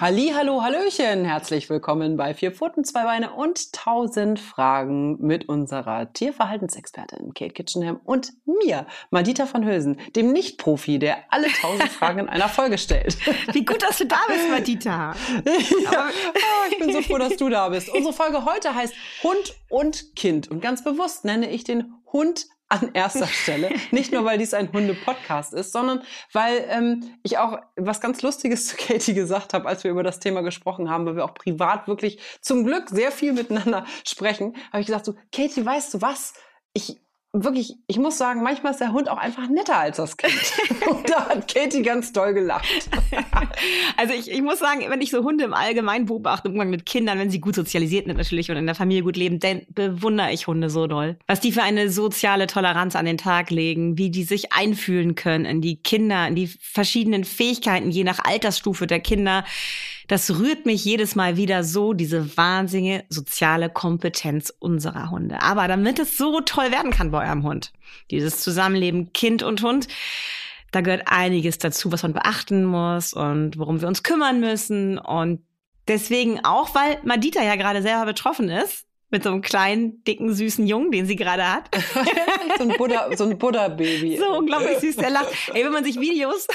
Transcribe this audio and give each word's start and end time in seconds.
Halli, 0.00 0.32
hallo, 0.34 0.62
hallöchen. 0.62 1.26
Herzlich 1.26 1.68
willkommen 1.68 2.16
bei 2.16 2.32
Vier 2.32 2.52
Pfoten, 2.52 2.84
zwei 2.84 3.04
Beine 3.04 3.34
und 3.34 3.74
tausend 3.74 4.40
Fragen 4.40 5.18
mit 5.20 5.46
unserer 5.46 6.10
Tierverhaltensexpertin 6.14 7.34
Kate 7.34 7.52
Kitchenham 7.52 8.00
und 8.04 8.32
mir, 8.46 8.86
Madita 9.10 9.46
van 9.52 9.62
Hülsen, 9.62 10.00
dem 10.16 10.32
Nicht-Profi, 10.32 10.98
der 10.98 11.18
alle 11.28 11.48
tausend 11.48 11.90
Fragen 11.90 12.20
in 12.20 12.28
einer 12.30 12.48
Folge 12.48 12.78
stellt. 12.78 13.18
Wie 13.52 13.62
gut, 13.62 13.82
dass 13.82 13.98
du 13.98 14.06
da 14.06 14.16
bist, 14.26 14.48
Madita. 14.48 15.14
ja, 15.44 16.08
oh, 16.08 16.70
ich 16.70 16.78
bin 16.78 16.92
so 16.94 17.02
froh, 17.02 17.18
dass 17.18 17.36
du 17.36 17.50
da 17.50 17.68
bist. 17.68 17.90
Unsere 17.90 18.14
Folge 18.14 18.46
heute 18.46 18.74
heißt 18.74 18.94
Hund 19.22 19.54
und 19.68 20.16
Kind 20.16 20.50
und 20.50 20.62
ganz 20.62 20.82
bewusst 20.82 21.26
nenne 21.26 21.50
ich 21.50 21.64
den 21.64 21.92
Hund 22.10 22.46
an 22.70 22.90
erster 22.94 23.26
Stelle. 23.42 23.70
Nicht 23.90 24.12
nur, 24.12 24.24
weil 24.24 24.38
dies 24.38 24.54
ein 24.54 24.72
Hunde-Podcast 24.72 25.52
ist, 25.52 25.72
sondern 25.72 26.02
weil 26.32 26.64
ähm, 26.70 27.14
ich 27.22 27.36
auch 27.36 27.58
was 27.76 28.00
ganz 28.00 28.22
Lustiges 28.22 28.68
zu 28.68 28.76
Katie 28.78 29.14
gesagt 29.14 29.52
habe, 29.52 29.68
als 29.68 29.84
wir 29.84 29.90
über 29.90 30.02
das 30.02 30.20
Thema 30.20 30.40
gesprochen 30.40 30.88
haben, 30.88 31.04
weil 31.04 31.16
wir 31.16 31.24
auch 31.24 31.34
privat 31.34 31.88
wirklich 31.88 32.18
zum 32.40 32.64
Glück 32.64 32.88
sehr 32.88 33.12
viel 33.12 33.32
miteinander 33.32 33.84
sprechen, 34.06 34.56
habe 34.72 34.80
ich 34.80 34.86
gesagt 34.86 35.04
so, 35.04 35.14
Katie, 35.32 35.66
weißt 35.66 35.94
du 35.94 36.00
was? 36.00 36.34
Ich 36.72 37.00
wirklich, 37.32 37.76
ich 37.86 37.98
muss 37.98 38.18
sagen, 38.18 38.42
manchmal 38.42 38.72
ist 38.72 38.80
der 38.80 38.92
Hund 38.92 39.08
auch 39.08 39.16
einfach 39.16 39.48
netter 39.48 39.78
als 39.78 39.98
das 39.98 40.16
Kind. 40.16 40.34
Und 40.90 41.08
da 41.08 41.28
hat 41.28 41.52
Katie 41.52 41.82
ganz 41.82 42.12
doll 42.12 42.34
gelacht. 42.34 42.66
also 43.96 44.14
ich, 44.14 44.30
ich 44.30 44.42
muss 44.42 44.58
sagen, 44.58 44.84
wenn 44.88 45.00
ich 45.00 45.10
so 45.10 45.22
Hunde 45.22 45.44
im 45.44 45.54
Allgemeinen 45.54 46.06
beobachte, 46.06 46.48
im 46.48 46.54
Umgang 46.54 46.70
mit 46.70 46.86
Kindern, 46.86 47.18
wenn 47.18 47.30
sie 47.30 47.40
gut 47.40 47.54
sozialisiert 47.54 48.06
sind 48.06 48.16
natürlich 48.16 48.50
und 48.50 48.56
in 48.56 48.66
der 48.66 48.74
Familie 48.74 49.04
gut 49.04 49.16
leben, 49.16 49.38
dann 49.38 49.62
bewundere 49.68 50.32
ich 50.32 50.48
Hunde 50.48 50.70
so 50.70 50.86
doll. 50.88 51.18
Was 51.28 51.40
die 51.40 51.52
für 51.52 51.62
eine 51.62 51.90
soziale 51.90 52.48
Toleranz 52.48 52.96
an 52.96 53.06
den 53.06 53.18
Tag 53.18 53.50
legen, 53.50 53.96
wie 53.96 54.10
die 54.10 54.24
sich 54.24 54.52
einfühlen 54.52 55.14
können 55.14 55.44
in 55.44 55.60
die 55.60 55.76
Kinder, 55.76 56.26
in 56.26 56.34
die 56.34 56.48
verschiedenen 56.48 57.24
Fähigkeiten, 57.24 57.90
je 57.90 58.04
nach 58.04 58.18
Altersstufe 58.24 58.86
der 58.86 59.00
Kinder 59.00 59.44
das 60.10 60.28
rührt 60.40 60.66
mich 60.66 60.84
jedes 60.84 61.14
Mal 61.14 61.36
wieder 61.36 61.62
so, 61.62 61.92
diese 61.92 62.36
wahnsinnige 62.36 63.04
soziale 63.10 63.70
Kompetenz 63.70 64.52
unserer 64.58 65.08
Hunde. 65.12 65.40
Aber 65.40 65.68
damit 65.68 66.00
es 66.00 66.16
so 66.16 66.40
toll 66.40 66.72
werden 66.72 66.90
kann 66.90 67.12
bei 67.12 67.24
eurem 67.28 67.44
Hund, 67.44 67.72
dieses 68.10 68.40
Zusammenleben 68.40 69.12
Kind 69.12 69.44
und 69.44 69.62
Hund, 69.62 69.86
da 70.72 70.80
gehört 70.80 71.04
einiges 71.06 71.58
dazu, 71.58 71.92
was 71.92 72.02
man 72.02 72.12
beachten 72.12 72.64
muss 72.64 73.12
und 73.12 73.56
worum 73.56 73.80
wir 73.80 73.86
uns 73.86 74.02
kümmern 74.02 74.40
müssen. 74.40 74.98
Und 74.98 75.44
deswegen 75.86 76.44
auch, 76.44 76.74
weil 76.74 76.98
Madita 77.04 77.44
ja 77.44 77.54
gerade 77.54 77.80
selber 77.80 78.06
betroffen 78.06 78.48
ist, 78.48 78.86
mit 79.10 79.24
so 79.24 79.30
einem 79.30 79.42
kleinen, 79.42 80.02
dicken, 80.04 80.32
süßen 80.32 80.66
Jungen, 80.66 80.90
den 80.90 81.06
sie 81.06 81.16
gerade 81.16 81.52
hat. 81.52 81.68
so 82.58 82.64
ein 82.64 82.76
Buddha, 82.76 83.16
so 83.16 83.24
ein 83.24 83.38
Buddha-Baby. 83.38 84.16
So 84.16 84.38
unglaublich 84.38 84.78
süß, 84.78 84.96
der 84.96 85.10
lacht. 85.10 85.28
Ey, 85.54 85.64
wenn 85.64 85.72
man 85.72 85.84
sich 85.84 86.00
Videos 86.00 86.46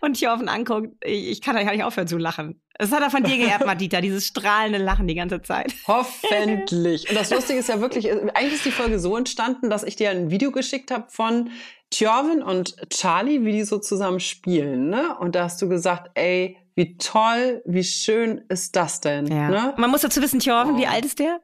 von 0.00 0.12
Tjorven 0.12 0.48
anguckt, 0.48 0.88
ich, 1.04 1.30
ich 1.30 1.40
kann 1.40 1.56
da 1.56 1.62
gar 1.62 1.72
nicht 1.72 1.84
aufhören 1.84 2.08
zu 2.08 2.18
lachen. 2.18 2.60
Das 2.76 2.90
hat 2.92 3.02
er 3.02 3.10
von 3.10 3.22
dir 3.22 3.36
geerbt, 3.36 3.64
Madita, 3.64 4.00
dieses 4.00 4.26
strahlende 4.26 4.78
Lachen 4.78 5.06
die 5.06 5.14
ganze 5.14 5.40
Zeit. 5.42 5.72
Hoffentlich. 5.86 7.08
Und 7.08 7.16
das 7.16 7.30
Lustige 7.30 7.58
ist 7.58 7.68
ja 7.68 7.80
wirklich, 7.80 8.10
eigentlich 8.10 8.54
ist 8.54 8.64
die 8.64 8.72
Folge 8.72 8.98
so 8.98 9.16
entstanden, 9.16 9.70
dass 9.70 9.84
ich 9.84 9.96
dir 9.96 10.10
ein 10.10 10.30
Video 10.30 10.50
geschickt 10.50 10.90
habe 10.90 11.06
von 11.08 11.50
Tjorven 11.90 12.42
und 12.42 12.76
Charlie, 12.90 13.44
wie 13.44 13.52
die 13.52 13.62
so 13.62 13.78
zusammen 13.78 14.18
spielen. 14.18 14.90
Ne? 14.90 15.16
Und 15.18 15.36
da 15.36 15.44
hast 15.44 15.62
du 15.62 15.68
gesagt, 15.68 16.10
ey, 16.14 16.58
wie 16.76 16.96
toll, 16.96 17.62
wie 17.66 17.84
schön 17.84 18.42
ist 18.48 18.74
das 18.74 19.00
denn? 19.00 19.26
Ja. 19.26 19.48
Ne? 19.48 19.74
Man 19.76 19.90
muss 19.90 20.00
dazu 20.00 20.20
wissen, 20.20 20.40
Thorven, 20.40 20.74
oh. 20.74 20.78
wie 20.78 20.86
alt 20.86 21.04
ist 21.04 21.20
der? 21.20 21.40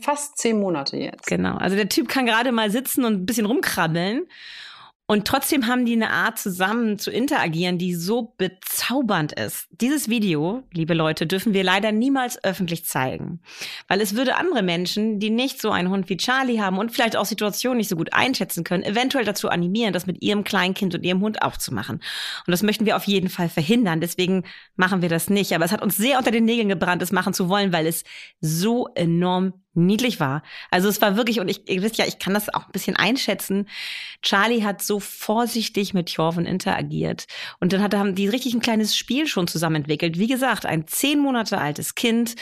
Fast 0.00 0.38
zehn 0.38 0.58
Monate 0.58 0.96
jetzt. 0.96 1.26
Genau. 1.26 1.56
Also 1.56 1.76
der 1.76 1.88
Typ 1.88 2.08
kann 2.08 2.24
gerade 2.24 2.50
mal 2.50 2.70
sitzen 2.70 3.04
und 3.04 3.12
ein 3.14 3.26
bisschen 3.26 3.46
rumkrabbeln. 3.46 4.26
Und 5.06 5.26
trotzdem 5.26 5.66
haben 5.66 5.84
die 5.84 5.92
eine 5.92 6.08
Art 6.08 6.38
zusammen 6.38 6.98
zu 6.98 7.10
interagieren, 7.10 7.76
die 7.76 7.94
so 7.94 8.34
bezaubernd 8.38 9.32
ist. 9.32 9.66
Dieses 9.70 10.08
Video, 10.08 10.62
liebe 10.72 10.94
Leute, 10.94 11.26
dürfen 11.26 11.52
wir 11.52 11.62
leider 11.62 11.92
niemals 11.92 12.42
öffentlich 12.42 12.86
zeigen. 12.86 13.40
Weil 13.86 14.00
es 14.00 14.16
würde 14.16 14.36
andere 14.36 14.62
Menschen, 14.62 15.20
die 15.20 15.28
nicht 15.28 15.60
so 15.60 15.70
einen 15.70 15.90
Hund 15.90 16.08
wie 16.08 16.16
Charlie 16.16 16.58
haben 16.58 16.78
und 16.78 16.90
vielleicht 16.90 17.16
auch 17.16 17.26
Situationen 17.26 17.76
nicht 17.76 17.90
so 17.90 17.96
gut 17.96 18.14
einschätzen 18.14 18.64
können, 18.64 18.82
eventuell 18.82 19.26
dazu 19.26 19.50
animieren, 19.50 19.92
das 19.92 20.06
mit 20.06 20.22
ihrem 20.22 20.42
Kleinkind 20.42 20.94
und 20.94 21.04
ihrem 21.04 21.20
Hund 21.20 21.42
auch 21.42 21.58
zu 21.58 21.74
machen. 21.74 21.96
Und 22.46 22.50
das 22.50 22.62
möchten 22.62 22.86
wir 22.86 22.96
auf 22.96 23.04
jeden 23.04 23.28
Fall 23.28 23.50
verhindern. 23.50 24.00
Deswegen 24.00 24.44
machen 24.76 25.02
wir 25.02 25.10
das 25.10 25.28
nicht. 25.28 25.52
Aber 25.52 25.66
es 25.66 25.72
hat 25.72 25.82
uns 25.82 25.98
sehr 25.98 26.16
unter 26.16 26.30
den 26.30 26.46
Nägeln 26.46 26.70
gebrannt, 26.70 27.02
es 27.02 27.12
machen 27.12 27.34
zu 27.34 27.50
wollen, 27.50 27.74
weil 27.74 27.86
es 27.86 28.04
so 28.40 28.88
enorm 28.94 29.52
niedlich 29.74 30.20
war. 30.20 30.42
Also 30.70 30.88
es 30.88 31.00
war 31.00 31.16
wirklich, 31.16 31.40
und 31.40 31.48
ich, 31.48 31.68
ihr 31.68 31.82
wisst 31.82 31.96
ja, 31.96 32.06
ich 32.06 32.18
kann 32.18 32.34
das 32.34 32.52
auch 32.52 32.66
ein 32.66 32.72
bisschen 32.72 32.96
einschätzen. 32.96 33.68
Charlie 34.22 34.64
hat 34.64 34.82
so 34.82 35.00
vorsichtig 35.00 35.94
mit 35.94 36.10
Jorven 36.10 36.46
interagiert. 36.46 37.26
Und 37.60 37.72
dann 37.72 37.82
hat, 37.82 37.94
haben 37.94 38.14
die 38.14 38.28
richtig 38.28 38.54
ein 38.54 38.60
kleines 38.60 38.96
Spiel 38.96 39.26
schon 39.26 39.46
zusammen 39.46 39.76
entwickelt. 39.76 40.18
Wie 40.18 40.28
gesagt, 40.28 40.66
ein 40.66 40.86
zehn 40.86 41.18
Monate 41.18 41.58
altes 41.58 41.94
Kind. 41.94 42.36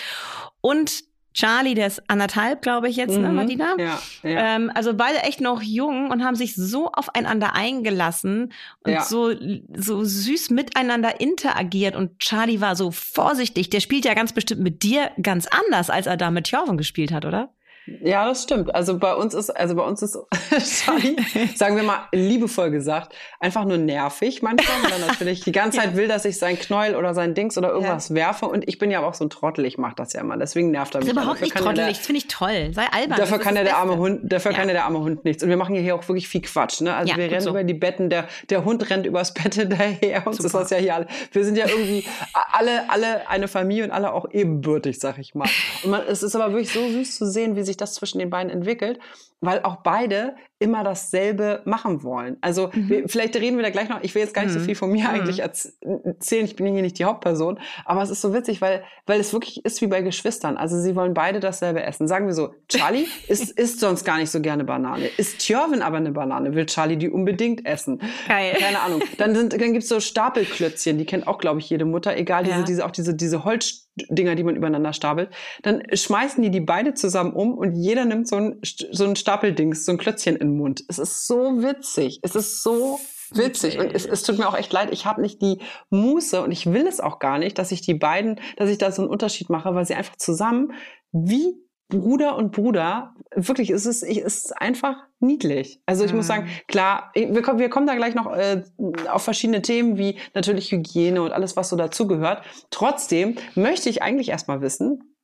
Und 0.60 1.04
Charlie, 1.34 1.74
der 1.74 1.86
ist 1.86 2.02
anderthalb, 2.08 2.62
glaube 2.62 2.88
ich 2.88 2.96
jetzt, 2.96 3.12
ne, 3.12 3.18
mhm. 3.18 3.24
ne, 3.24 3.32
Martina? 3.32 3.74
Ja, 3.78 4.02
ja. 4.22 4.56
Ähm, 4.56 4.70
also 4.74 4.94
beide 4.94 5.18
echt 5.20 5.40
noch 5.40 5.62
jung 5.62 6.10
und 6.10 6.24
haben 6.24 6.36
sich 6.36 6.54
so 6.54 6.90
aufeinander 6.92 7.54
eingelassen 7.54 8.52
und 8.84 8.92
ja. 8.92 9.02
so, 9.02 9.32
so 9.74 10.04
süß 10.04 10.50
miteinander 10.50 11.20
interagiert. 11.20 11.96
Und 11.96 12.18
Charlie 12.18 12.60
war 12.60 12.76
so 12.76 12.90
vorsichtig. 12.90 13.70
Der 13.70 13.80
spielt 13.80 14.04
ja 14.04 14.14
ganz 14.14 14.32
bestimmt 14.32 14.62
mit 14.62 14.82
dir 14.82 15.10
ganz 15.20 15.46
anders, 15.46 15.90
als 15.90 16.06
er 16.06 16.16
da 16.16 16.30
mit 16.30 16.48
Jorven 16.48 16.76
gespielt 16.76 17.12
hat, 17.12 17.24
oder? 17.24 17.50
Ja, 17.86 18.26
das 18.26 18.44
stimmt. 18.44 18.74
Also 18.74 18.98
bei 18.98 19.14
uns 19.14 19.34
ist, 19.34 19.50
also 19.50 19.74
bei 19.74 19.82
uns 19.82 20.02
ist 20.02 20.16
Charlie, 20.84 21.16
sagen 21.56 21.76
wir 21.76 21.82
mal 21.82 22.06
liebevoll 22.12 22.70
gesagt, 22.70 23.14
einfach 23.40 23.64
nur 23.64 23.78
nervig 23.78 24.40
manchmal, 24.40 24.82
weil 24.84 25.00
er 25.00 25.06
natürlich 25.06 25.40
die 25.40 25.52
ganze 25.52 25.78
Zeit 25.82 25.96
will, 25.96 26.06
dass 26.06 26.24
ich 26.24 26.38
sein 26.38 26.58
Knäuel 26.58 26.94
oder 26.94 27.12
sein 27.14 27.34
Dings 27.34 27.58
oder 27.58 27.70
irgendwas 27.70 28.10
ja. 28.10 28.14
werfe. 28.14 28.46
Und 28.46 28.68
ich 28.68 28.78
bin 28.78 28.90
ja 28.90 29.02
auch 29.04 29.14
so 29.14 29.24
ein 29.24 29.30
Trottel, 29.30 29.64
ich 29.64 29.78
mache 29.78 29.96
das 29.96 30.12
ja 30.12 30.20
immer. 30.20 30.36
Deswegen 30.36 30.70
nervt 30.70 30.94
er 30.94 30.98
mich. 31.00 31.08
Das 31.08 31.16
ist 31.16 31.22
überhaupt 31.22 31.40
nicht 31.40 31.56
trottelig, 31.56 31.96
das 31.96 32.06
finde 32.06 32.18
ich 32.18 32.28
toll. 32.28 32.70
Sei 32.72 32.86
albern. 32.92 33.18
Dafür 33.18 33.38
kann 33.38 33.56
ja 33.56 33.64
der 33.64 33.76
arme 33.78 33.96
Hund, 33.96 34.20
dafür 34.32 34.52
ja. 34.52 34.58
kann 34.58 34.68
ja 34.68 34.74
der 34.74 34.84
arme 34.84 35.00
Hund 35.00 35.24
nichts. 35.24 35.42
Und 35.42 35.48
wir 35.48 35.56
machen 35.56 35.74
hier 35.74 35.94
auch 35.96 36.06
wirklich 36.08 36.28
viel 36.28 36.42
Quatsch. 36.42 36.80
Ne? 36.82 36.94
Also 36.94 37.12
ja, 37.12 37.18
wir 37.18 37.30
rennen 37.30 37.40
so. 37.40 37.50
über 37.50 37.64
die 37.64 37.74
Betten, 37.74 38.10
der, 38.10 38.28
der 38.48 38.64
Hund 38.64 38.88
rennt 38.90 39.06
übers 39.06 39.34
Bett 39.34 39.54
hinterher. 39.54 40.24
Uns 40.26 40.36
Super. 40.36 40.46
ist 40.46 40.54
das 40.54 40.70
ja 40.70 40.76
hier 40.76 40.94
alle. 40.94 41.06
Wir 41.32 41.44
sind 41.44 41.58
ja 41.58 41.66
irgendwie 41.66 42.04
alle, 42.52 42.88
alle 42.90 43.28
eine 43.28 43.48
Familie 43.48 43.84
und 43.84 43.90
alle 43.90 44.12
auch 44.12 44.30
ebenbürtig, 44.30 45.00
sag 45.00 45.18
ich 45.18 45.34
mal. 45.34 45.48
Und 45.82 45.90
man, 45.90 46.02
es 46.06 46.22
ist 46.22 46.36
aber 46.36 46.52
wirklich 46.52 46.72
so 46.72 46.88
süß 46.88 47.16
zu 47.16 47.26
sehen, 47.26 47.56
wie 47.56 47.62
sich 47.62 47.71
das 47.76 47.94
zwischen 47.94 48.18
den 48.18 48.30
beiden 48.30 48.50
entwickelt, 48.50 48.98
weil 49.40 49.62
auch 49.62 49.76
beide 49.76 50.36
immer 50.62 50.84
dasselbe 50.84 51.60
machen 51.64 52.04
wollen. 52.04 52.36
Also 52.40 52.70
mhm. 52.72 52.88
wir, 52.88 53.08
vielleicht 53.08 53.34
reden 53.34 53.56
wir 53.56 53.64
da 53.64 53.70
gleich 53.70 53.88
noch, 53.88 54.02
ich 54.02 54.14
will 54.14 54.22
jetzt 54.22 54.32
gar 54.32 54.44
nicht 54.44 54.54
mhm. 54.54 54.60
so 54.60 54.64
viel 54.64 54.76
von 54.76 54.90
mir 54.92 55.08
mhm. 55.08 55.10
eigentlich 55.10 55.40
erzählen, 55.40 56.44
ich 56.44 56.54
bin 56.54 56.72
hier 56.72 56.82
nicht 56.82 56.98
die 57.00 57.04
Hauptperson, 57.04 57.58
aber 57.84 58.02
es 58.02 58.10
ist 58.10 58.20
so 58.20 58.32
witzig, 58.32 58.60
weil, 58.60 58.84
weil 59.06 59.18
es 59.18 59.32
wirklich 59.32 59.64
ist 59.64 59.80
wie 59.80 59.88
bei 59.88 60.02
Geschwistern. 60.02 60.56
Also 60.56 60.80
sie 60.80 60.94
wollen 60.94 61.14
beide 61.14 61.40
dasselbe 61.40 61.82
essen. 61.82 62.06
Sagen 62.06 62.26
wir 62.26 62.34
so, 62.34 62.54
Charlie 62.68 63.06
isst, 63.28 63.58
isst 63.58 63.80
sonst 63.80 64.04
gar 64.04 64.18
nicht 64.18 64.30
so 64.30 64.40
gerne 64.40 64.62
Banane. 64.64 65.08
Isst 65.16 65.40
Tjörven 65.40 65.82
aber 65.82 65.96
eine 65.96 66.12
Banane, 66.12 66.54
will 66.54 66.66
Charlie 66.66 66.96
die 66.96 67.10
unbedingt 67.10 67.66
essen. 67.66 68.00
Geil. 68.28 68.54
Keine 68.58 68.80
Ahnung. 68.80 69.02
Dann, 69.18 69.34
sind, 69.34 69.52
dann 69.52 69.72
gibt's 69.72 69.88
so 69.88 69.98
Stapelklötzchen, 69.98 70.98
die 70.98 71.06
kennt 71.06 71.26
auch, 71.26 71.38
glaube 71.38 71.58
ich, 71.58 71.68
jede 71.68 71.84
Mutter, 71.84 72.16
egal, 72.16 72.44
diese, 72.44 72.56
ja. 72.56 72.62
diese, 72.62 72.86
auch 72.86 72.90
diese, 72.92 73.14
diese 73.14 73.44
Holzdinger, 73.44 74.36
die 74.36 74.44
man 74.44 74.54
übereinander 74.54 74.92
stapelt. 74.92 75.30
Dann 75.62 75.82
schmeißen 75.92 76.42
die 76.42 76.50
die 76.50 76.60
beide 76.60 76.94
zusammen 76.94 77.32
um 77.32 77.54
und 77.54 77.74
jeder 77.74 78.04
nimmt 78.04 78.28
so 78.28 78.36
ein, 78.36 78.60
so 78.62 79.04
ein 79.04 79.16
Stapeldings, 79.16 79.84
so 79.84 79.92
ein 79.92 79.98
Klötzchen 79.98 80.36
in 80.36 80.51
den 80.52 80.58
Mund. 80.58 80.84
Es 80.88 80.98
ist 80.98 81.26
so 81.26 81.62
witzig. 81.62 82.20
Es 82.22 82.34
ist 82.34 82.62
so 82.62 83.00
witzig. 83.32 83.78
Und 83.78 83.92
es, 83.94 84.06
es 84.06 84.22
tut 84.22 84.38
mir 84.38 84.48
auch 84.48 84.56
echt 84.56 84.72
leid, 84.72 84.90
ich 84.92 85.06
habe 85.06 85.20
nicht 85.20 85.40
die 85.42 85.58
Muße 85.90 86.42
und 86.42 86.52
ich 86.52 86.72
will 86.72 86.86
es 86.86 87.00
auch 87.00 87.18
gar 87.18 87.38
nicht, 87.38 87.58
dass 87.58 87.72
ich 87.72 87.80
die 87.80 87.94
beiden, 87.94 88.40
dass 88.56 88.70
ich 88.70 88.78
da 88.78 88.92
so 88.92 89.02
einen 89.02 89.10
Unterschied 89.10 89.50
mache, 89.50 89.74
weil 89.74 89.86
sie 89.86 89.94
einfach 89.94 90.16
zusammen 90.16 90.72
wie 91.12 91.54
Bruder 91.88 92.36
und 92.36 92.52
Bruder, 92.52 93.14
wirklich, 93.34 93.68
es 93.68 93.84
ist, 93.84 94.02
es 94.02 94.16
ist 94.16 94.60
einfach 94.60 94.96
niedlich. 95.20 95.82
Also 95.84 96.04
ich 96.04 96.12
mhm. 96.12 96.18
muss 96.18 96.26
sagen, 96.26 96.48
klar, 96.66 97.10
wir 97.14 97.42
kommen, 97.42 97.58
wir 97.58 97.68
kommen 97.68 97.86
da 97.86 97.94
gleich 97.94 98.14
noch 98.14 98.34
äh, 98.34 98.62
auf 99.10 99.22
verschiedene 99.22 99.60
Themen 99.60 99.98
wie 99.98 100.18
natürlich 100.32 100.72
Hygiene 100.72 101.20
und 101.20 101.32
alles, 101.32 101.54
was 101.54 101.68
so 101.68 101.76
dazugehört. 101.76 102.44
Trotzdem 102.70 103.36
möchte 103.54 103.90
ich 103.90 104.00
eigentlich 104.00 104.30
erstmal 104.30 104.62
wissen, 104.62 105.16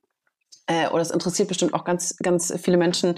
äh, 0.66 0.88
oder 0.88 1.00
es 1.00 1.10
interessiert 1.10 1.48
bestimmt 1.48 1.72
auch 1.72 1.84
ganz, 1.84 2.16
ganz 2.18 2.52
viele 2.60 2.76
Menschen, 2.76 3.14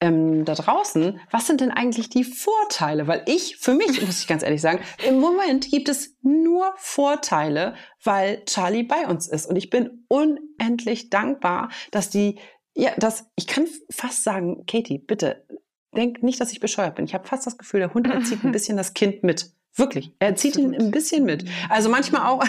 ähm, 0.00 0.44
da 0.44 0.54
draußen, 0.54 1.20
was 1.30 1.46
sind 1.46 1.60
denn 1.60 1.70
eigentlich 1.70 2.08
die 2.08 2.24
Vorteile? 2.24 3.06
Weil 3.06 3.22
ich, 3.26 3.56
für 3.56 3.74
mich, 3.74 4.00
muss 4.04 4.20
ich 4.20 4.26
ganz 4.26 4.42
ehrlich 4.42 4.60
sagen, 4.60 4.80
im 5.06 5.20
Moment 5.20 5.70
gibt 5.70 5.88
es 5.88 6.16
nur 6.22 6.72
Vorteile, 6.76 7.74
weil 8.02 8.44
Charlie 8.46 8.82
bei 8.82 9.06
uns 9.06 9.28
ist. 9.28 9.46
Und 9.46 9.56
ich 9.56 9.70
bin 9.70 10.04
unendlich 10.08 11.10
dankbar, 11.10 11.70
dass 11.90 12.08
die, 12.08 12.38
ja, 12.74 12.92
dass, 12.96 13.30
ich 13.36 13.46
kann 13.46 13.66
fast 13.90 14.24
sagen, 14.24 14.64
Katie, 14.66 14.98
bitte, 14.98 15.46
denk 15.94 16.22
nicht, 16.22 16.40
dass 16.40 16.52
ich 16.52 16.60
bescheuert 16.60 16.94
bin. 16.94 17.04
Ich 17.04 17.14
habe 17.14 17.28
fast 17.28 17.46
das 17.46 17.58
Gefühl, 17.58 17.80
der 17.80 17.94
Hund 17.94 18.08
erzieht 18.08 18.44
ein 18.44 18.52
bisschen 18.52 18.76
das 18.76 18.94
Kind 18.94 19.22
mit. 19.22 19.52
Wirklich. 19.76 20.12
Er 20.18 20.34
zieht 20.34 20.56
ihn 20.56 20.74
ein 20.74 20.90
bisschen 20.90 21.24
mit. 21.24 21.44
Also 21.68 21.88
manchmal 21.88 22.26
auch, 22.26 22.44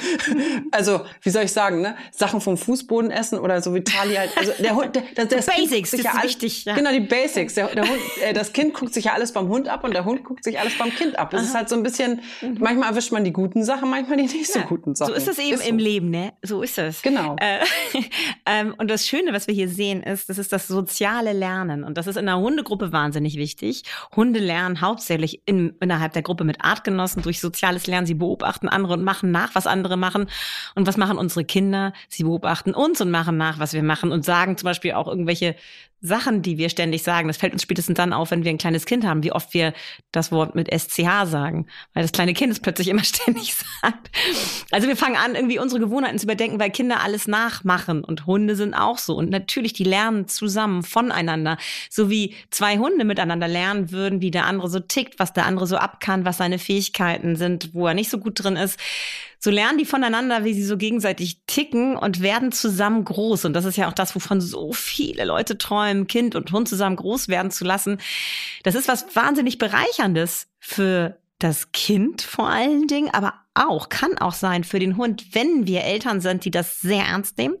also 0.72 1.02
wie 1.22 1.30
soll 1.30 1.44
ich 1.44 1.52
sagen, 1.52 1.82
ne? 1.82 1.94
Sachen 2.10 2.40
vom 2.40 2.56
Fußboden 2.56 3.10
essen 3.10 3.38
oder 3.38 3.60
so 3.60 3.74
wie 3.74 3.84
Tali 3.84 4.14
halt. 4.14 4.36
Also 4.36 4.52
der 4.58 4.74
Hund, 4.74 4.96
der, 4.96 5.02
der, 5.16 5.26
das 5.26 5.46
Basics, 5.46 5.90
das 5.90 6.00
ist 6.00 6.06
ja 6.06 6.22
wichtig. 6.22 6.64
Ja. 6.64 6.74
Genau, 6.74 6.90
die 6.90 7.00
Basics. 7.00 7.54
Der, 7.54 7.68
der 7.68 7.86
Hund, 7.86 8.00
äh, 8.22 8.32
das 8.32 8.54
Kind 8.54 8.72
guckt 8.72 8.94
sich 8.94 9.04
ja 9.04 9.12
alles 9.12 9.32
beim 9.32 9.48
Hund 9.48 9.68
ab 9.68 9.84
und 9.84 9.92
der 9.92 10.06
Hund 10.06 10.24
guckt 10.24 10.42
sich 10.42 10.58
alles 10.58 10.76
beim 10.78 10.90
Kind 10.90 11.18
ab. 11.18 11.34
Es 11.34 11.42
ist 11.42 11.54
halt 11.54 11.68
so 11.68 11.76
ein 11.76 11.82
bisschen, 11.82 12.22
mhm. 12.40 12.56
manchmal 12.60 12.90
erwischt 12.90 13.12
man 13.12 13.24
die 13.24 13.32
guten 13.32 13.62
Sachen, 13.62 13.90
manchmal 13.90 14.16
die 14.16 14.24
nicht 14.24 14.50
so 14.50 14.60
ja. 14.60 14.64
guten 14.64 14.94
Sachen. 14.94 15.12
So 15.12 15.16
ist 15.16 15.28
es 15.28 15.38
eben 15.38 15.54
ist 15.54 15.64
so. 15.64 15.68
im 15.68 15.78
Leben, 15.78 16.10
ne? 16.10 16.32
So 16.42 16.62
ist 16.62 16.78
es. 16.78 17.02
Genau. 17.02 17.36
Äh, 17.36 17.58
ähm, 18.46 18.74
und 18.78 18.90
das 18.90 19.06
Schöne, 19.06 19.34
was 19.34 19.46
wir 19.48 19.54
hier 19.54 19.68
sehen, 19.68 20.02
ist, 20.02 20.30
das 20.30 20.38
ist 20.38 20.52
das 20.52 20.66
soziale 20.66 21.34
Lernen. 21.34 21.84
Und 21.84 21.98
das 21.98 22.06
ist 22.06 22.16
in 22.16 22.26
einer 22.26 22.40
Hundegruppe 22.40 22.90
wahnsinnig 22.90 23.36
wichtig. 23.36 23.82
Hunde 24.16 24.40
lernen 24.40 24.80
hauptsächlich 24.80 25.42
in, 25.44 25.74
innerhalb 25.80 26.14
der 26.14 26.22
Gruppe 26.22 26.37
mit 26.44 26.64
Artgenossen 26.64 27.22
durch 27.22 27.40
soziales 27.40 27.86
Lernen. 27.86 28.06
Sie 28.06 28.14
beobachten 28.14 28.68
andere 28.68 28.94
und 28.94 29.04
machen 29.04 29.30
nach, 29.30 29.54
was 29.54 29.66
andere 29.66 29.96
machen. 29.96 30.26
Und 30.74 30.86
was 30.86 30.96
machen 30.96 31.18
unsere 31.18 31.44
Kinder? 31.44 31.92
Sie 32.08 32.24
beobachten 32.24 32.74
uns 32.74 33.00
und 33.00 33.10
machen 33.10 33.36
nach, 33.36 33.58
was 33.58 33.72
wir 33.72 33.82
machen 33.82 34.12
und 34.12 34.24
sagen 34.24 34.56
zum 34.56 34.66
Beispiel 34.66 34.92
auch 34.92 35.08
irgendwelche 35.08 35.54
Sachen, 36.00 36.42
die 36.42 36.58
wir 36.58 36.68
ständig 36.68 37.02
sagen, 37.02 37.26
das 37.26 37.36
fällt 37.36 37.52
uns 37.52 37.62
spätestens 37.62 37.96
dann 37.96 38.12
auf, 38.12 38.30
wenn 38.30 38.44
wir 38.44 38.50
ein 38.50 38.58
kleines 38.58 38.86
Kind 38.86 39.04
haben, 39.04 39.24
wie 39.24 39.32
oft 39.32 39.52
wir 39.52 39.72
das 40.12 40.30
Wort 40.30 40.54
mit 40.54 40.72
SCH 40.72 41.26
sagen, 41.26 41.66
weil 41.92 42.02
das 42.02 42.12
kleine 42.12 42.34
Kind 42.34 42.52
es 42.52 42.60
plötzlich 42.60 42.88
immer 42.88 43.04
ständig 43.04 43.54
sagt. 43.54 44.10
Also 44.70 44.86
wir 44.86 44.96
fangen 44.96 45.16
an, 45.16 45.34
irgendwie 45.34 45.58
unsere 45.58 45.80
Gewohnheiten 45.80 46.18
zu 46.18 46.26
überdenken, 46.26 46.60
weil 46.60 46.70
Kinder 46.70 47.00
alles 47.00 47.26
nachmachen. 47.26 48.04
Und 48.04 48.26
Hunde 48.26 48.54
sind 48.54 48.74
auch 48.74 48.98
so. 48.98 49.16
Und 49.16 49.30
natürlich, 49.30 49.72
die 49.72 49.84
lernen 49.84 50.28
zusammen 50.28 50.84
voneinander, 50.84 51.58
so 51.90 52.10
wie 52.10 52.36
zwei 52.50 52.78
Hunde 52.78 53.04
miteinander 53.04 53.48
lernen 53.48 53.90
würden, 53.90 54.20
wie 54.20 54.30
der 54.30 54.46
andere 54.46 54.68
so 54.68 54.78
tickt, 54.78 55.18
was 55.18 55.32
der 55.32 55.46
andere 55.46 55.66
so 55.66 55.78
ab 55.78 56.00
kann, 56.00 56.24
was 56.24 56.36
seine 56.36 56.58
Fähigkeiten 56.58 57.34
sind, 57.34 57.74
wo 57.74 57.86
er 57.86 57.94
nicht 57.94 58.10
so 58.10 58.18
gut 58.18 58.42
drin 58.42 58.56
ist 58.56 58.78
so 59.38 59.50
lernen 59.50 59.78
die 59.78 59.84
voneinander, 59.84 60.44
wie 60.44 60.54
sie 60.54 60.64
so 60.64 60.76
gegenseitig 60.76 61.42
ticken 61.46 61.96
und 61.96 62.20
werden 62.20 62.50
zusammen 62.52 63.04
groß. 63.04 63.44
Und 63.44 63.52
das 63.52 63.64
ist 63.64 63.76
ja 63.76 63.88
auch 63.88 63.92
das, 63.92 64.14
wovon 64.14 64.40
so 64.40 64.72
viele 64.72 65.24
Leute 65.24 65.58
träumen, 65.58 66.06
Kind 66.06 66.34
und 66.34 66.50
Hund 66.50 66.68
zusammen 66.68 66.96
groß 66.96 67.28
werden 67.28 67.50
zu 67.50 67.64
lassen. 67.64 67.98
Das 68.64 68.74
ist 68.74 68.88
was 68.88 69.14
wahnsinnig 69.14 69.58
bereicherndes 69.58 70.48
für 70.58 71.18
das 71.38 71.70
Kind 71.72 72.22
vor 72.22 72.48
allen 72.48 72.88
Dingen, 72.88 73.10
aber 73.12 73.34
auch, 73.58 73.88
kann 73.88 74.16
auch 74.18 74.32
sein 74.32 74.64
für 74.64 74.78
den 74.78 74.96
Hund, 74.96 75.34
wenn 75.34 75.66
wir 75.66 75.84
Eltern 75.84 76.20
sind, 76.20 76.44
die 76.44 76.50
das 76.50 76.80
sehr 76.80 77.04
ernst 77.04 77.38
nehmen, 77.38 77.56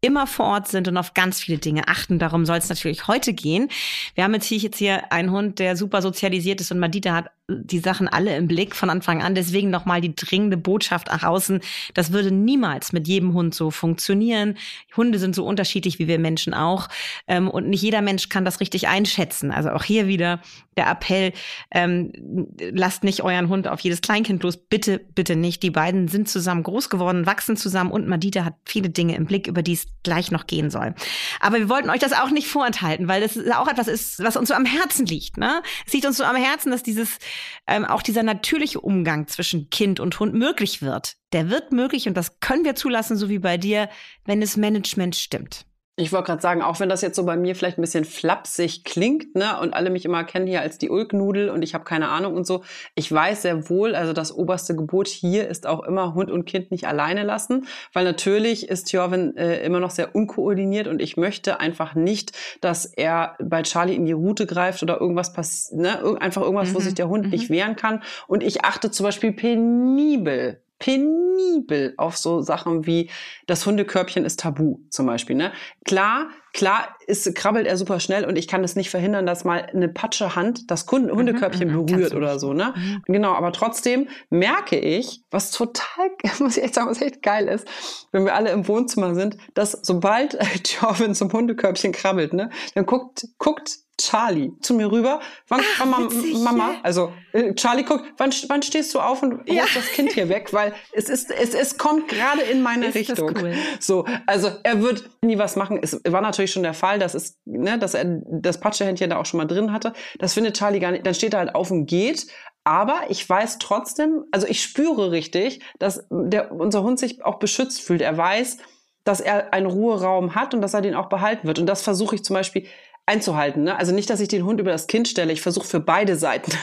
immer 0.00 0.26
vor 0.26 0.46
Ort 0.46 0.68
sind 0.68 0.88
und 0.88 0.96
auf 0.96 1.14
ganz 1.14 1.40
viele 1.40 1.58
Dinge 1.58 1.86
achten. 1.86 2.18
Darum 2.18 2.44
soll 2.44 2.58
es 2.58 2.68
natürlich 2.68 3.06
heute 3.06 3.32
gehen. 3.32 3.68
Wir 4.14 4.24
haben 4.24 4.34
jetzt 4.34 4.46
hier, 4.46 4.58
jetzt 4.58 4.78
hier 4.78 5.12
einen 5.12 5.30
Hund, 5.30 5.60
der 5.60 5.76
super 5.76 6.02
sozialisiert 6.02 6.60
ist 6.60 6.72
und 6.72 6.80
Madita 6.80 7.14
hat 7.14 7.30
die 7.48 7.78
Sachen 7.78 8.08
alle 8.08 8.36
im 8.36 8.48
Blick 8.48 8.74
von 8.74 8.90
Anfang 8.90 9.22
an. 9.22 9.34
Deswegen 9.34 9.70
nochmal 9.70 10.00
die 10.00 10.14
dringende 10.14 10.56
Botschaft 10.56 11.08
nach 11.08 11.22
außen. 11.22 11.60
Das 11.94 12.12
würde 12.12 12.30
niemals 12.30 12.92
mit 12.92 13.06
jedem 13.06 13.34
Hund 13.34 13.54
so 13.54 13.70
funktionieren. 13.70 14.56
Hunde 14.96 15.18
sind 15.18 15.34
so 15.34 15.44
unterschiedlich 15.44 15.98
wie 15.98 16.08
wir 16.08 16.18
Menschen 16.18 16.54
auch. 16.54 16.88
Ähm, 17.26 17.48
und 17.48 17.68
nicht 17.68 17.82
jeder 17.82 18.02
Mensch 18.02 18.28
kann 18.28 18.44
das 18.44 18.60
richtig 18.60 18.88
einschätzen. 18.88 19.50
Also 19.50 19.70
auch 19.70 19.84
hier 19.84 20.06
wieder 20.06 20.40
der 20.76 20.90
Appell, 20.90 21.32
ähm, 21.70 22.12
lasst 22.58 23.04
nicht 23.04 23.22
euren 23.22 23.48
Hund 23.48 23.68
auf 23.68 23.80
jedes 23.80 24.00
Kleinkind 24.00 24.42
los. 24.42 24.56
Bitte, 24.56 24.98
bitte 24.98 25.31
nicht. 25.36 25.62
Die 25.62 25.70
beiden 25.70 26.08
sind 26.08 26.28
zusammen 26.28 26.62
groß 26.62 26.90
geworden, 26.90 27.26
wachsen 27.26 27.56
zusammen 27.56 27.90
und 27.90 28.08
Madita 28.08 28.44
hat 28.44 28.54
viele 28.64 28.90
Dinge 28.90 29.16
im 29.16 29.26
Blick, 29.26 29.46
über 29.46 29.62
die 29.62 29.72
es 29.74 29.86
gleich 30.02 30.30
noch 30.30 30.46
gehen 30.46 30.70
soll. 30.70 30.94
Aber 31.40 31.58
wir 31.58 31.68
wollten 31.68 31.90
euch 31.90 32.00
das 32.00 32.12
auch 32.12 32.30
nicht 32.30 32.48
vorenthalten, 32.48 33.08
weil 33.08 33.20
das 33.20 33.36
auch 33.50 33.68
etwas 33.68 33.88
ist, 33.88 34.22
was 34.22 34.36
uns 34.36 34.48
so 34.48 34.54
am 34.54 34.64
Herzen 34.64 35.06
liegt. 35.06 35.36
Ne? 35.36 35.62
Es 35.86 35.92
liegt 35.92 36.06
uns 36.06 36.16
so 36.16 36.24
am 36.24 36.36
Herzen, 36.36 36.70
dass 36.70 36.82
dieses 36.82 37.18
ähm, 37.66 37.84
auch 37.84 38.02
dieser 38.02 38.22
natürliche 38.22 38.80
Umgang 38.80 39.26
zwischen 39.28 39.70
Kind 39.70 40.00
und 40.00 40.18
Hund 40.20 40.34
möglich 40.34 40.82
wird. 40.82 41.16
Der 41.32 41.50
wird 41.50 41.72
möglich 41.72 42.08
und 42.08 42.16
das 42.16 42.40
können 42.40 42.64
wir 42.64 42.74
zulassen, 42.74 43.16
so 43.16 43.28
wie 43.28 43.38
bei 43.38 43.56
dir, 43.56 43.88
wenn 44.24 44.40
das 44.40 44.56
Management 44.56 45.16
stimmt. 45.16 45.66
Ich 45.96 46.10
wollte 46.10 46.28
gerade 46.28 46.40
sagen, 46.40 46.62
auch 46.62 46.80
wenn 46.80 46.88
das 46.88 47.02
jetzt 47.02 47.16
so 47.16 47.26
bei 47.26 47.36
mir 47.36 47.54
vielleicht 47.54 47.76
ein 47.76 47.82
bisschen 47.82 48.06
flapsig 48.06 48.82
klingt, 48.82 49.34
ne, 49.34 49.60
und 49.60 49.74
alle 49.74 49.90
mich 49.90 50.06
immer 50.06 50.24
kennen 50.24 50.46
hier 50.46 50.62
als 50.62 50.78
die 50.78 50.88
Ulknudel 50.88 51.50
und 51.50 51.60
ich 51.60 51.74
habe 51.74 51.84
keine 51.84 52.08
Ahnung 52.08 52.34
und 52.34 52.46
so, 52.46 52.64
ich 52.94 53.12
weiß 53.12 53.42
sehr 53.42 53.68
wohl, 53.68 53.94
also 53.94 54.14
das 54.14 54.32
oberste 54.34 54.74
Gebot 54.74 55.06
hier 55.06 55.48
ist 55.48 55.66
auch 55.66 55.82
immer 55.82 56.14
Hund 56.14 56.30
und 56.30 56.46
Kind 56.46 56.70
nicht 56.70 56.86
alleine 56.86 57.24
lassen, 57.24 57.66
weil 57.92 58.04
natürlich 58.04 58.70
ist 58.70 58.90
Jorvin 58.90 59.36
äh, 59.36 59.62
immer 59.66 59.80
noch 59.80 59.90
sehr 59.90 60.14
unkoordiniert 60.14 60.88
und 60.88 61.02
ich 61.02 61.18
möchte 61.18 61.60
einfach 61.60 61.94
nicht, 61.94 62.32
dass 62.62 62.86
er 62.86 63.36
bei 63.38 63.62
Charlie 63.62 63.94
in 63.94 64.06
die 64.06 64.12
Route 64.12 64.46
greift 64.46 64.82
oder 64.82 64.98
irgendwas 64.98 65.34
passiert, 65.34 65.78
ne, 65.78 66.16
einfach 66.20 66.40
irgendwas, 66.40 66.70
mhm. 66.70 66.74
wo 66.74 66.80
sich 66.80 66.94
der 66.94 67.10
Hund 67.10 67.26
mhm. 67.26 67.32
nicht 67.32 67.50
wehren 67.50 67.76
kann. 67.76 68.02
Und 68.26 68.42
ich 68.42 68.64
achte 68.64 68.90
zum 68.90 69.04
Beispiel 69.04 69.32
penibel 69.32 70.61
penibel 70.82 71.94
auf 71.96 72.16
so 72.16 72.40
Sachen 72.42 72.86
wie 72.86 73.08
das 73.46 73.64
Hundekörbchen 73.64 74.24
ist 74.24 74.40
tabu 74.40 74.80
zum 74.90 75.06
Beispiel. 75.06 75.36
Ne? 75.36 75.52
Klar, 75.84 76.28
klar 76.52 76.96
ist, 77.06 77.34
krabbelt 77.34 77.66
er 77.66 77.76
super 77.76 78.00
schnell 78.00 78.24
und 78.24 78.36
ich 78.36 78.46
kann 78.46 78.62
es 78.62 78.76
nicht 78.76 78.90
verhindern, 78.90 79.26
dass 79.26 79.44
mal 79.44 79.66
eine 79.72 79.88
patsche 79.88 80.36
Hand 80.36 80.70
das 80.70 80.86
mhm, 80.90 81.10
Hundekörbchen 81.10 81.72
mhm, 81.72 81.86
berührt 81.86 82.14
oder 82.14 82.38
so. 82.38 82.52
Ne? 82.52 82.74
Mhm. 82.76 83.02
Genau, 83.06 83.32
aber 83.32 83.52
trotzdem 83.52 84.08
merke 84.30 84.78
ich, 84.78 85.22
was 85.30 85.50
total, 85.50 86.10
muss 86.40 86.56
ich 86.56 86.64
echt 86.64 86.74
sagen, 86.74 86.90
was 86.90 87.00
echt 87.00 87.22
geil 87.22 87.48
ist, 87.48 87.66
wenn 88.12 88.24
wir 88.24 88.34
alle 88.34 88.50
im 88.50 88.68
Wohnzimmer 88.68 89.14
sind, 89.14 89.36
dass 89.54 89.72
sobald 89.82 90.38
Jorvin 90.80 91.14
zum 91.14 91.32
Hundekörbchen 91.32 91.92
krabbelt, 91.92 92.32
ne, 92.32 92.50
dann 92.74 92.86
guckt, 92.86 93.26
guckt 93.38 93.78
Charlie 94.02 94.52
zu 94.60 94.74
mir 94.74 94.90
rüber. 94.90 95.20
Wann, 95.48 95.60
Ach, 95.60 95.84
Mama, 95.84 96.10
witzig, 96.10 96.38
Mama, 96.38 96.74
also 96.82 97.12
äh, 97.32 97.54
Charlie 97.54 97.84
guckt, 97.84 98.04
wann, 98.16 98.32
wann 98.48 98.62
stehst 98.62 98.92
du 98.94 99.00
auf 99.00 99.22
und 99.22 99.48
ja. 99.48 99.62
holst 99.62 99.76
das 99.76 99.86
Kind 99.88 100.12
hier 100.12 100.28
weg, 100.28 100.52
weil 100.52 100.74
es 100.92 101.08
ist, 101.08 101.30
es, 101.30 101.54
es 101.54 101.78
kommt 101.78 102.08
gerade 102.08 102.42
in 102.42 102.62
meine 102.62 102.86
ist 102.86 102.94
Richtung. 102.94 103.34
Cool. 103.36 103.54
So, 103.80 104.04
also 104.26 104.50
er 104.62 104.82
wird 104.82 105.08
nie 105.22 105.38
was 105.38 105.56
machen. 105.56 105.78
Es 105.80 106.00
war 106.08 106.20
natürlich 106.20 106.41
schon 106.46 106.62
der 106.62 106.74
Fall, 106.74 106.98
dass 106.98 107.14
es, 107.14 107.38
ne, 107.44 107.78
dass 107.78 107.94
er 107.94 108.04
das 108.04 108.60
Patschehändchen 108.60 109.10
da 109.10 109.18
auch 109.18 109.26
schon 109.26 109.38
mal 109.38 109.46
drin 109.46 109.72
hatte. 109.72 109.92
Das 110.18 110.34
findet 110.34 110.56
Charlie 110.56 110.80
gar 110.80 110.92
nicht. 110.92 111.06
Dann 111.06 111.14
steht 111.14 111.34
er 111.34 111.40
halt 111.40 111.54
auf 111.54 111.70
und 111.70 111.86
geht. 111.86 112.26
Aber 112.64 113.00
ich 113.08 113.28
weiß 113.28 113.58
trotzdem, 113.58 114.24
also 114.30 114.46
ich 114.46 114.62
spüre 114.62 115.10
richtig, 115.10 115.60
dass 115.78 116.06
der, 116.10 116.52
unser 116.52 116.82
Hund 116.82 116.98
sich 116.98 117.24
auch 117.24 117.38
beschützt 117.38 117.82
fühlt. 117.82 118.00
Er 118.00 118.16
weiß, 118.16 118.58
dass 119.04 119.20
er 119.20 119.52
einen 119.52 119.66
Ruheraum 119.66 120.34
hat 120.34 120.54
und 120.54 120.62
dass 120.62 120.74
er 120.74 120.80
den 120.80 120.94
auch 120.94 121.08
behalten 121.08 121.46
wird. 121.46 121.58
Und 121.58 121.66
das 121.66 121.82
versuche 121.82 122.14
ich 122.14 122.24
zum 122.24 122.34
Beispiel 122.34 122.66
einzuhalten. 123.04 123.64
Ne? 123.64 123.76
Also 123.76 123.92
nicht, 123.92 124.08
dass 124.10 124.20
ich 124.20 124.28
den 124.28 124.44
Hund 124.44 124.60
über 124.60 124.70
das 124.70 124.86
Kind 124.86 125.08
stelle. 125.08 125.32
Ich 125.32 125.42
versuche 125.42 125.66
für 125.66 125.80
beide 125.80 126.16
Seiten. 126.16 126.52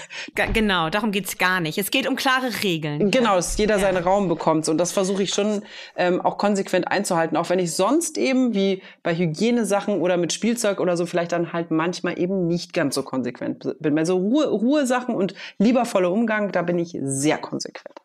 Genau, 0.53 0.89
darum 0.89 1.11
geht's 1.11 1.37
gar 1.37 1.59
nicht. 1.59 1.77
Es 1.77 1.91
geht 1.91 2.07
um 2.07 2.15
klare 2.15 2.49
Regeln. 2.63 3.11
Genau, 3.11 3.35
dass 3.35 3.57
jeder 3.57 3.75
ja. 3.75 3.81
seinen 3.81 4.01
Raum 4.03 4.29
bekommt. 4.29 4.69
Und 4.69 4.77
das 4.77 4.91
versuche 4.91 5.23
ich 5.23 5.33
schon 5.33 5.63
ähm, 5.95 6.21
auch 6.21 6.37
konsequent 6.37 6.87
einzuhalten. 6.87 7.35
Auch 7.35 7.49
wenn 7.49 7.59
ich 7.59 7.75
sonst 7.75 8.17
eben, 8.17 8.53
wie 8.53 8.81
bei 9.03 9.15
Hygienesachen 9.15 9.99
oder 9.99 10.17
mit 10.17 10.31
Spielzeug 10.31 10.79
oder 10.79 10.95
so, 10.95 11.05
vielleicht 11.05 11.33
dann 11.33 11.51
halt 11.51 11.71
manchmal 11.71 12.17
eben 12.19 12.47
nicht 12.47 12.73
ganz 12.73 12.95
so 12.95 13.03
konsequent 13.03 13.67
bin. 13.79 13.95
Bei 13.95 14.05
so 14.05 14.17
Ruhe, 14.17 14.47
Ruhesachen 14.47 15.13
und 15.13 15.33
liebervoller 15.57 16.11
Umgang, 16.11 16.51
da 16.51 16.61
bin 16.61 16.79
ich 16.79 16.97
sehr 17.01 17.37
konsequent. 17.37 17.99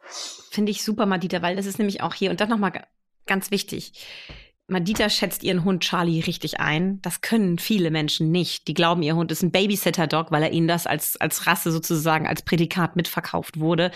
Finde 0.51 0.73
ich 0.73 0.83
super, 0.83 1.07
Madita, 1.07 1.41
weil 1.41 1.57
das 1.57 1.67
ist 1.67 1.79
nämlich 1.79 2.03
auch 2.03 2.15
hier 2.15 2.31
und 2.31 2.41
dann 2.41 2.49
nochmal 2.49 2.73
ganz 3.27 3.51
wichtig 3.51 3.93
Madita 4.67 5.11
schätzt 5.11 5.43
ihren 5.43 5.65
Hund 5.65 5.83
Charlie 5.83 6.21
richtig 6.21 6.59
ein. 6.59 7.01
Das 7.03 7.21
können 7.21 7.59
viele 7.59 7.91
Menschen 7.91 8.31
nicht. 8.31 8.67
Die 8.67 8.73
glauben, 8.73 9.03
ihr 9.03 9.15
Hund 9.15 9.31
ist 9.31 9.43
ein 9.43 9.51
Babysitter-Dog, 9.51 10.31
weil 10.31 10.43
er 10.43 10.53
ihnen 10.53 10.69
das 10.69 10.87
als, 10.87 11.21
als 11.21 11.47
Rasse 11.47 11.71
sozusagen, 11.71 12.27
als 12.27 12.43
Prädikat 12.43 12.97
mitverkauft 12.97 13.61
wurde. 13.61 13.91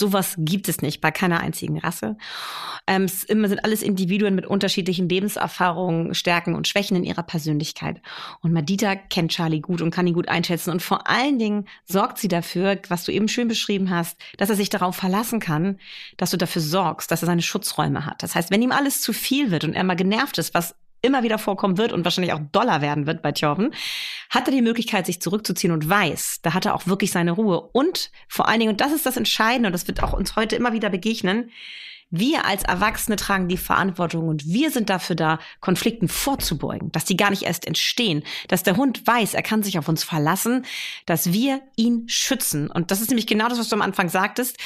Sowas 0.00 0.34
gibt 0.38 0.66
es 0.70 0.80
nicht 0.80 1.02
bei 1.02 1.10
keiner 1.10 1.40
einzigen 1.40 1.78
Rasse. 1.78 2.16
Ähm, 2.86 3.02
es 3.02 3.22
immer 3.22 3.50
sind 3.50 3.62
alles 3.64 3.82
Individuen 3.82 4.34
mit 4.34 4.46
unterschiedlichen 4.46 5.10
Lebenserfahrungen, 5.10 6.14
Stärken 6.14 6.54
und 6.54 6.66
Schwächen 6.66 6.96
in 6.96 7.04
ihrer 7.04 7.22
Persönlichkeit. 7.22 8.00
Und 8.40 8.54
Madita 8.54 8.96
kennt 8.96 9.32
Charlie 9.32 9.60
gut 9.60 9.82
und 9.82 9.90
kann 9.90 10.06
ihn 10.06 10.14
gut 10.14 10.28
einschätzen. 10.28 10.70
Und 10.70 10.80
vor 10.80 11.06
allen 11.06 11.38
Dingen 11.38 11.66
sorgt 11.84 12.16
sie 12.16 12.28
dafür, 12.28 12.80
was 12.88 13.04
du 13.04 13.12
eben 13.12 13.28
schön 13.28 13.46
beschrieben 13.46 13.90
hast, 13.90 14.18
dass 14.38 14.48
er 14.48 14.56
sich 14.56 14.70
darauf 14.70 14.96
verlassen 14.96 15.38
kann, 15.38 15.78
dass 16.16 16.30
du 16.30 16.38
dafür 16.38 16.62
sorgst, 16.62 17.10
dass 17.10 17.22
er 17.22 17.26
seine 17.26 17.42
Schutzräume 17.42 18.06
hat. 18.06 18.22
Das 18.22 18.34
heißt, 18.34 18.50
wenn 18.50 18.62
ihm 18.62 18.72
alles 18.72 19.02
zu 19.02 19.12
viel 19.12 19.50
wird 19.50 19.64
und 19.64 19.74
er 19.74 19.84
mal 19.84 19.96
genervt 19.96 20.38
ist, 20.38 20.54
was 20.54 20.74
immer 21.02 21.22
wieder 21.22 21.38
vorkommen 21.38 21.78
wird 21.78 21.92
und 21.92 22.04
wahrscheinlich 22.04 22.32
auch 22.32 22.40
Dollar 22.52 22.80
werden 22.80 23.06
wird 23.06 23.22
bei 23.22 23.32
Thorben, 23.32 23.70
hat 24.28 24.46
er 24.48 24.52
die 24.52 24.62
Möglichkeit, 24.62 25.06
sich 25.06 25.20
zurückzuziehen 25.20 25.72
und 25.72 25.88
weiß, 25.88 26.40
da 26.42 26.54
hat 26.54 26.66
er 26.66 26.74
auch 26.74 26.86
wirklich 26.86 27.10
seine 27.10 27.32
Ruhe. 27.32 27.60
Und 27.60 28.10
vor 28.28 28.48
allen 28.48 28.60
Dingen, 28.60 28.72
und 28.72 28.80
das 28.80 28.92
ist 28.92 29.06
das 29.06 29.16
Entscheidende, 29.16 29.68
und 29.68 29.72
das 29.72 29.88
wird 29.88 30.02
auch 30.02 30.12
uns 30.12 30.36
heute 30.36 30.56
immer 30.56 30.72
wieder 30.72 30.90
begegnen, 30.90 31.50
Wir 32.10 32.44
als 32.44 32.64
Erwachsene 32.64 33.16
tragen 33.16 33.46
die 33.46 33.56
Verantwortung 33.56 34.28
und 34.28 34.46
wir 34.46 34.70
sind 34.70 34.90
dafür 34.90 35.14
da, 35.14 35.38
Konflikten 35.60 36.08
vorzubeugen, 36.08 36.90
dass 36.90 37.04
die 37.04 37.16
gar 37.16 37.30
nicht 37.30 37.42
erst 37.42 37.66
entstehen, 37.66 38.24
dass 38.48 38.64
der 38.64 38.76
Hund 38.76 39.06
weiß, 39.06 39.34
er 39.34 39.42
kann 39.42 39.62
sich 39.62 39.78
auf 39.78 39.88
uns 39.88 40.02
verlassen, 40.02 40.64
dass 41.06 41.32
wir 41.32 41.62
ihn 41.76 42.04
schützen. 42.08 42.70
Und 42.70 42.90
das 42.90 43.00
ist 43.00 43.10
nämlich 43.10 43.28
genau 43.28 43.48
das, 43.48 43.58
was 43.58 43.68
du 43.68 43.76
am 43.76 43.82
Anfang 43.82 44.08
sagtest. 44.08 44.58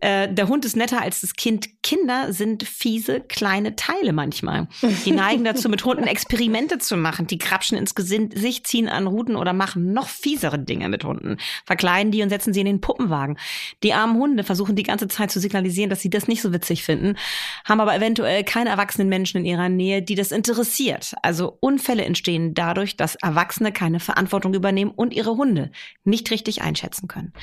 Äh, 0.00 0.32
der 0.32 0.48
Hund 0.48 0.64
ist 0.64 0.76
netter 0.76 1.00
als 1.00 1.20
das 1.20 1.34
Kind. 1.34 1.68
Kinder 1.82 2.32
sind 2.32 2.64
fiese 2.64 3.20
kleine 3.20 3.76
Teile 3.76 4.12
manchmal. 4.12 4.68
Die 5.04 5.12
neigen 5.12 5.44
dazu, 5.44 5.68
mit 5.68 5.84
Hunden 5.84 6.04
Experimente 6.04 6.78
zu 6.78 6.96
machen. 6.96 7.26
Die 7.28 7.38
krapschen 7.38 7.78
ins 7.78 7.94
Gesicht, 7.94 8.66
ziehen 8.66 8.88
an 8.88 9.06
Ruten 9.06 9.36
oder 9.36 9.52
machen 9.52 9.92
noch 9.92 10.08
fiesere 10.08 10.58
Dinge 10.58 10.88
mit 10.88 11.04
Hunden. 11.04 11.36
Verkleiden 11.64 12.10
die 12.10 12.22
und 12.22 12.30
setzen 12.30 12.52
sie 12.52 12.60
in 12.60 12.66
den 12.66 12.80
Puppenwagen. 12.80 13.38
Die 13.82 13.94
armen 13.94 14.18
Hunde 14.18 14.42
versuchen 14.42 14.74
die 14.74 14.82
ganze 14.82 15.06
Zeit 15.08 15.30
zu 15.30 15.38
signalisieren, 15.38 15.90
dass 15.90 16.00
sie 16.00 16.10
das 16.10 16.26
nicht 16.26 16.42
so 16.42 16.52
witzig 16.52 16.82
finden, 16.88 17.18
haben 17.66 17.80
aber 17.80 17.94
eventuell 17.94 18.44
keine 18.44 18.70
erwachsenen 18.70 19.10
Menschen 19.10 19.38
in 19.38 19.44
ihrer 19.44 19.68
Nähe, 19.68 20.00
die 20.00 20.14
das 20.14 20.32
interessiert. 20.32 21.14
Also 21.22 21.58
Unfälle 21.60 22.04
entstehen 22.06 22.54
dadurch, 22.54 22.96
dass 22.96 23.14
Erwachsene 23.16 23.72
keine 23.72 24.00
Verantwortung 24.00 24.54
übernehmen 24.54 24.90
und 24.90 25.12
ihre 25.12 25.36
Hunde 25.36 25.70
nicht 26.04 26.30
richtig 26.30 26.62
einschätzen 26.62 27.08
können. 27.08 27.34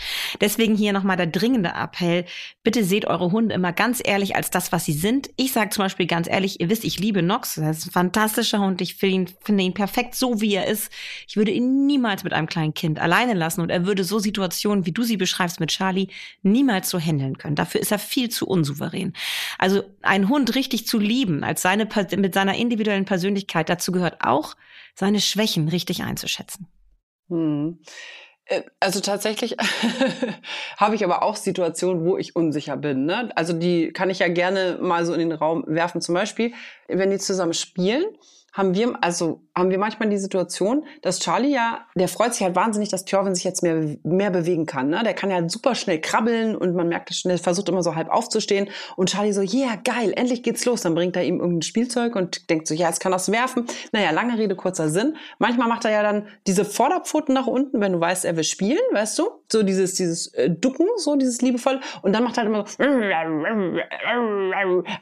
Deswegen 0.42 0.76
hier 0.76 0.94
nochmal 0.94 1.18
der 1.18 1.28
dringende 1.28 1.74
Appell. 1.76 2.26
Bitte 2.64 2.84
seht 2.84 3.06
eure 3.06 3.32
Hunde 3.32 3.54
immer 3.54 3.72
ganz 3.72 4.02
ehrlich 4.04 4.36
als 4.36 4.50
das, 4.50 4.72
was 4.72 4.86
sie 4.86 4.94
sind. 4.94 5.30
Ich 5.38 5.52
sage 5.52 5.70
zum 5.70 5.84
Beispiel 5.84 6.08
ganz 6.08 6.28
ehrlich, 6.28 6.60
ihr 6.60 6.70
wisst, 6.70 6.84
ich 6.84 7.00
liebe 7.00 7.22
Nox. 7.22 7.56
Das 7.56 7.78
ist 7.78 7.88
ein 7.88 7.92
fantastischer 7.92 8.60
Hund. 8.60 8.82
Ich 8.82 9.02
ihn, 9.04 9.30
finde 9.44 9.64
ihn 9.64 9.76
perfekt 9.76 10.16
so, 10.16 10.42
wie 10.42 10.56
er 10.56 10.66
ist. 10.66 10.92
Ich 11.28 11.38
würde 11.38 11.52
ihn 11.52 11.86
niemals 11.86 12.24
mit 12.24 12.34
einem 12.34 12.48
kleinen 12.48 12.74
Kind 12.74 12.98
alleine 13.00 13.36
lassen 13.36 13.62
und 13.62 13.70
er 13.70 13.86
würde 13.86 14.04
so 14.04 14.18
Situationen, 14.18 14.88
wie 14.88 14.92
du 14.92 15.04
sie 15.04 15.18
beschreibst 15.18 15.60
mit 15.60 15.70
Charlie, 15.70 16.08
niemals 16.42 16.90
so 16.90 17.00
handeln 17.00 17.38
können. 17.38 17.56
Dafür 17.56 17.82
ist 17.82 17.92
er 17.92 18.00
viel 18.00 18.30
zu 18.30 18.48
unsouverän. 18.48 19.14
Also 19.58 19.84
einen 20.02 20.30
Hund 20.30 20.56
richtig 20.56 20.88
zu 20.88 21.00
lieben, 21.00 21.44
als 21.44 21.62
seine, 21.62 21.88
mit 22.18 22.34
seiner 22.34 22.56
individuellen 22.56 23.06
Persönlichkeit, 23.06 23.70
dazu 23.70 23.92
gehört 23.92 24.18
auch, 24.22 24.56
seine 24.96 25.20
Schwächen 25.20 25.68
richtig 25.68 26.04
einzuschätzen. 26.04 26.68
Hm. 27.30 27.80
Äh, 28.46 28.64
also 28.80 29.00
tatsächlich 29.00 29.58
habe 30.78 30.96
ich 30.96 31.04
aber 31.04 31.24
auch 31.24 31.36
Situationen, 31.36 32.06
wo 32.06 32.18
ich 32.18 32.36
unsicher 32.36 32.78
bin. 32.78 33.06
Ne? 33.06 33.30
Also 33.36 33.54
die 33.54 33.92
kann 33.92 34.10
ich 34.10 34.20
ja 34.20 34.28
gerne 34.28 34.78
mal 34.82 35.06
so 35.06 35.14
in 35.14 35.20
den 35.20 35.32
Raum 35.32 35.64
werfen. 35.68 36.02
Zum 36.02 36.16
Beispiel, 36.16 36.54
wenn 36.88 37.12
die 37.12 37.18
zusammen 37.18 37.54
spielen 37.54 38.06
haben 38.56 38.74
wir, 38.74 38.94
also 39.02 39.42
haben 39.54 39.70
wir 39.70 39.78
manchmal 39.78 40.10
die 40.10 40.18
Situation, 40.18 40.86
dass 41.02 41.20
Charlie 41.20 41.54
ja, 41.54 41.86
der 41.96 42.08
freut 42.08 42.34
sich 42.34 42.44
halt 42.44 42.56
wahnsinnig, 42.56 42.88
dass 42.88 43.04
Thorvin 43.04 43.36
sich 43.36 43.44
jetzt 43.44 43.64
mehr, 43.64 43.98
mehr 44.04 44.32
bewegen 44.32 44.66
kann. 44.66 44.90
Ne? 44.90 45.02
Der 45.04 45.14
kann 45.14 45.30
ja 45.30 45.48
super 45.50 45.76
schnell 45.76 46.00
krabbeln 46.00 46.56
und 46.56 46.74
man 46.74 46.88
merkt, 46.88 47.26
der 47.26 47.38
versucht 47.38 47.68
immer 47.68 47.84
so 47.84 47.96
halb 47.96 48.10
aufzustehen. 48.10 48.70
Und 48.96 49.10
Charlie 49.10 49.34
so, 49.34 49.42
yeah, 49.42 49.76
geil, 49.84 50.14
endlich 50.16 50.42
geht's 50.42 50.64
los. 50.64 50.80
Dann 50.82 50.96
bringt 50.96 51.18
er 51.18 51.26
ihm 51.26 51.42
irgendein 51.42 51.64
Spielzeug 51.64 52.16
und 52.16 52.50
denkt 52.50 52.68
so, 52.68 52.74
ja, 52.74 52.88
jetzt 52.88 53.02
kann 53.02 53.12
das 53.12 53.30
werfen. 53.30 53.66
Naja, 53.92 54.12
lange 54.12 54.38
Rede, 54.38 54.56
kurzer 54.56 54.88
Sinn. 54.88 55.18
Manchmal 55.38 55.68
macht 55.68 55.84
er 55.84 55.92
ja 55.92 56.04
dann 56.04 56.28
diese 56.48 56.64
Vorderpfoten 56.64 57.36
nach 57.36 57.48
unten, 57.48 57.82
wenn 57.82 57.92
du 57.92 58.00
weißt, 58.00 58.24
er 58.24 58.38
will 58.38 58.46
spielen, 58.46 58.80
weißt 58.94 59.20
du? 59.20 59.32
So 59.52 59.64
dieses, 59.64 59.96
dieses 59.96 60.34
äh, 60.34 60.50
Ducken, 60.50 60.88
so 60.96 61.18
dieses 61.18 61.42
liebevoll. 61.42 61.82
Und 62.04 62.14
dann 62.14 62.24
macht 62.24 62.38
er 62.38 62.44
halt 62.44 62.48
immer 62.48 62.66
so, 62.66 62.82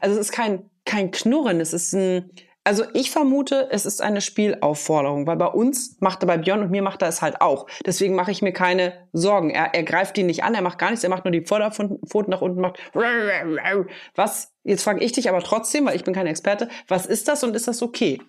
also 0.00 0.14
es 0.14 0.18
ist 0.18 0.32
kein, 0.32 0.68
kein 0.84 1.12
Knurren, 1.12 1.60
es 1.60 1.72
ist 1.72 1.94
ein, 1.94 2.30
also 2.64 2.84
ich 2.94 3.10
vermute, 3.10 3.68
es 3.70 3.84
ist 3.84 4.00
eine 4.00 4.22
Spielaufforderung, 4.22 5.26
weil 5.26 5.36
bei 5.36 5.46
uns 5.46 5.98
macht 6.00 6.22
er 6.22 6.26
bei 6.26 6.38
Björn 6.38 6.62
und 6.62 6.70
mir 6.70 6.82
macht 6.82 7.02
er 7.02 7.08
es 7.08 7.20
halt 7.20 7.42
auch. 7.42 7.66
Deswegen 7.84 8.14
mache 8.14 8.30
ich 8.30 8.40
mir 8.40 8.52
keine 8.52 9.06
Sorgen. 9.12 9.50
Er, 9.50 9.74
er 9.74 9.82
greift 9.82 10.16
ihn 10.16 10.26
nicht 10.26 10.44
an, 10.44 10.54
er 10.54 10.62
macht 10.62 10.78
gar 10.78 10.88
nichts, 10.88 11.04
er 11.04 11.10
macht 11.10 11.24
nur 11.24 11.32
die 11.32 11.44
Vorderpfoten 11.44 12.30
nach 12.30 12.40
unten, 12.40 12.62
macht 12.62 12.78
was? 14.14 14.54
Jetzt 14.62 14.82
frage 14.82 15.04
ich 15.04 15.12
dich 15.12 15.28
aber 15.28 15.40
trotzdem, 15.40 15.84
weil 15.84 15.96
ich 15.96 16.04
bin 16.04 16.14
kein 16.14 16.26
Experte, 16.26 16.68
was 16.88 17.04
ist 17.04 17.28
das 17.28 17.44
und 17.44 17.54
ist 17.54 17.68
das 17.68 17.82
okay? 17.82 18.20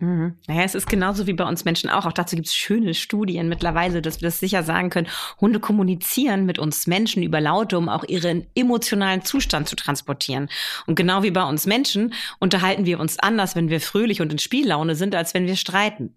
Mhm. 0.00 0.34
Naja, 0.48 0.62
es 0.62 0.74
ist 0.74 0.88
genauso 0.88 1.28
wie 1.28 1.34
bei 1.34 1.44
uns 1.44 1.64
Menschen 1.64 1.88
auch. 1.88 2.04
Auch 2.04 2.12
dazu 2.12 2.34
gibt 2.34 2.48
es 2.48 2.54
schöne 2.54 2.94
Studien 2.94 3.48
mittlerweile, 3.48 4.02
dass 4.02 4.20
wir 4.20 4.26
das 4.26 4.40
sicher 4.40 4.64
sagen 4.64 4.90
können. 4.90 5.06
Hunde 5.40 5.60
kommunizieren 5.60 6.46
mit 6.46 6.58
uns 6.58 6.88
Menschen 6.88 7.22
über 7.22 7.40
Laute, 7.40 7.78
um 7.78 7.88
auch 7.88 8.02
ihren 8.02 8.44
emotionalen 8.56 9.22
Zustand 9.22 9.68
zu 9.68 9.76
transportieren. 9.76 10.48
Und 10.86 10.96
genau 10.96 11.22
wie 11.22 11.30
bei 11.30 11.44
uns 11.44 11.66
Menschen 11.66 12.12
unterhalten 12.40 12.86
wir 12.86 12.98
uns 12.98 13.20
anders, 13.20 13.54
wenn 13.54 13.70
wir 13.70 13.80
fröhlich 13.80 14.20
und 14.20 14.32
in 14.32 14.40
Spiellaune 14.40 14.96
sind, 14.96 15.14
als 15.14 15.32
wenn 15.32 15.46
wir 15.46 15.56
streiten. 15.56 16.16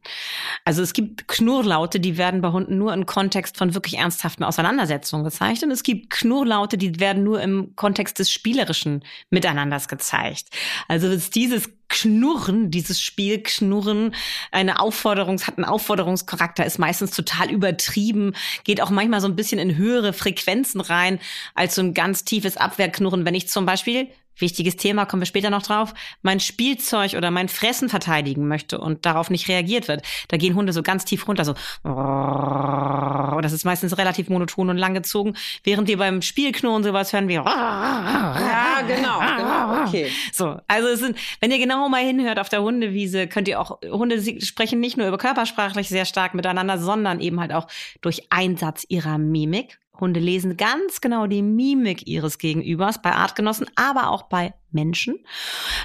Also 0.65 0.81
es 0.81 0.93
gibt 0.93 1.27
Knurrlaute, 1.27 1.99
die 1.99 2.17
werden 2.17 2.41
bei 2.41 2.49
Hunden 2.49 2.79
nur 2.79 2.93
im 2.95 3.05
Kontext 3.05 3.57
von 3.57 3.75
wirklich 3.75 3.99
ernsthaften 3.99 4.43
Auseinandersetzungen 4.43 5.23
gezeigt. 5.23 5.61
Und 5.61 5.69
es 5.69 5.83
gibt 5.83 6.09
Knurrlaute, 6.09 6.79
die 6.79 6.99
werden 6.99 7.23
nur 7.23 7.41
im 7.41 7.75
Kontext 7.75 8.17
des 8.17 8.31
spielerischen 8.31 9.03
Miteinanders 9.29 9.87
gezeigt. 9.87 10.47
Also 10.87 11.07
ist 11.07 11.35
dieses 11.35 11.69
Knurren, 11.89 12.69
dieses 12.71 13.01
Spiel 13.01 13.41
Knurren, 13.41 14.13
eine 14.51 14.79
Aufforderung, 14.79 15.39
hat 15.41 15.57
einen 15.57 15.65
Aufforderungscharakter, 15.65 16.65
ist 16.65 16.79
meistens 16.79 17.11
total 17.11 17.49
übertrieben, 17.49 18.33
geht 18.63 18.81
auch 18.81 18.89
manchmal 18.89 19.21
so 19.21 19.27
ein 19.27 19.35
bisschen 19.35 19.59
in 19.59 19.77
höhere 19.77 20.13
Frequenzen 20.13 20.81
rein 20.81 21.19
als 21.55 21.75
so 21.75 21.81
ein 21.81 21.93
ganz 21.93 22.23
tiefes 22.25 22.57
Abwehrknurren. 22.57 23.25
Wenn 23.25 23.35
ich 23.35 23.47
zum 23.47 23.65
Beispiel 23.65 24.09
wichtiges 24.39 24.75
Thema, 24.75 25.05
kommen 25.05 25.21
wir 25.21 25.27
später 25.27 25.49
noch 25.49 25.63
drauf, 25.63 25.93
mein 26.21 26.39
Spielzeug 26.39 27.13
oder 27.13 27.31
mein 27.31 27.49
Fressen 27.49 27.89
verteidigen 27.89 28.47
möchte 28.47 28.77
und 28.79 29.05
darauf 29.05 29.29
nicht 29.29 29.47
reagiert 29.47 29.87
wird. 29.87 30.03
Da 30.27 30.37
gehen 30.37 30.55
Hunde 30.55 30.73
so 30.73 30.83
ganz 30.83 31.05
tief 31.05 31.27
runter, 31.27 31.45
so. 31.45 31.53
Und 31.83 33.41
das 33.43 33.53
ist 33.53 33.65
meistens 33.65 33.97
relativ 33.97 34.29
monoton 34.29 34.69
und 34.69 34.77
langgezogen, 34.77 35.35
während 35.63 35.87
wir 35.87 35.97
beim 35.97 36.21
Spielknurren 36.21 36.83
sowas 36.83 37.13
hören 37.13 37.27
wie. 37.27 37.33
Ja, 37.33 38.81
genau, 38.87 39.19
genau, 39.19 39.83
okay. 39.83 40.11
So, 40.31 40.59
also 40.67 40.87
es 40.87 40.99
sind, 40.99 41.17
wenn 41.39 41.51
ihr 41.51 41.59
genau 41.59 41.87
mal 41.89 42.03
hinhört 42.03 42.39
auf 42.39 42.49
der 42.49 42.61
Hundewiese, 42.61 43.27
könnt 43.27 43.47
ihr 43.47 43.59
auch, 43.59 43.79
Hunde 43.83 44.21
sprechen 44.41 44.79
nicht 44.79 44.97
nur 44.97 45.07
über 45.07 45.17
körpersprachlich 45.17 45.89
sehr 45.89 46.05
stark 46.05 46.33
miteinander, 46.33 46.77
sondern 46.77 47.19
eben 47.19 47.39
halt 47.39 47.53
auch 47.53 47.67
durch 48.01 48.27
Einsatz 48.29 48.85
ihrer 48.89 49.17
Mimik. 49.17 49.79
Hunde 49.99 50.19
lesen 50.19 50.57
ganz 50.57 51.01
genau 51.01 51.27
die 51.27 51.41
Mimik 51.41 52.07
ihres 52.07 52.37
Gegenübers 52.37 53.01
bei 53.01 53.11
Artgenossen, 53.11 53.67
aber 53.75 54.09
auch 54.09 54.23
bei 54.23 54.53
Menschen. 54.71 55.19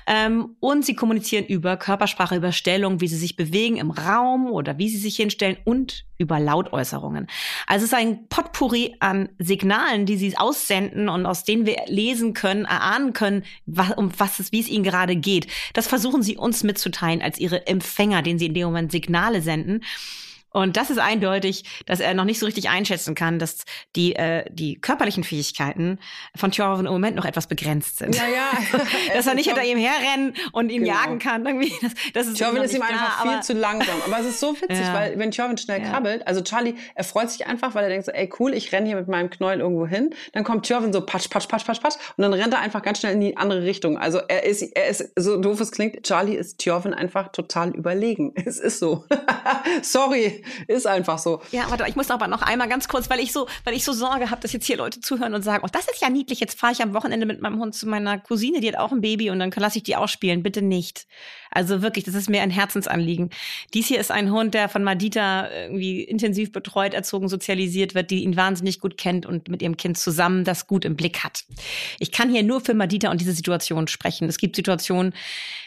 Ähm, 0.06 0.56
und 0.60 0.84
sie 0.84 0.94
kommunizieren 0.94 1.46
über 1.46 1.76
Körpersprache, 1.76 2.36
über 2.36 2.52
Stellung, 2.52 3.00
wie 3.00 3.08
sie 3.08 3.16
sich 3.16 3.36
bewegen 3.36 3.76
im 3.76 3.90
Raum 3.90 4.50
oder 4.50 4.78
wie 4.78 4.88
sie 4.88 4.98
sich 4.98 5.16
hinstellen 5.16 5.56
und 5.64 6.04
über 6.18 6.38
Lautäußerungen. 6.40 7.26
Also 7.66 7.84
es 7.84 7.92
ist 7.92 7.98
ein 7.98 8.28
Potpourri 8.28 8.96
an 9.00 9.28
Signalen, 9.38 10.06
die 10.06 10.16
sie 10.16 10.36
aussenden 10.36 11.08
und 11.08 11.26
aus 11.26 11.44
denen 11.44 11.66
wir 11.66 11.76
lesen 11.86 12.34
können, 12.34 12.64
erahnen 12.64 13.12
können, 13.12 13.44
was, 13.66 13.92
um 13.92 14.10
was 14.18 14.40
es, 14.40 14.52
wie 14.52 14.60
es 14.60 14.68
ihnen 14.68 14.84
gerade 14.84 15.16
geht. 15.16 15.46
Das 15.72 15.86
versuchen 15.86 16.22
sie 16.22 16.36
uns 16.36 16.62
mitzuteilen 16.62 17.22
als 17.22 17.38
ihre 17.38 17.66
Empfänger, 17.66 18.22
denen 18.22 18.38
sie 18.38 18.46
in 18.46 18.54
dem 18.54 18.66
Moment 18.66 18.92
Signale 18.92 19.42
senden. 19.42 19.82
Und 20.52 20.76
das 20.76 20.90
ist 20.90 20.98
eindeutig, 20.98 21.64
dass 21.86 22.00
er 22.00 22.14
noch 22.14 22.24
nicht 22.24 22.38
so 22.38 22.46
richtig 22.46 22.68
einschätzen 22.68 23.14
kann, 23.14 23.38
dass 23.38 23.64
die, 23.96 24.14
äh, 24.16 24.44
die 24.50 24.80
körperlichen 24.80 25.24
Fähigkeiten 25.24 25.98
von 26.36 26.52
Thorvin 26.52 26.86
im 26.86 26.92
Moment 26.92 27.16
noch 27.16 27.24
etwas 27.24 27.46
begrenzt 27.46 27.98
sind. 27.98 28.14
Ja, 28.14 28.26
ja. 28.26 28.78
dass 29.14 29.26
er 29.26 29.34
nicht 29.34 29.46
hinter 29.46 29.64
ihm 29.64 29.78
herrennen 29.78 30.34
und 30.52 30.70
ihn 30.70 30.84
genau. 30.84 30.94
jagen 30.94 31.18
kann. 31.18 31.46
Irgendwie. 31.46 31.72
Das, 31.82 31.92
das 32.14 32.26
ist 32.28 32.38
Thorvin 32.38 32.62
ist 32.62 32.74
ihm 32.74 32.82
einfach 32.82 33.22
viel 33.22 33.40
zu 33.42 33.52
langsam. 33.54 33.96
Aber 34.06 34.20
es 34.20 34.26
ist 34.26 34.40
so 34.40 34.54
witzig, 34.54 34.80
ja. 34.80 34.94
weil 34.94 35.18
wenn 35.18 35.30
Thorvin 35.30 35.56
schnell 35.56 35.82
ja. 35.82 35.90
krabbelt, 35.90 36.26
also 36.26 36.42
Charlie, 36.42 36.74
er 36.94 37.04
freut 37.04 37.30
sich 37.30 37.46
einfach, 37.46 37.74
weil 37.74 37.84
er 37.84 37.90
denkt 37.90 38.06
so, 38.06 38.12
ey 38.12 38.30
cool, 38.38 38.54
ich 38.54 38.72
renne 38.72 38.86
hier 38.86 38.96
mit 38.96 39.08
meinem 39.08 39.30
Knäuel 39.30 39.60
irgendwo 39.60 39.86
hin. 39.86 40.14
Dann 40.32 40.44
kommt 40.44 40.68
Thorvin 40.68 40.92
so 40.92 41.04
patsch, 41.04 41.30
patsch, 41.30 41.48
patsch, 41.48 41.64
patsch, 41.64 41.80
patsch 41.80 41.96
und 42.16 42.22
dann 42.22 42.32
rennt 42.32 42.52
er 42.52 42.60
einfach 42.60 42.82
ganz 42.82 43.00
schnell 43.00 43.14
in 43.14 43.20
die 43.20 43.36
andere 43.36 43.62
Richtung. 43.62 43.98
Also 43.98 44.18
er 44.28 44.44
ist, 44.44 44.62
er 44.62 44.88
ist, 44.88 45.12
so 45.16 45.40
doof 45.40 45.60
es 45.60 45.72
klingt, 45.72 46.02
Charlie 46.04 46.34
ist 46.34 46.60
Thorvin 46.62 46.94
einfach 46.94 47.32
total 47.32 47.70
überlegen. 47.74 48.34
Es 48.52 48.58
ist 48.58 48.80
so. 48.80 49.04
Sorry. 49.82 50.41
Ist 50.66 50.86
einfach 50.86 51.18
so. 51.18 51.40
Ja, 51.50 51.70
warte, 51.70 51.84
ich 51.88 51.96
muss 51.96 52.10
aber 52.10 52.28
noch 52.28 52.42
einmal 52.42 52.68
ganz 52.68 52.88
kurz, 52.88 53.08
weil 53.10 53.20
ich 53.20 53.32
so, 53.32 53.46
weil 53.64 53.74
ich 53.74 53.84
so 53.84 53.92
Sorge 53.92 54.30
habe, 54.30 54.40
dass 54.40 54.52
jetzt 54.52 54.66
hier 54.66 54.76
Leute 54.76 55.00
zuhören 55.00 55.34
und 55.34 55.42
sagen, 55.42 55.64
oh, 55.64 55.70
das 55.70 55.88
ist 55.88 56.00
ja 56.00 56.10
niedlich, 56.10 56.40
jetzt 56.40 56.58
fahre 56.58 56.72
ich 56.72 56.82
am 56.82 56.94
Wochenende 56.94 57.26
mit 57.26 57.40
meinem 57.40 57.58
Hund 57.58 57.74
zu 57.74 57.88
meiner 57.88 58.18
Cousine, 58.18 58.60
die 58.60 58.68
hat 58.68 58.76
auch 58.76 58.92
ein 58.92 59.00
Baby 59.00 59.30
und 59.30 59.38
dann 59.38 59.50
lasse 59.56 59.78
ich 59.78 59.84
die 59.84 59.96
auch 59.96 60.08
spielen. 60.08 60.42
Bitte 60.42 60.62
nicht. 60.62 61.06
Also 61.50 61.82
wirklich, 61.82 62.04
das 62.04 62.14
ist 62.14 62.30
mir 62.30 62.40
ein 62.40 62.50
Herzensanliegen. 62.50 63.30
Dies 63.74 63.86
hier 63.86 64.00
ist 64.00 64.10
ein 64.10 64.32
Hund, 64.32 64.54
der 64.54 64.70
von 64.70 64.82
Madita 64.82 65.50
irgendwie 65.50 66.02
intensiv 66.02 66.50
betreut, 66.50 66.94
erzogen, 66.94 67.28
sozialisiert 67.28 67.94
wird, 67.94 68.10
die 68.10 68.22
ihn 68.22 68.36
wahnsinnig 68.36 68.80
gut 68.80 68.96
kennt 68.96 69.26
und 69.26 69.48
mit 69.48 69.60
ihrem 69.60 69.76
Kind 69.76 69.98
zusammen 69.98 70.44
das 70.44 70.66
gut 70.66 70.86
im 70.86 70.96
Blick 70.96 71.22
hat. 71.22 71.44
Ich 71.98 72.10
kann 72.10 72.30
hier 72.30 72.42
nur 72.42 72.62
für 72.62 72.72
Madita 72.72 73.10
und 73.10 73.20
diese 73.20 73.32
Situation 73.32 73.86
sprechen. 73.86 74.28
Es 74.28 74.38
gibt 74.38 74.56
Situationen, 74.56 75.12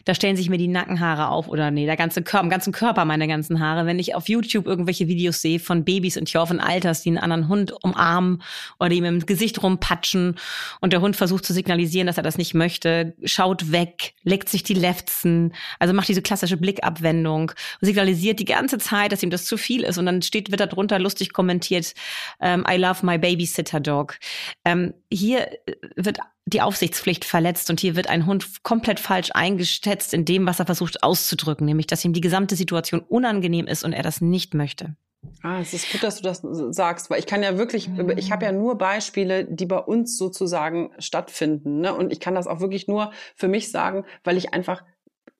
da 0.05 0.15
stellen 0.15 0.35
sich 0.35 0.49
mir 0.49 0.57
die 0.57 0.67
Nackenhaare 0.67 1.29
auf 1.29 1.47
oder 1.47 1.69
nee, 1.69 1.85
der 1.85 1.97
ganze 1.97 2.23
Körper, 2.23 2.49
ganzen 2.49 2.73
Körper 2.73 3.05
meine 3.05 3.27
ganzen 3.27 3.59
Haare, 3.59 3.85
wenn 3.85 3.99
ich 3.99 4.15
auf 4.15 4.27
YouTube 4.27 4.64
irgendwelche 4.65 5.07
Videos 5.07 5.41
sehe 5.41 5.59
von 5.59 5.83
Babys 5.83 6.17
und 6.17 6.31
Jorfen 6.31 6.59
Alters, 6.59 7.01
die 7.01 7.09
einen 7.09 7.17
anderen 7.17 7.47
Hund 7.47 7.73
umarmen 7.83 8.41
oder 8.79 8.91
ihm 8.91 9.05
im 9.05 9.25
Gesicht 9.25 9.61
rumpatschen 9.61 10.35
und 10.81 10.93
der 10.93 11.01
Hund 11.01 11.15
versucht 11.15 11.45
zu 11.45 11.53
signalisieren, 11.53 12.07
dass 12.07 12.17
er 12.17 12.23
das 12.23 12.37
nicht 12.37 12.53
möchte, 12.53 13.15
schaut 13.23 13.71
weg, 13.71 14.13
leckt 14.23 14.49
sich 14.49 14.63
die 14.63 14.73
Lefzen, 14.73 15.53
also 15.79 15.93
macht 15.93 16.07
diese 16.07 16.21
klassische 16.21 16.57
Blickabwendung 16.57 17.51
signalisiert 17.81 18.39
die 18.39 18.45
ganze 18.45 18.77
Zeit, 18.77 19.11
dass 19.11 19.23
ihm 19.23 19.29
das 19.29 19.45
zu 19.45 19.57
viel 19.57 19.83
ist. 19.83 19.97
Und 19.97 20.05
dann 20.05 20.21
steht, 20.21 20.51
wird 20.51 20.59
da 20.59 20.67
drunter 20.67 20.99
lustig 20.99 21.33
kommentiert, 21.33 21.93
ähm, 22.41 22.65
I 22.69 22.77
love 22.77 23.05
my 23.05 23.17
babysitter 23.17 23.79
dog. 23.79 24.17
Ähm, 24.63 24.93
hier 25.11 25.49
wird 25.95 26.19
die 26.45 26.61
Aufsichtspflicht 26.61 27.25
verletzt 27.25 27.69
und 27.69 27.79
hier 27.79 27.95
wird 27.95 28.07
ein 28.07 28.25
Hund 28.25 28.63
komplett 28.63 28.99
falsch 28.99 29.31
eingeschätzt 29.33 30.13
in 30.13 30.25
dem, 30.25 30.45
was 30.45 30.59
er 30.59 30.65
versucht 30.65 31.01
auszudrücken, 31.01 31.65
nämlich 31.65 31.87
dass 31.87 32.05
ihm 32.05 32.13
die 32.13 32.21
gesamte 32.21 32.55
Situation 32.55 33.01
unangenehm 33.01 33.65
ist 33.65 33.83
und 33.83 33.93
er 33.93 34.03
das 34.03 34.21
nicht 34.21 34.53
möchte. 34.53 34.95
Ah, 35.41 35.59
es 35.59 35.73
ist 35.73 35.91
gut, 35.91 36.03
dass 36.03 36.17
du 36.17 36.23
das 36.23 36.43
sagst, 36.75 37.09
weil 37.09 37.19
ich 37.19 37.25
kann 37.25 37.41
ja 37.41 37.57
wirklich, 37.57 37.89
ich 38.17 38.31
habe 38.31 38.45
ja 38.45 38.51
nur 38.51 38.77
Beispiele, 38.77 39.45
die 39.45 39.65
bei 39.65 39.79
uns 39.79 40.17
sozusagen 40.17 40.91
stattfinden. 40.99 41.81
Ne? 41.81 41.95
Und 41.95 42.11
ich 42.11 42.19
kann 42.19 42.35
das 42.35 42.45
auch 42.45 42.59
wirklich 42.59 42.87
nur 42.87 43.11
für 43.35 43.47
mich 43.47 43.71
sagen, 43.71 44.05
weil 44.23 44.37
ich 44.37 44.53
einfach, 44.53 44.83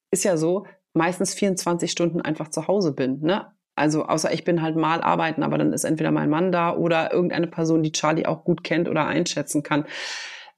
ist 0.09 0.23
ja 0.23 0.37
so, 0.37 0.65
meistens 0.93 1.35
24 1.35 1.91
Stunden 1.91 2.21
einfach 2.21 2.49
zu 2.49 2.67
Hause 2.67 2.93
bin. 2.93 3.21
Ne? 3.21 3.51
Also 3.75 4.05
außer 4.05 4.33
ich 4.33 4.43
bin 4.43 4.61
halt 4.61 4.75
mal 4.75 5.01
arbeiten, 5.01 5.43
aber 5.43 5.57
dann 5.57 5.73
ist 5.73 5.83
entweder 5.83 6.11
mein 6.11 6.29
Mann 6.29 6.51
da 6.51 6.75
oder 6.75 7.11
irgendeine 7.11 7.47
Person, 7.47 7.83
die 7.83 7.91
Charlie 7.91 8.25
auch 8.25 8.43
gut 8.43 8.63
kennt 8.63 8.87
oder 8.89 9.05
einschätzen 9.05 9.61
kann. 9.61 9.85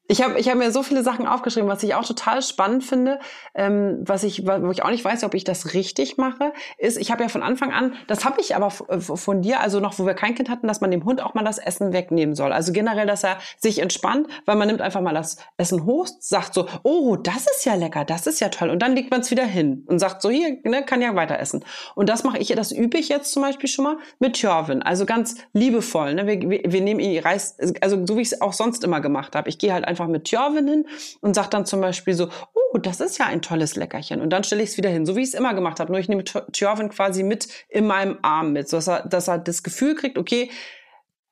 Ich 0.09 0.21
habe 0.21 0.39
ich 0.39 0.47
hab 0.47 0.57
mir 0.57 0.71
so 0.71 0.83
viele 0.83 1.03
Sachen 1.03 1.27
aufgeschrieben, 1.27 1.69
was 1.69 1.83
ich 1.83 1.93
auch 1.93 2.05
total 2.05 2.41
spannend 2.41 2.85
finde, 2.85 3.19
ähm, 3.53 3.99
was 4.05 4.23
ich, 4.23 4.47
wo 4.47 4.71
ich 4.71 4.83
auch 4.83 4.89
nicht 4.89 5.03
weiß, 5.03 5.25
ob 5.25 5.33
ich 5.33 5.43
das 5.43 5.73
richtig 5.73 6.15
mache, 6.15 6.53
ist, 6.77 6.97
ich 6.97 7.11
habe 7.11 7.23
ja 7.23 7.29
von 7.29 7.43
Anfang 7.43 7.73
an, 7.73 7.93
das 8.07 8.23
habe 8.23 8.39
ich 8.39 8.55
aber 8.55 8.71
äh, 8.87 8.99
von 8.99 9.41
dir, 9.41 9.59
also 9.59 9.81
noch, 9.81 9.99
wo 9.99 10.05
wir 10.05 10.13
kein 10.13 10.33
Kind 10.33 10.49
hatten, 10.49 10.67
dass 10.67 10.79
man 10.79 10.91
dem 10.91 11.03
Hund 11.03 11.21
auch 11.21 11.33
mal 11.33 11.43
das 11.43 11.57
Essen 11.57 11.91
wegnehmen 11.91 12.35
soll. 12.35 12.53
Also 12.53 12.71
generell, 12.71 13.05
dass 13.05 13.25
er 13.25 13.37
sich 13.57 13.79
entspannt, 13.79 14.27
weil 14.45 14.55
man 14.55 14.67
nimmt 14.67 14.81
einfach 14.81 15.01
mal 15.01 15.13
das 15.13 15.37
Essen 15.57 15.85
hoch, 15.85 16.07
sagt 16.19 16.53
so, 16.53 16.67
oh, 16.83 17.17
das 17.17 17.45
ist 17.55 17.65
ja 17.65 17.75
lecker, 17.75 18.05
das 18.05 18.27
ist 18.27 18.39
ja 18.39 18.47
toll. 18.47 18.69
Und 18.69 18.79
dann 18.81 18.95
legt 18.95 19.11
man 19.11 19.21
es 19.21 19.31
wieder 19.31 19.45
hin 19.45 19.83
und 19.87 19.99
sagt 19.99 20.21
so, 20.21 20.29
hier, 20.29 20.57
ne, 20.63 20.83
kann 20.83 21.01
ja 21.01 21.15
weiter 21.15 21.37
essen. 21.37 21.65
Und 21.95 22.07
das 22.07 22.23
mache 22.23 22.37
ich, 22.37 22.47
das 22.47 22.71
übe 22.71 22.97
ich 22.97 23.09
jetzt 23.09 23.33
zum 23.33 23.41
Beispiel 23.41 23.67
schon 23.67 23.83
mal 23.83 23.97
mit 24.19 24.41
Jörvin. 24.41 24.81
Also 24.83 25.05
ganz 25.05 25.35
liebevoll. 25.51 26.13
Ne? 26.13 26.27
Wir, 26.27 26.49
wir, 26.49 26.61
wir 26.65 26.81
nehmen 26.81 27.01
ihn 27.01 27.19
Reis, 27.19 27.57
also 27.81 28.05
so 28.05 28.15
wie 28.15 28.21
ich 28.21 28.31
es 28.31 28.41
auch 28.41 28.53
sonst 28.53 28.85
immer 28.85 29.01
gemacht 29.01 29.35
habe. 29.35 29.49
Ich 29.49 29.57
gehe 29.57 29.73
halt 29.73 29.85
einfach 29.85 29.96
einfach 29.97 30.11
mit 30.11 30.25
Tjorven 30.25 30.67
hin 30.67 30.85
und 31.21 31.33
sage 31.33 31.49
dann 31.49 31.65
zum 31.65 31.81
Beispiel 31.81 32.13
so, 32.13 32.29
oh, 32.53 32.77
das 32.77 32.99
ist 32.99 33.17
ja 33.17 33.25
ein 33.25 33.41
tolles 33.41 33.75
Leckerchen. 33.75 34.21
Und 34.21 34.29
dann 34.29 34.43
stelle 34.43 34.61
ich 34.61 34.69
es 34.69 34.77
wieder 34.77 34.89
hin, 34.89 35.05
so 35.05 35.15
wie 35.15 35.21
ich 35.21 35.29
es 35.29 35.33
immer 35.33 35.53
gemacht 35.53 35.79
habe. 35.79 35.91
Nur 35.91 35.99
ich 35.99 36.09
nehme 36.09 36.23
Tjorven 36.23 36.89
quasi 36.89 37.23
mit 37.23 37.47
in 37.69 37.87
meinem 37.87 38.17
Arm 38.21 38.53
mit, 38.53 38.69
so 38.69 38.77
dass 38.77 38.87
er, 38.87 39.07
dass 39.07 39.27
er 39.27 39.39
das 39.39 39.63
Gefühl 39.63 39.95
kriegt, 39.95 40.17
okay, 40.17 40.51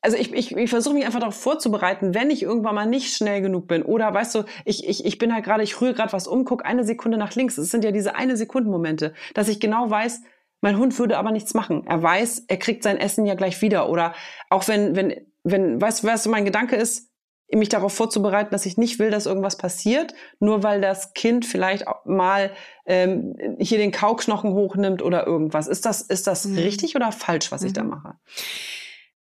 also 0.01 0.17
ich, 0.17 0.31
ich, 0.33 0.55
ich 0.55 0.69
versuche 0.69 0.93
mich 0.93 1.05
einfach 1.05 1.19
darauf 1.19 1.35
vorzubereiten, 1.35 2.13
wenn 2.13 2.29
ich 2.29 2.43
irgendwann 2.43 2.75
mal 2.75 2.85
nicht 2.85 3.15
schnell 3.15 3.41
genug 3.41 3.67
bin. 3.67 3.81
Oder 3.81 4.13
weißt 4.13 4.35
du, 4.35 4.43
ich, 4.63 4.87
ich, 4.87 5.03
ich 5.03 5.17
bin 5.17 5.33
halt 5.33 5.43
gerade, 5.43 5.63
ich 5.63 5.81
rühre 5.81 5.95
gerade 5.95 6.13
was 6.13 6.27
um, 6.27 6.45
guck 6.45 6.63
eine 6.63 6.83
Sekunde 6.83 7.17
nach 7.17 7.33
links. 7.33 7.57
Es 7.57 7.71
sind 7.71 7.83
ja 7.83 7.91
diese 7.91 8.15
eine 8.15 8.37
Sekunden 8.37 8.69
Momente, 8.69 9.15
dass 9.33 9.47
ich 9.47 9.59
genau 9.59 9.89
weiß, 9.89 10.21
mein 10.61 10.77
Hund 10.77 10.97
würde 10.99 11.17
aber 11.17 11.31
nichts 11.31 11.55
machen. 11.55 11.85
Er 11.87 12.01
weiß, 12.03 12.45
er 12.47 12.57
kriegt 12.57 12.83
sein 12.83 12.97
Essen 12.97 13.25
ja 13.25 13.33
gleich 13.33 13.61
wieder. 13.63 13.89
Oder 13.89 14.13
auch 14.51 14.67
wenn, 14.67 14.95
wenn, 14.95 15.25
wenn, 15.43 15.81
weißt 15.81 16.03
weißt 16.03 16.27
du, 16.27 16.29
mein 16.29 16.45
Gedanke 16.45 16.75
ist, 16.75 17.11
mich 17.51 17.69
darauf 17.69 17.93
vorzubereiten, 17.93 18.51
dass 18.51 18.65
ich 18.65 18.77
nicht 18.77 18.99
will, 18.99 19.11
dass 19.11 19.25
irgendwas 19.25 19.57
passiert, 19.57 20.13
nur 20.39 20.63
weil 20.63 20.81
das 20.81 21.13
Kind 21.13 21.45
vielleicht 21.45 21.85
mal 22.05 22.51
ähm, 22.85 23.35
hier 23.59 23.77
den 23.77 23.91
Kauknochen 23.91 24.53
hochnimmt 24.53 25.01
oder 25.01 25.25
irgendwas. 25.25 25.67
Ist 25.67 25.85
das, 25.85 26.01
ist 26.01 26.27
das 26.27 26.45
mhm. 26.45 26.57
richtig 26.57 26.95
oder 26.95 27.11
falsch, 27.11 27.51
was 27.51 27.61
mhm. 27.61 27.67
ich 27.67 27.73
da 27.73 27.83
mhm. 27.83 27.89
mache? 27.89 28.15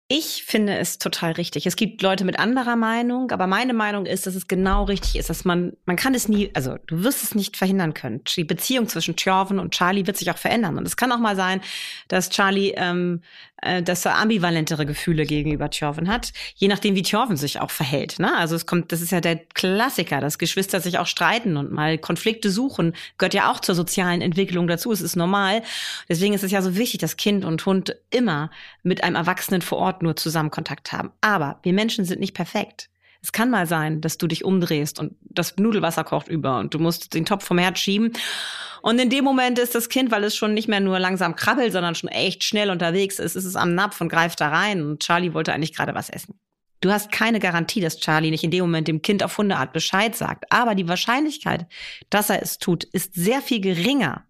Ich 0.10 0.44
finde 0.44 0.78
es 0.78 1.00
total 1.00 1.32
richtig. 1.32 1.66
Es 1.66 1.76
gibt 1.76 2.02
Leute 2.02 2.26
mit 2.26 2.38
anderer 2.38 2.76
Meinung, 2.76 3.32
aber 3.32 3.48
meine 3.48 3.74
Meinung 3.74 4.06
ist, 4.06 4.28
dass 4.28 4.36
es 4.36 4.48
genau 4.48 4.84
richtig 4.84 5.16
ist, 5.16 5.30
dass 5.30 5.46
man, 5.46 5.74
man 5.86 5.96
kann 5.96 6.14
es 6.14 6.28
nie, 6.28 6.52
also 6.54 6.76
du 6.88 7.04
wirst 7.04 7.24
es 7.24 7.36
nicht 7.36 7.56
verhindern 7.56 7.94
können. 7.94 8.22
Die 8.36 8.44
Beziehung 8.44 8.88
zwischen 8.88 9.16
Tjorven 9.16 9.60
und 9.60 9.74
Charlie 9.74 10.06
wird 10.06 10.18
sich 10.18 10.30
auch 10.30 10.38
verändern. 10.38 10.78
Und 10.78 10.86
es 10.86 10.98
kann 10.98 11.12
auch 11.12 11.20
mal 11.20 11.38
sein, 11.38 11.62
dass 12.10 12.30
Charlie 12.30 12.74
ähm, 12.76 13.22
äh, 13.53 13.53
dass 13.84 14.06
er 14.06 14.18
ambivalentere 14.18 14.86
Gefühle 14.86 15.26
gegenüber 15.26 15.70
Tjorven 15.70 16.08
hat, 16.08 16.34
je 16.56 16.68
nachdem, 16.68 16.96
wie 16.96 17.04
Tjorven 17.04 17.38
sich 17.38 17.60
auch 17.60 17.72
verhält. 17.72 18.20
Ne? 18.20 18.36
Also 18.36 18.56
es 18.56 18.66
kommt, 18.66 18.92
das 18.92 19.02
ist 19.02 19.12
ja 19.12 19.22
der 19.22 19.38
Klassiker, 19.38 20.22
dass 20.22 20.38
Geschwister 20.38 20.82
sich 20.82 20.98
auch 21.00 21.08
streiten 21.08 21.58
und 21.58 21.72
mal 21.72 21.98
Konflikte 21.98 22.50
suchen, 22.50 22.94
gehört 23.18 23.34
ja 23.34 23.52
auch 23.52 23.60
zur 23.60 23.76
sozialen 23.76 24.22
Entwicklung 24.22 24.68
dazu. 24.68 24.92
Es 24.92 25.02
ist 25.02 25.16
normal. 25.16 25.64
Deswegen 26.10 26.34
ist 26.34 26.44
es 26.44 26.52
ja 26.52 26.62
so 26.62 26.76
wichtig, 26.76 27.00
dass 27.00 27.18
Kind 27.18 27.46
und 27.46 27.66
Hund 27.66 27.96
immer 28.10 28.52
mit 28.84 29.04
einem 29.04 29.16
Erwachsenen 29.16 29.62
vor 29.62 29.78
Ort 29.78 30.02
nur 30.02 30.16
zusammen 30.16 30.52
Kontakt 30.52 30.92
haben. 30.92 31.12
Aber 31.22 31.60
wir 31.64 31.74
Menschen 31.74 32.06
sind 32.06 32.20
nicht 32.20 32.34
perfekt. 32.34 32.90
Es 33.24 33.32
kann 33.32 33.50
mal 33.50 33.66
sein, 33.66 34.02
dass 34.02 34.18
du 34.18 34.28
dich 34.28 34.44
umdrehst 34.44 35.00
und 35.00 35.16
das 35.22 35.56
Nudelwasser 35.56 36.04
kocht 36.04 36.28
über 36.28 36.60
und 36.60 36.74
du 36.74 36.80
musst 36.80 37.14
den 37.14 37.26
Topf 37.26 37.46
vom 37.46 37.58
Herd 37.58 37.80
schieben. 37.80 38.12
Und 38.82 39.00
in 39.00 39.10
dem 39.10 39.24
Moment 39.24 39.58
ist 39.60 39.76
das 39.76 39.88
Kind, 39.88 40.12
weil 40.12 40.26
es 40.26 40.36
schon 40.36 40.54
nicht 40.54 40.68
mehr 40.68 40.82
nur 40.82 41.00
langsam 41.00 41.38
krabbelt, 41.38 41.72
sondern 41.72 41.96
schon 41.96 42.10
echt 42.10 42.44
schnell 42.44 42.70
unterwegs 42.70 43.20
ist, 43.20 43.38
ist 43.38 43.46
es 43.46 43.56
am 43.56 43.76
Napf 43.76 44.02
und 44.02 44.10
greift 44.10 44.42
da 44.42 44.50
rein 44.50 44.84
und 44.84 45.02
Charlie 45.02 45.34
wollte 45.34 45.54
eigentlich 45.54 45.74
gerade 45.74 45.96
was 45.96 46.10
essen. 46.10 46.38
Du 46.82 46.92
hast 46.92 47.14
keine 47.14 47.40
Garantie, 47.40 47.80
dass 47.80 47.98
Charlie 47.98 48.30
nicht 48.30 48.44
in 48.44 48.52
dem 48.52 48.60
Moment 48.60 48.90
dem 48.90 49.02
Kind 49.02 49.24
auf 49.24 49.38
Hundeart 49.38 49.72
Bescheid 49.72 50.18
sagt. 50.18 50.52
Aber 50.52 50.76
die 50.76 50.90
Wahrscheinlichkeit, 50.90 51.66
dass 52.10 52.30
er 52.30 52.44
es 52.44 52.58
tut, 52.58 52.84
ist 52.84 53.16
sehr 53.16 53.42
viel 53.42 53.62
geringer, 53.62 54.26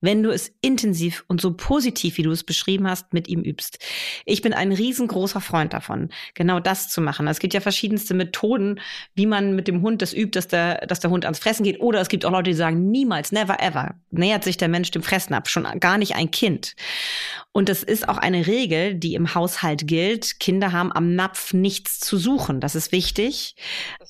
wenn 0.00 0.22
du 0.22 0.30
es 0.30 0.52
intensiv 0.60 1.24
und 1.28 1.40
so 1.40 1.54
positiv, 1.54 2.18
wie 2.18 2.22
du 2.22 2.30
es 2.30 2.44
beschrieben 2.44 2.88
hast, 2.88 3.12
mit 3.12 3.28
ihm 3.28 3.42
übst. 3.42 3.78
Ich 4.24 4.42
bin 4.42 4.52
ein 4.52 4.72
riesengroßer 4.72 5.40
Freund 5.40 5.72
davon, 5.72 6.10
genau 6.34 6.60
das 6.60 6.88
zu 6.88 7.00
machen. 7.00 7.26
Es 7.26 7.38
gibt 7.38 7.54
ja 7.54 7.60
verschiedenste 7.60 8.14
Methoden, 8.14 8.80
wie 9.14 9.26
man 9.26 9.54
mit 9.54 9.68
dem 9.68 9.82
Hund 9.82 10.02
das 10.02 10.14
übt, 10.14 10.38
dass 10.38 10.48
der, 10.48 10.86
dass 10.86 11.00
der 11.00 11.10
Hund 11.10 11.24
ans 11.24 11.38
Fressen 11.38 11.64
geht. 11.64 11.80
Oder 11.80 12.00
es 12.00 12.08
gibt 12.08 12.24
auch 12.24 12.30
Leute, 12.30 12.50
die 12.50 12.56
sagen, 12.56 12.90
niemals, 12.90 13.32
never 13.32 13.60
ever, 13.60 13.94
nähert 14.10 14.44
sich 14.44 14.56
der 14.56 14.68
Mensch 14.68 14.90
dem 14.90 15.02
Fressen 15.02 15.34
ab, 15.34 15.48
schon 15.48 15.66
gar 15.80 15.98
nicht 15.98 16.14
ein 16.14 16.30
Kind. 16.30 16.74
Und 17.58 17.68
das 17.68 17.82
ist 17.82 18.08
auch 18.08 18.18
eine 18.18 18.46
Regel, 18.46 18.94
die 18.94 19.14
im 19.14 19.34
Haushalt 19.34 19.88
gilt. 19.88 20.38
Kinder 20.38 20.70
haben 20.70 20.92
am 20.92 21.16
Napf 21.16 21.52
nichts 21.52 21.98
zu 21.98 22.16
suchen. 22.16 22.60
Das 22.60 22.76
ist 22.76 22.92
wichtig. 22.92 23.56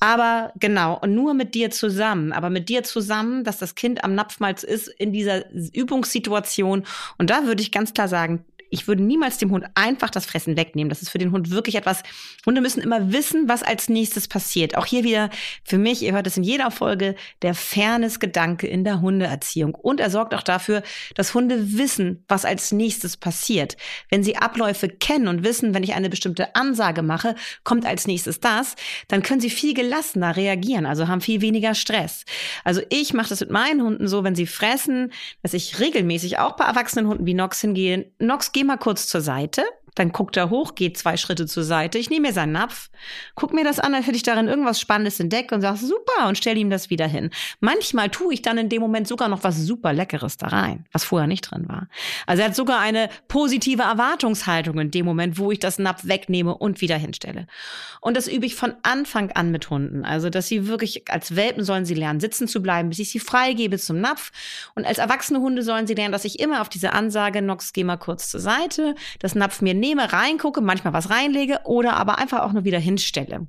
Aber 0.00 0.52
genau, 0.56 0.98
und 0.98 1.14
nur 1.14 1.32
mit 1.32 1.54
dir 1.54 1.70
zusammen. 1.70 2.32
Aber 2.32 2.50
mit 2.50 2.68
dir 2.68 2.82
zusammen, 2.82 3.44
dass 3.44 3.56
das 3.56 3.74
Kind 3.74 4.04
am 4.04 4.14
Napf 4.14 4.40
mal 4.40 4.52
ist 4.52 4.88
in 4.88 5.12
dieser 5.12 5.44
Übungssituation. 5.78 6.84
Und 7.18 7.30
da 7.30 7.44
würde 7.44 7.62
ich 7.62 7.72
ganz 7.72 7.94
klar 7.94 8.08
sagen, 8.08 8.44
ich 8.70 8.88
würde 8.88 9.02
niemals 9.02 9.38
dem 9.38 9.50
Hund 9.50 9.66
einfach 9.74 10.10
das 10.10 10.26
Fressen 10.26 10.56
wegnehmen. 10.56 10.88
Das 10.88 11.02
ist 11.02 11.10
für 11.10 11.18
den 11.18 11.32
Hund 11.32 11.50
wirklich 11.50 11.74
etwas. 11.74 12.02
Hunde 12.44 12.60
müssen 12.60 12.80
immer 12.80 13.12
wissen, 13.12 13.48
was 13.48 13.62
als 13.62 13.88
nächstes 13.88 14.28
passiert. 14.28 14.76
Auch 14.76 14.86
hier 14.86 15.04
wieder 15.04 15.30
für 15.64 15.78
mich, 15.78 16.02
ihr 16.02 16.12
hört 16.12 16.26
es 16.26 16.36
in 16.36 16.42
jeder 16.42 16.70
Folge, 16.70 17.14
der 17.42 17.54
Fairness-Gedanke 17.54 18.66
in 18.66 18.84
der 18.84 19.00
Hundeerziehung. 19.00 19.74
Und 19.74 20.00
er 20.00 20.10
sorgt 20.10 20.34
auch 20.34 20.42
dafür, 20.42 20.82
dass 21.14 21.34
Hunde 21.34 21.78
wissen, 21.78 22.24
was 22.28 22.44
als 22.44 22.72
nächstes 22.72 23.16
passiert. 23.16 23.76
Wenn 24.10 24.22
sie 24.22 24.36
Abläufe 24.36 24.88
kennen 24.88 25.28
und 25.28 25.44
wissen, 25.44 25.74
wenn 25.74 25.82
ich 25.82 25.94
eine 25.94 26.10
bestimmte 26.10 26.54
Ansage 26.54 27.02
mache, 27.02 27.34
kommt 27.64 27.86
als 27.86 28.06
nächstes 28.06 28.40
das, 28.40 28.76
dann 29.08 29.22
können 29.22 29.40
sie 29.40 29.50
viel 29.50 29.74
gelassener 29.74 30.36
reagieren, 30.36 30.86
also 30.86 31.08
haben 31.08 31.20
viel 31.20 31.40
weniger 31.40 31.74
Stress. 31.74 32.24
Also 32.64 32.82
ich 32.90 33.14
mache 33.14 33.30
das 33.30 33.40
mit 33.40 33.50
meinen 33.50 33.82
Hunden 33.82 34.08
so, 34.08 34.24
wenn 34.24 34.34
sie 34.34 34.46
fressen, 34.46 35.12
dass 35.42 35.54
ich 35.54 35.80
regelmäßig 35.80 36.38
auch 36.38 36.56
bei 36.56 36.64
erwachsenen 36.64 37.08
Hunden 37.08 37.26
wie 37.26 37.34
Nox 37.34 37.60
hingehe. 37.60 38.10
Nox 38.18 38.52
geh 38.58 38.64
mal 38.64 38.76
kurz 38.76 39.06
zur 39.06 39.20
Seite. 39.20 39.62
Dann 39.98 40.12
guckt 40.12 40.36
er 40.36 40.48
hoch, 40.48 40.76
geht 40.76 40.96
zwei 40.96 41.16
Schritte 41.16 41.46
zur 41.46 41.64
Seite. 41.64 41.98
Ich 41.98 42.08
nehme 42.08 42.28
mir 42.28 42.32
seinen 42.32 42.52
Napf, 42.52 42.88
guck 43.34 43.52
mir 43.52 43.64
das 43.64 43.80
an, 43.80 43.94
als 43.94 44.06
hätte 44.06 44.16
ich 44.16 44.22
darin 44.22 44.46
irgendwas 44.46 44.80
Spannendes 44.80 45.18
entdeckt 45.18 45.50
und 45.52 45.60
sage 45.60 45.78
super 45.78 46.28
und 46.28 46.38
stelle 46.38 46.60
ihm 46.60 46.70
das 46.70 46.88
wieder 46.88 47.08
hin. 47.08 47.30
Manchmal 47.58 48.08
tue 48.08 48.32
ich 48.32 48.42
dann 48.42 48.58
in 48.58 48.68
dem 48.68 48.80
Moment 48.80 49.08
sogar 49.08 49.28
noch 49.28 49.42
was 49.42 49.56
super 49.56 49.92
Leckeres 49.92 50.36
da 50.36 50.46
rein, 50.46 50.86
was 50.92 51.02
vorher 51.02 51.26
nicht 51.26 51.42
drin 51.42 51.68
war. 51.68 51.88
Also 52.26 52.42
er 52.42 52.50
hat 52.50 52.54
sogar 52.54 52.78
eine 52.78 53.08
positive 53.26 53.82
Erwartungshaltung 53.82 54.78
in 54.78 54.92
dem 54.92 55.04
Moment, 55.04 55.36
wo 55.36 55.50
ich 55.50 55.58
das 55.58 55.80
Napf 55.80 56.06
wegnehme 56.06 56.56
und 56.56 56.80
wieder 56.80 56.96
hinstelle. 56.96 57.48
Und 58.00 58.16
das 58.16 58.28
übe 58.28 58.46
ich 58.46 58.54
von 58.54 58.74
Anfang 58.82 59.32
an 59.32 59.50
mit 59.50 59.68
Hunden. 59.70 60.04
Also, 60.04 60.30
dass 60.30 60.46
sie 60.46 60.68
wirklich 60.68 61.10
als 61.10 61.34
Welpen 61.34 61.64
sollen 61.64 61.84
sie 61.84 61.94
lernen, 61.94 62.20
sitzen 62.20 62.46
zu 62.46 62.62
bleiben, 62.62 62.90
bis 62.90 63.00
ich 63.00 63.10
sie 63.10 63.18
freigebe 63.18 63.78
zum 63.78 64.00
Napf. 64.00 64.30
Und 64.74 64.86
als 64.86 64.98
erwachsene 64.98 65.40
Hunde 65.40 65.62
sollen 65.62 65.86
sie 65.86 65.94
lernen, 65.94 66.12
dass 66.12 66.24
ich 66.24 66.38
immer 66.38 66.60
auf 66.60 66.68
diese 66.68 66.92
Ansage, 66.92 67.42
Nox, 67.42 67.72
geh 67.72 67.82
mal 67.84 67.96
kurz 67.96 68.30
zur 68.30 68.40
Seite, 68.40 68.94
das 69.18 69.34
Napf 69.34 69.60
mir 69.60 69.74
nehme, 69.88 70.12
reingucke, 70.12 70.60
manchmal 70.60 70.92
was 70.92 71.10
reinlege 71.10 71.60
oder 71.64 71.96
aber 71.96 72.18
einfach 72.18 72.40
auch 72.40 72.52
nur 72.52 72.64
wieder 72.64 72.78
hinstelle. 72.78 73.46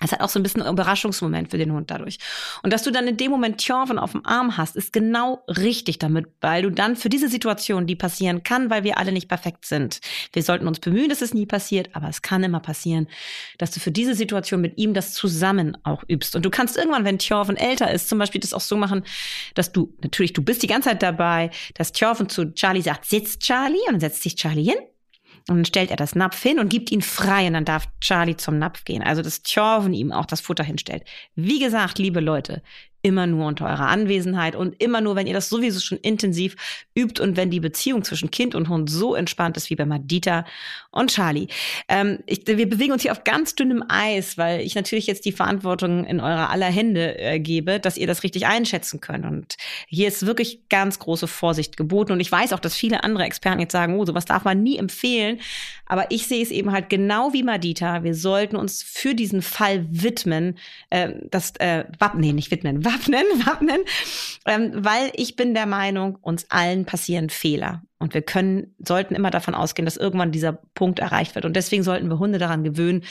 Es 0.00 0.12
hat 0.12 0.20
auch 0.20 0.28
so 0.28 0.38
ein 0.38 0.44
bisschen 0.44 0.62
einen 0.62 0.72
Überraschungsmoment 0.72 1.50
für 1.50 1.58
den 1.58 1.72
Hund 1.72 1.90
dadurch. 1.90 2.18
Und 2.62 2.72
dass 2.72 2.84
du 2.84 2.92
dann 2.92 3.08
in 3.08 3.16
dem 3.16 3.32
Moment 3.32 3.58
Tjorven 3.58 3.98
auf 3.98 4.12
dem 4.12 4.24
Arm 4.24 4.56
hast, 4.56 4.76
ist 4.76 4.92
genau 4.92 5.42
richtig 5.48 5.98
damit, 5.98 6.26
weil 6.40 6.62
du 6.62 6.70
dann 6.70 6.94
für 6.94 7.08
diese 7.08 7.28
Situation, 7.28 7.86
die 7.86 7.96
passieren 7.96 8.44
kann, 8.44 8.70
weil 8.70 8.84
wir 8.84 8.98
alle 8.98 9.10
nicht 9.10 9.28
perfekt 9.28 9.64
sind. 9.64 10.00
Wir 10.32 10.44
sollten 10.44 10.68
uns 10.68 10.78
bemühen, 10.78 11.08
dass 11.08 11.20
es 11.20 11.34
nie 11.34 11.46
passiert, 11.46 11.90
aber 11.94 12.08
es 12.08 12.22
kann 12.22 12.44
immer 12.44 12.60
passieren, 12.60 13.08
dass 13.58 13.72
du 13.72 13.80
für 13.80 13.90
diese 13.90 14.14
Situation 14.14 14.60
mit 14.60 14.78
ihm 14.78 14.94
das 14.94 15.14
zusammen 15.14 15.76
auch 15.82 16.04
übst. 16.06 16.36
Und 16.36 16.44
du 16.44 16.50
kannst 16.50 16.76
irgendwann, 16.76 17.04
wenn 17.04 17.18
Tjorven 17.18 17.56
älter 17.56 17.90
ist, 17.90 18.08
zum 18.08 18.20
Beispiel 18.20 18.40
das 18.40 18.54
auch 18.54 18.60
so 18.60 18.76
machen, 18.76 19.02
dass 19.54 19.72
du, 19.72 19.92
natürlich, 20.00 20.32
du 20.32 20.42
bist 20.42 20.62
die 20.62 20.68
ganze 20.68 20.90
Zeit 20.90 21.02
dabei, 21.02 21.50
dass 21.74 21.90
Tjorven 21.90 22.28
zu 22.28 22.54
Charlie 22.54 22.82
sagt, 22.82 23.04
sitzt 23.04 23.40
Charlie, 23.40 23.78
und 23.88 23.94
dann 23.94 24.00
setzt 24.00 24.22
sich 24.22 24.36
Charlie 24.36 24.64
hin 24.64 24.78
und 25.48 25.56
dann 25.56 25.64
stellt 25.64 25.90
er 25.90 25.96
das 25.96 26.14
Napf 26.14 26.42
hin 26.42 26.58
und 26.58 26.68
gibt 26.68 26.92
ihn 26.92 27.02
frei 27.02 27.46
und 27.46 27.54
dann 27.54 27.64
darf 27.64 27.88
Charlie 28.00 28.36
zum 28.36 28.58
Napf 28.58 28.84
gehen. 28.84 29.02
Also 29.02 29.22
dass 29.22 29.42
Tjorven 29.42 29.94
ihm 29.94 30.12
auch 30.12 30.26
das 30.26 30.40
Futter 30.40 30.62
hinstellt. 30.62 31.04
Wie 31.34 31.58
gesagt, 31.58 31.98
liebe 31.98 32.20
Leute, 32.20 32.62
immer 33.02 33.26
nur 33.26 33.46
unter 33.46 33.66
eurer 33.66 33.88
Anwesenheit 33.88 34.56
und 34.56 34.80
immer 34.82 35.00
nur, 35.00 35.14
wenn 35.16 35.26
ihr 35.26 35.34
das 35.34 35.48
sowieso 35.48 35.80
schon 35.80 35.98
intensiv 35.98 36.56
übt 36.96 37.22
und 37.22 37.36
wenn 37.36 37.50
die 37.50 37.60
Beziehung 37.60 38.02
zwischen 38.02 38.30
Kind 38.30 38.54
und 38.54 38.68
Hund 38.68 38.90
so 38.90 39.14
entspannt 39.14 39.56
ist 39.56 39.70
wie 39.70 39.76
bei 39.76 39.86
Madita 39.86 40.44
und 40.90 41.10
Charlie. 41.10 41.46
Ähm, 41.88 42.18
ich, 42.26 42.46
wir 42.46 42.68
bewegen 42.68 42.92
uns 42.92 43.02
hier 43.02 43.12
auf 43.12 43.22
ganz 43.24 43.54
dünnem 43.54 43.84
Eis, 43.88 44.36
weil 44.36 44.60
ich 44.62 44.74
natürlich 44.74 45.06
jetzt 45.06 45.24
die 45.24 45.32
Verantwortung 45.32 46.04
in 46.04 46.20
eurer 46.20 46.50
aller 46.50 46.66
Hände 46.66 47.18
äh, 47.18 47.38
gebe, 47.38 47.78
dass 47.78 47.96
ihr 47.96 48.06
das 48.06 48.22
richtig 48.24 48.46
einschätzen 48.46 49.00
könnt. 49.00 49.24
Und 49.24 49.56
hier 49.86 50.08
ist 50.08 50.26
wirklich 50.26 50.68
ganz 50.68 50.98
große 50.98 51.28
Vorsicht 51.28 51.76
geboten. 51.76 52.12
Und 52.12 52.20
ich 52.20 52.32
weiß 52.32 52.52
auch, 52.52 52.60
dass 52.60 52.74
viele 52.74 53.04
andere 53.04 53.24
Experten 53.24 53.60
jetzt 53.60 53.72
sagen, 53.72 53.94
oh, 53.94 54.04
sowas 54.04 54.24
darf 54.24 54.44
man 54.44 54.62
nie 54.62 54.76
empfehlen. 54.76 55.40
Aber 55.86 56.10
ich 56.10 56.26
sehe 56.26 56.42
es 56.42 56.50
eben 56.50 56.72
halt 56.72 56.90
genau 56.90 57.32
wie 57.32 57.42
Madita. 57.42 58.02
Wir 58.02 58.14
sollten 58.14 58.56
uns 58.56 58.82
für 58.82 59.14
diesen 59.14 59.40
Fall 59.40 59.86
widmen, 59.90 60.58
äh, 60.90 61.12
das, 61.30 61.52
äh, 61.58 61.84
nee, 62.14 62.32
nicht 62.32 62.50
widmen, 62.50 62.84
wappnen, 62.92 63.24
wappnen, 63.46 63.80
ähm, 64.46 64.72
weil 64.74 65.10
ich 65.14 65.36
bin 65.36 65.54
der 65.54 65.66
Meinung, 65.66 66.16
uns 66.16 66.46
allen 66.50 66.84
passieren 66.84 67.30
Fehler. 67.30 67.82
Und 68.00 68.14
wir 68.14 68.22
können, 68.22 68.74
sollten 68.78 69.16
immer 69.16 69.30
davon 69.30 69.54
ausgehen, 69.54 69.84
dass 69.84 69.96
irgendwann 69.96 70.30
dieser 70.30 70.52
Punkt 70.52 71.00
erreicht 71.00 71.34
wird. 71.34 71.44
Und 71.44 71.54
deswegen 71.54 71.82
sollten 71.82 72.08
wir 72.08 72.20
Hunde 72.20 72.38
daran 72.38 72.62
gewöhnen, 72.62 73.02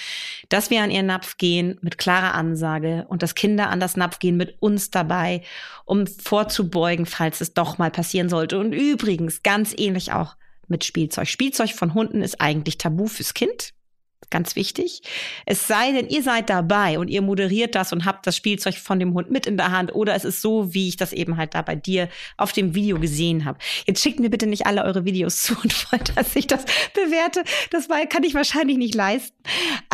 dass 0.48 0.70
wir 0.70 0.82
an 0.82 0.92
ihren 0.92 1.08
Napf 1.08 1.38
gehen 1.38 1.78
mit 1.82 1.98
klarer 1.98 2.34
Ansage 2.34 3.06
und 3.10 3.22
dass 3.22 3.36
Kinder 3.36 3.70
an 3.70 3.82
das 3.82 3.98
Napf 3.98 4.20
gehen 4.20 4.38
mit 4.38 4.62
uns 4.62 4.90
dabei, 4.90 5.42
um 5.84 6.08
vorzubeugen, 6.08 7.06
falls 7.06 7.42
es 7.42 7.54
doch 7.54 7.78
mal 7.78 7.92
passieren 7.92 8.30
sollte. 8.30 8.58
Und 8.60 8.72
übrigens, 8.72 9.44
ganz 9.44 9.74
ähnlich 9.78 10.14
auch 10.14 10.38
mit 10.68 10.86
Spielzeug. 10.86 11.28
Spielzeug 11.28 11.74
von 11.74 11.94
Hunden 11.94 12.22
ist 12.22 12.40
eigentlich 12.40 12.78
tabu 12.78 13.08
fürs 13.08 13.34
Kind. 13.34 13.74
Ganz 14.30 14.58
wichtig. 14.58 15.02
Es 15.46 15.68
sei 15.68 15.94
denn, 15.94 16.10
ihr 16.10 16.22
seid 16.22 16.50
dabei 16.50 17.00
und 17.00 17.08
ihr 17.08 17.22
moderiert 17.22 17.76
das 17.76 17.94
und 17.94 18.04
habt 18.04 18.28
das 18.28 18.36
Spielzeug 18.36 18.76
von 18.76 19.00
dem 19.00 19.14
Hund 19.14 19.32
mit 19.32 19.46
in 19.46 19.56
der 19.56 19.72
Hand 19.72 19.96
oder 19.96 20.16
es 20.16 20.26
ist 20.26 20.42
so, 20.42 20.74
wie 20.74 20.90
ich 20.90 20.98
das 20.98 21.14
eben 21.14 21.38
halt 21.38 21.54
da 21.54 21.62
bei 21.62 21.76
dir 21.76 22.10
auf 22.36 22.52
dem 22.52 22.76
Video 22.76 23.00
gesehen 23.00 23.46
habe. 23.46 23.60
Jetzt 23.86 24.02
schickt 24.02 24.20
mir 24.20 24.30
bitte 24.30 24.46
nicht 24.46 24.66
alle 24.66 24.84
eure 24.84 25.06
Videos 25.06 25.42
zu 25.42 25.54
und 25.64 25.92
wollt, 25.92 26.18
dass 26.18 26.36
ich 26.36 26.48
das 26.48 26.66
bewerte. 26.94 27.44
Das 27.72 27.88
kann 28.10 28.24
ich 28.24 28.34
wahrscheinlich 28.34 28.78
nicht 28.78 28.96
leisten. 28.96 29.38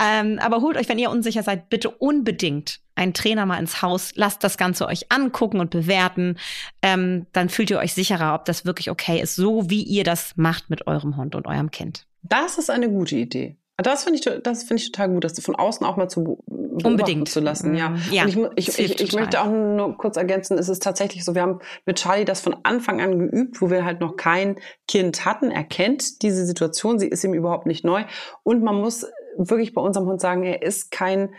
Ähm, 0.02 0.39
aber 0.39 0.62
holt 0.62 0.78
euch, 0.78 0.89
wenn 0.89 1.00
ihr 1.00 1.12
unsicher 1.12 1.43
seid, 1.43 1.69
bitte 1.69 1.91
unbedingt 1.91 2.80
einen 2.96 3.13
Trainer 3.13 3.46
mal 3.46 3.60
ins 3.60 3.82
Haus, 3.82 4.13
lasst 4.15 4.43
das 4.43 4.58
Ganze 4.58 4.88
euch 4.88 5.12
angucken 5.12 5.60
und 5.60 5.69
bewerten. 5.69 6.38
Ähm, 6.82 7.28
dann 7.34 7.50
fühlt 7.50 7.69
ihr 7.69 7.80
euch 7.80 7.93
sicherer, 7.93 8.34
ob 8.34 8.46
das 8.46 8.65
wirklich 8.65 8.89
okay 8.89 9.22
ist, 9.22 9.36
so 9.36 9.69
wie 9.69 9.84
ihr 9.84 10.04
das 10.04 10.38
macht 10.38 10.69
mit 10.69 10.88
eurem 10.88 11.17
Hund 11.17 11.36
und 11.36 11.48
eurem 11.48 11.72
Kind. 11.72 12.08
Das 12.24 12.58
ist 12.58 12.69
eine 12.69 12.89
gute 12.89 13.15
Idee. 13.15 13.58
Das 13.77 14.03
finde 14.03 14.19
ich, 14.19 14.43
das 14.43 14.63
finde 14.63 14.83
ich 14.83 14.91
total 14.91 15.09
gut, 15.09 15.23
das 15.23 15.39
von 15.39 15.55
außen 15.55 15.86
auch 15.86 15.97
mal 15.97 16.07
zu 16.07 16.38
unbedingt 16.47 17.27
zu 17.27 17.39
lassen. 17.39 17.75
Ja, 17.75 17.95
ja 18.12 18.23
und 18.23 18.51
ich, 18.55 18.67
ich, 18.67 18.79
ich, 18.79 19.01
ich 19.01 19.13
möchte 19.13 19.41
auch 19.41 19.49
nur 19.49 19.97
kurz 19.97 20.15
ergänzen, 20.15 20.57
es 20.57 20.69
ist 20.69 20.83
tatsächlich 20.83 21.25
so, 21.25 21.33
wir 21.33 21.41
haben 21.41 21.59
mit 21.86 21.97
Charlie 21.97 22.25
das 22.25 22.41
von 22.41 22.55
Anfang 22.63 23.01
an 23.01 23.17
geübt, 23.17 23.62
wo 23.62 23.71
wir 23.71 23.83
halt 23.83 23.99
noch 23.99 24.15
kein 24.15 24.57
Kind 24.88 25.25
hatten. 25.25 25.49
Er 25.49 25.63
kennt 25.63 26.21
diese 26.21 26.45
Situation, 26.45 26.99
sie 26.99 27.07
ist 27.07 27.23
ihm 27.23 27.33
überhaupt 27.33 27.65
nicht 27.65 27.83
neu. 27.83 28.03
Und 28.43 28.63
man 28.63 28.75
muss 28.79 29.07
wirklich 29.38 29.73
bei 29.73 29.81
unserem 29.81 30.07
Hund 30.07 30.21
sagen, 30.21 30.43
er 30.43 30.62
ist 30.62 30.91
kein 30.91 31.33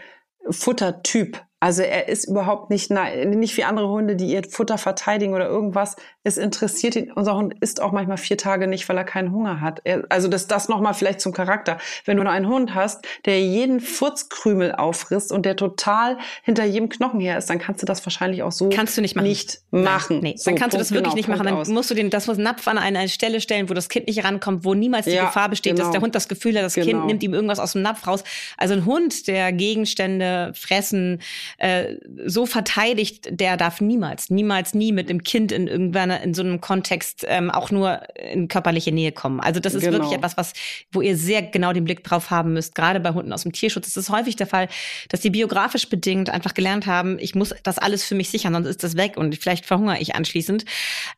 Futtertyp. 0.51 1.41
Also 1.65 1.81
er 1.81 2.09
ist 2.09 2.29
überhaupt 2.29 2.69
nicht, 2.69 2.91
nicht 2.91 3.57
wie 3.57 3.65
andere 3.65 3.89
Hunde, 3.89 4.17
die 4.17 4.27
ihr 4.27 4.43
Futter 4.47 4.77
verteidigen 4.77 5.33
oder 5.33 5.47
irgendwas. 5.47 5.97
Es 6.23 6.37
interessiert 6.37 6.95
ihn. 6.95 7.11
Unser 7.11 7.37
Hund 7.37 7.55
isst 7.61 7.81
auch 7.81 7.91
manchmal 7.91 8.19
vier 8.19 8.37
Tage 8.37 8.67
nicht, 8.67 8.87
weil 8.91 8.99
er 8.99 9.05
keinen 9.05 9.33
Hunger 9.33 9.63
hat. 9.63 9.81
Er, 9.85 10.05
also 10.11 10.29
das, 10.29 10.47
das 10.47 10.69
nochmal 10.69 10.93
vielleicht 10.93 11.23
zum 11.23 11.33
Charakter. 11.33 11.79
Wenn 12.05 12.19
du 12.19 12.29
einen 12.29 12.49
Hund 12.49 12.75
hast, 12.75 13.07
der 13.25 13.41
jeden 13.41 13.81
Furzkrümel 13.81 14.73
auffrisst 14.73 15.33
und 15.33 15.47
der 15.47 15.57
total 15.57 16.19
hinter 16.43 16.67
jedem 16.67 16.91
Knochen 16.91 17.19
her 17.19 17.39
ist, 17.39 17.49
dann 17.49 17.59
kannst 17.59 17.81
du 17.81 17.87
das 17.87 18.05
wahrscheinlich 18.05 18.43
auch 18.43 18.53
so 18.53 18.69
kannst 18.69 18.99
du 18.99 19.01
nicht 19.01 19.17
machen. 19.17 19.27
Nicht 19.27 19.61
machen. 19.71 20.21
nee, 20.21 20.35
so, 20.37 20.51
dann 20.51 20.59
kannst 20.59 20.75
du 20.75 20.79
das 20.79 20.91
wirklich 20.91 21.05
genau, 21.05 21.17
nicht 21.17 21.29
machen. 21.29 21.47
Dann 21.47 21.55
aus. 21.55 21.69
musst 21.69 21.91
du 21.91 21.95
den, 21.95 22.11
das 22.11 22.27
muss 22.27 22.37
Napf 22.37 22.69
an 22.69 22.77
eine 22.77 23.09
Stelle 23.09 23.41
stellen, 23.41 23.71
wo 23.71 23.75
das 23.75 23.89
Kind 23.89 24.07
nicht 24.07 24.23
rankommt, 24.23 24.67
wo 24.67 24.75
niemals 24.75 25.07
die 25.07 25.13
ja, 25.13 25.25
Gefahr 25.25 25.49
besteht, 25.49 25.77
genau. 25.77 25.85
dass 25.85 25.93
der 25.93 26.03
Hund 26.03 26.15
das 26.15 26.29
Gefühl 26.29 26.59
hat, 26.59 26.63
das 26.65 26.75
genau. 26.75 26.89
Kind 26.89 27.07
nimmt 27.07 27.23
ihm 27.23 27.33
irgendwas 27.33 27.59
aus 27.59 27.73
dem 27.73 27.81
Napf 27.81 28.07
raus. 28.07 28.23
Also 28.59 28.75
ein 28.75 28.85
Hund, 28.85 29.29
der 29.29 29.51
Gegenstände 29.55 30.53
fressen, 30.55 31.23
äh, 31.59 31.97
so 32.27 32.47
verteidigt, 32.47 33.29
der 33.31 33.57
darf 33.57 33.81
niemals, 33.81 34.31
niemals, 34.31 34.75
nie 34.75 34.93
mit 34.93 35.09
dem 35.09 35.23
Kind 35.23 35.53
in 35.53 35.67
irgendwann 35.67 36.11
in 36.11 36.35
so 36.35 36.43
einem 36.43 36.61
Kontext 36.61 37.25
ähm, 37.29 37.51
auch 37.51 37.71
nur 37.71 38.01
in 38.19 38.49
körperliche 38.49 38.93
Nähe 38.93 39.13
kommen. 39.13 39.41
Also 39.41 39.61
das 39.61 39.75
ist 39.75 39.83
genau. 39.83 39.99
wirklich 39.99 40.13
etwas, 40.13 40.37
was, 40.37 40.53
wo 40.93 41.01
ihr 41.01 41.17
sehr 41.17 41.43
genau 41.43 41.73
den 41.73 41.85
Blick 41.85 42.05
drauf 42.05 42.31
haben 42.31 42.53
müsst. 42.53 42.75
Gerade 42.75 43.01
bei 43.01 43.13
Hunden 43.13 43.33
aus 43.33 43.43
dem 43.43 43.53
Tierschutz 43.53 43.87
ist 43.87 43.97
es 43.97 44.11
häufig 44.11 44.37
der 44.37 44.47
Fall, 44.47 44.69
dass 45.09 45.21
die 45.21 45.31
biografisch 45.31 45.89
bedingt 45.89 46.31
einfach 46.31 46.55
gelernt 46.55 46.87
haben, 46.87 47.19
ich 47.19 47.35
muss 47.35 47.55
das 47.63 47.79
alles 47.79 48.05
für 48.05 48.15
mich 48.15 48.31
sichern, 48.31 48.55
sonst 48.55 48.69
ist 48.69 48.85
das 48.85 48.97
weg 48.97 49.17
und 49.17 49.37
vielleicht 49.37 49.67
verhungere 49.67 49.99
ich 49.99 50.15
anschließend. 50.15 50.65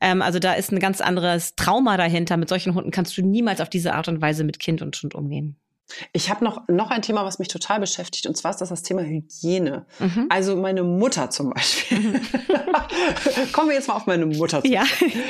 Ähm, 0.01 0.23
also 0.23 0.39
da 0.39 0.55
ist 0.55 0.73
ein 0.73 0.79
ganz 0.79 1.01
anderes 1.01 1.55
Trauma 1.57 1.97
dahinter. 1.97 2.37
Mit 2.37 2.49
solchen 2.49 2.75
Hunden 2.75 2.91
kannst 2.91 3.17
du 3.17 3.23
niemals 3.23 3.61
auf 3.61 3.71
diese 3.71 3.95
Art 3.95 4.09
und 4.09 4.21
Weise 4.21 4.45
mit 4.45 4.59
Kind 4.59 4.83
und 4.83 5.01
Hund 5.03 5.15
umgehen. 5.15 5.57
Ich 6.13 6.31
habe 6.31 6.45
noch, 6.45 6.67
noch 6.69 6.91
ein 6.91 7.03
Thema, 7.03 7.25
was 7.25 7.39
mich 7.39 7.49
total 7.49 7.79
beschäftigt, 7.79 8.27
und 8.27 8.37
zwar 8.37 8.51
ist 8.51 8.61
das 8.61 8.71
das 8.71 8.83
Thema 8.83 9.03
Hygiene. 9.03 9.87
Mhm. 10.01 10.27
Also 10.29 10.57
meine 10.57 10.83
Mutter 10.83 11.31
zum 11.31 11.51
Beispiel. 11.51 11.99
Mhm. 11.99 12.21
Kommen 13.53 13.69
wir 13.69 13.77
jetzt 13.77 13.89
mal 13.89 13.95
auf 13.95 14.07
meine 14.07 14.27
Mutter 14.27 14.63
zu. 14.63 14.69
Ja. 14.69 14.85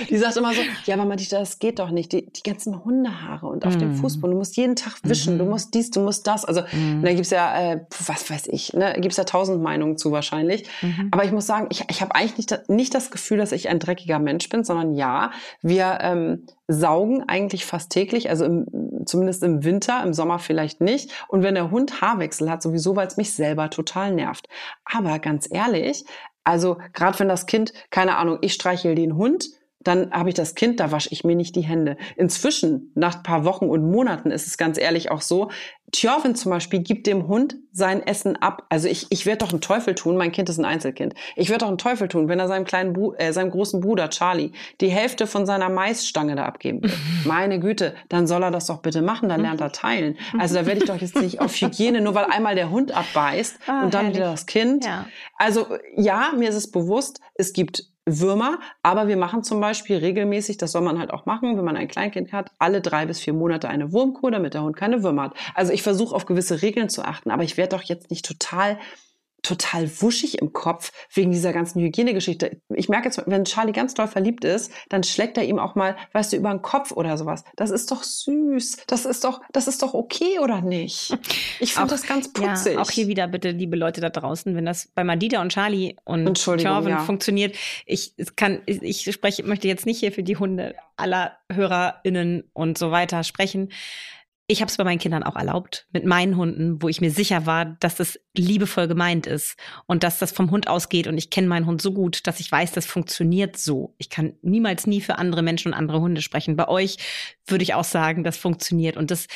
Die 0.08 0.16
sagt 0.16 0.36
immer 0.36 0.54
so, 0.54 0.60
ja, 0.86 0.96
Madita, 0.96 1.38
das 1.38 1.58
geht 1.58 1.78
doch 1.78 1.90
nicht. 1.90 2.12
Die, 2.12 2.30
die 2.30 2.42
ganzen 2.42 2.84
Hundehaare 2.84 3.46
und 3.46 3.66
auf 3.66 3.74
mhm. 3.74 3.80
dem 3.80 3.94
Fußboden, 3.96 4.32
du 4.32 4.38
musst 4.38 4.56
jeden 4.56 4.76
Tag 4.76 4.94
wischen, 5.02 5.38
du 5.38 5.44
mhm. 5.44 5.50
musst 5.50 5.74
dies, 5.74 5.90
du 5.90 6.00
musst 6.00 6.26
das. 6.26 6.44
Also 6.44 6.62
mhm. 6.72 7.02
da 7.02 7.12
gibt's 7.12 7.30
ja, 7.30 7.72
äh, 7.72 7.80
was 8.06 8.30
weiß 8.30 8.48
ich, 8.48 8.72
ne, 8.72 8.94
gibt's 8.98 9.18
ja 9.18 9.24
tausend 9.24 9.62
Meinungen 9.62 9.98
zu 9.98 10.10
wahrscheinlich. 10.10 10.66
Aber 11.10 11.24
ich 11.24 11.32
muss 11.32 11.46
sagen, 11.46 11.66
ich, 11.70 11.84
ich 11.90 12.00
habe 12.00 12.14
eigentlich 12.14 12.50
nicht, 12.50 12.68
nicht 12.68 12.94
das 12.94 13.10
Gefühl, 13.10 13.38
dass 13.38 13.52
ich 13.52 13.68
ein 13.68 13.78
dreckiger 13.78 14.18
Mensch 14.18 14.48
bin, 14.48 14.64
sondern 14.64 14.94
ja, 14.94 15.30
wir 15.60 15.98
ähm, 16.00 16.46
saugen 16.68 17.24
eigentlich 17.28 17.64
fast 17.64 17.90
täglich, 17.90 18.28
also 18.28 18.44
im, 18.44 18.66
zumindest 19.06 19.42
im 19.42 19.64
Winter, 19.64 20.02
im 20.02 20.12
Sommer 20.12 20.38
vielleicht 20.38 20.80
nicht. 20.80 21.12
Und 21.28 21.42
wenn 21.42 21.54
der 21.54 21.70
Hund 21.70 22.00
Haarwechsel 22.00 22.50
hat, 22.50 22.62
sowieso, 22.62 22.96
weil 22.96 23.06
es 23.06 23.16
mich 23.16 23.34
selber 23.34 23.70
total 23.70 24.12
nervt. 24.12 24.48
Aber 24.84 25.18
ganz 25.18 25.48
ehrlich, 25.50 26.04
also 26.44 26.78
gerade 26.92 27.18
wenn 27.18 27.28
das 27.28 27.46
Kind, 27.46 27.72
keine 27.90 28.16
Ahnung, 28.16 28.38
ich 28.40 28.54
streichel 28.54 28.94
den 28.94 29.16
Hund, 29.16 29.48
dann 29.80 30.10
habe 30.10 30.28
ich 30.30 30.34
das 30.34 30.54
Kind, 30.56 30.80
da 30.80 30.90
wasche 30.90 31.10
ich 31.12 31.22
mir 31.22 31.36
nicht 31.36 31.54
die 31.54 31.62
Hände. 31.62 31.96
Inzwischen, 32.16 32.90
nach 32.94 33.16
ein 33.16 33.22
paar 33.22 33.44
Wochen 33.44 33.66
und 33.66 33.88
Monaten, 33.88 34.30
ist 34.30 34.46
es 34.46 34.58
ganz 34.58 34.78
ehrlich 34.78 35.10
auch 35.10 35.20
so, 35.20 35.50
Tjorvin 35.92 36.34
zum 36.34 36.50
Beispiel 36.50 36.80
gibt 36.80 37.06
dem 37.06 37.28
Hund 37.28 37.56
sein 37.72 38.04
Essen 38.04 38.36
ab. 38.36 38.64
Also 38.68 38.88
ich, 38.88 39.06
ich 39.10 39.24
werde 39.24 39.44
doch 39.44 39.52
einen 39.52 39.60
Teufel 39.60 39.94
tun, 39.94 40.16
mein 40.16 40.32
Kind 40.32 40.48
ist 40.48 40.58
ein 40.58 40.64
Einzelkind. 40.64 41.14
Ich 41.36 41.48
werde 41.48 41.60
doch 41.60 41.68
einen 41.68 41.78
Teufel 41.78 42.08
tun, 42.08 42.28
wenn 42.28 42.40
er 42.40 42.48
seinem 42.48 42.64
kleinen, 42.64 42.92
Bru 42.92 43.14
äh, 43.14 43.32
seinem 43.32 43.50
großen 43.50 43.80
Bruder 43.80 44.10
Charlie 44.10 44.52
die 44.80 44.88
Hälfte 44.88 45.26
von 45.26 45.46
seiner 45.46 45.68
Maisstange 45.68 46.34
da 46.34 46.44
abgeben 46.44 46.82
will. 46.82 46.92
Meine 47.24 47.60
Güte, 47.60 47.94
dann 48.08 48.26
soll 48.26 48.42
er 48.42 48.50
das 48.50 48.66
doch 48.66 48.78
bitte 48.78 49.02
machen, 49.02 49.28
dann 49.28 49.40
lernt 49.40 49.60
er 49.60 49.72
teilen. 49.72 50.16
Also 50.38 50.56
da 50.56 50.66
werde 50.66 50.80
ich 50.80 50.86
doch 50.86 51.00
jetzt 51.00 51.16
nicht 51.20 51.40
auf 51.40 51.54
Hygiene, 51.54 52.00
nur 52.00 52.14
weil 52.14 52.24
einmal 52.24 52.54
der 52.54 52.70
Hund 52.70 52.92
abbeißt 52.92 53.58
ah, 53.66 53.84
und 53.84 53.94
dann 53.94 54.06
herrlich. 54.06 54.16
wieder 54.16 54.30
das 54.30 54.46
Kind. 54.46 54.84
Ja. 54.84 55.06
Also 55.36 55.66
ja, 55.94 56.32
mir 56.36 56.48
ist 56.48 56.56
es 56.56 56.70
bewusst, 56.70 57.20
es 57.34 57.52
gibt 57.52 57.84
Würmer, 58.08 58.60
aber 58.84 59.08
wir 59.08 59.16
machen 59.16 59.42
zum 59.42 59.60
Beispiel 59.60 59.96
regelmäßig, 59.96 60.58
das 60.58 60.70
soll 60.70 60.82
man 60.82 61.00
halt 61.00 61.10
auch 61.10 61.26
machen, 61.26 61.56
wenn 61.56 61.64
man 61.64 61.76
ein 61.76 61.88
Kleinkind 61.88 62.32
hat, 62.32 62.52
alle 62.58 62.80
drei 62.80 63.04
bis 63.04 63.18
vier 63.18 63.32
Monate 63.32 63.68
eine 63.68 63.92
Wurmkur, 63.92 64.30
damit 64.30 64.54
der 64.54 64.62
Hund 64.62 64.76
keine 64.76 65.02
Würmer 65.02 65.24
hat. 65.24 65.34
Also 65.54 65.72
ich 65.72 65.82
versuche 65.82 66.14
auf 66.14 66.24
gewisse 66.24 66.62
Regeln 66.62 66.88
zu 66.88 67.04
achten, 67.04 67.32
aber 67.32 67.42
ich 67.42 67.56
werde 67.56 67.76
doch 67.76 67.82
jetzt 67.82 68.10
nicht 68.10 68.24
total 68.24 68.78
total 69.46 69.88
wuschig 70.02 70.38
im 70.38 70.52
Kopf 70.52 70.90
wegen 71.14 71.30
dieser 71.30 71.52
ganzen 71.52 71.80
Hygienegeschichte. 71.80 72.60
Ich 72.74 72.88
merke 72.88 73.06
jetzt, 73.06 73.22
wenn 73.26 73.44
Charlie 73.44 73.72
ganz 73.72 73.94
doll 73.94 74.08
verliebt 74.08 74.44
ist, 74.44 74.72
dann 74.88 75.04
schlägt 75.04 75.38
er 75.38 75.44
ihm 75.44 75.58
auch 75.58 75.76
mal, 75.76 75.96
weißt 76.12 76.32
du, 76.32 76.36
über 76.36 76.50
den 76.50 76.62
Kopf 76.62 76.90
oder 76.90 77.16
sowas. 77.16 77.44
Das 77.54 77.70
ist 77.70 77.90
doch 77.92 78.02
süß. 78.02 78.78
Das 78.88 79.06
ist 79.06 79.22
doch, 79.22 79.40
das 79.52 79.68
ist 79.68 79.82
doch 79.82 79.94
okay, 79.94 80.38
oder 80.40 80.60
nicht? 80.60 81.16
Ich 81.58 81.74
finde 81.74 81.90
das 81.90 82.06
ganz 82.06 82.32
putzig. 82.32 82.74
Ja, 82.74 82.82
auch 82.82 82.90
hier 82.90 83.08
wieder 83.08 83.28
bitte, 83.28 83.50
liebe 83.50 83.76
Leute 83.76 84.00
da 84.00 84.10
draußen, 84.10 84.54
wenn 84.54 84.66
das 84.66 84.88
bei 84.94 85.04
Madida 85.04 85.40
und 85.40 85.50
Charlie 85.50 85.96
und 86.04 86.38
Charvin 86.38 86.90
ja. 86.90 86.98
funktioniert. 86.98 87.56
Ich 87.86 88.14
kann, 88.36 88.60
ich 88.66 89.10
spreche, 89.10 89.42
möchte 89.42 89.66
jetzt 89.68 89.86
nicht 89.86 90.00
hier 90.00 90.12
für 90.12 90.22
die 90.22 90.36
Hunde 90.36 90.74
aller 90.96 91.38
HörerInnen 91.50 92.44
und 92.52 92.78
so 92.78 92.90
weiter 92.90 93.24
sprechen. 93.24 93.70
Ich 94.48 94.60
habe 94.60 94.70
es 94.70 94.76
bei 94.76 94.84
meinen 94.84 95.00
Kindern 95.00 95.24
auch 95.24 95.34
erlaubt, 95.34 95.88
mit 95.92 96.04
meinen 96.04 96.36
Hunden, 96.36 96.80
wo 96.80 96.88
ich 96.88 97.00
mir 97.00 97.10
sicher 97.10 97.46
war, 97.46 97.64
dass 97.64 97.96
das 97.96 98.20
liebevoll 98.36 98.86
gemeint 98.86 99.26
ist 99.26 99.58
und 99.86 100.04
dass 100.04 100.20
das 100.20 100.30
vom 100.30 100.52
Hund 100.52 100.68
ausgeht. 100.68 101.08
Und 101.08 101.18
ich 101.18 101.30
kenne 101.30 101.48
meinen 101.48 101.66
Hund 101.66 101.82
so 101.82 101.90
gut, 101.90 102.28
dass 102.28 102.38
ich 102.38 102.52
weiß, 102.52 102.70
das 102.70 102.86
funktioniert 102.86 103.56
so. 103.56 103.96
Ich 103.98 104.08
kann 104.08 104.34
niemals 104.42 104.86
nie 104.86 105.00
für 105.00 105.18
andere 105.18 105.42
Menschen 105.42 105.72
und 105.72 105.74
andere 105.74 106.00
Hunde 106.00 106.22
sprechen. 106.22 106.54
Bei 106.54 106.68
euch 106.68 106.98
würde 107.48 107.64
ich 107.64 107.74
auch 107.74 107.82
sagen, 107.82 108.22
das 108.22 108.36
funktioniert. 108.36 108.96
Und 108.96 109.10
das 109.10 109.26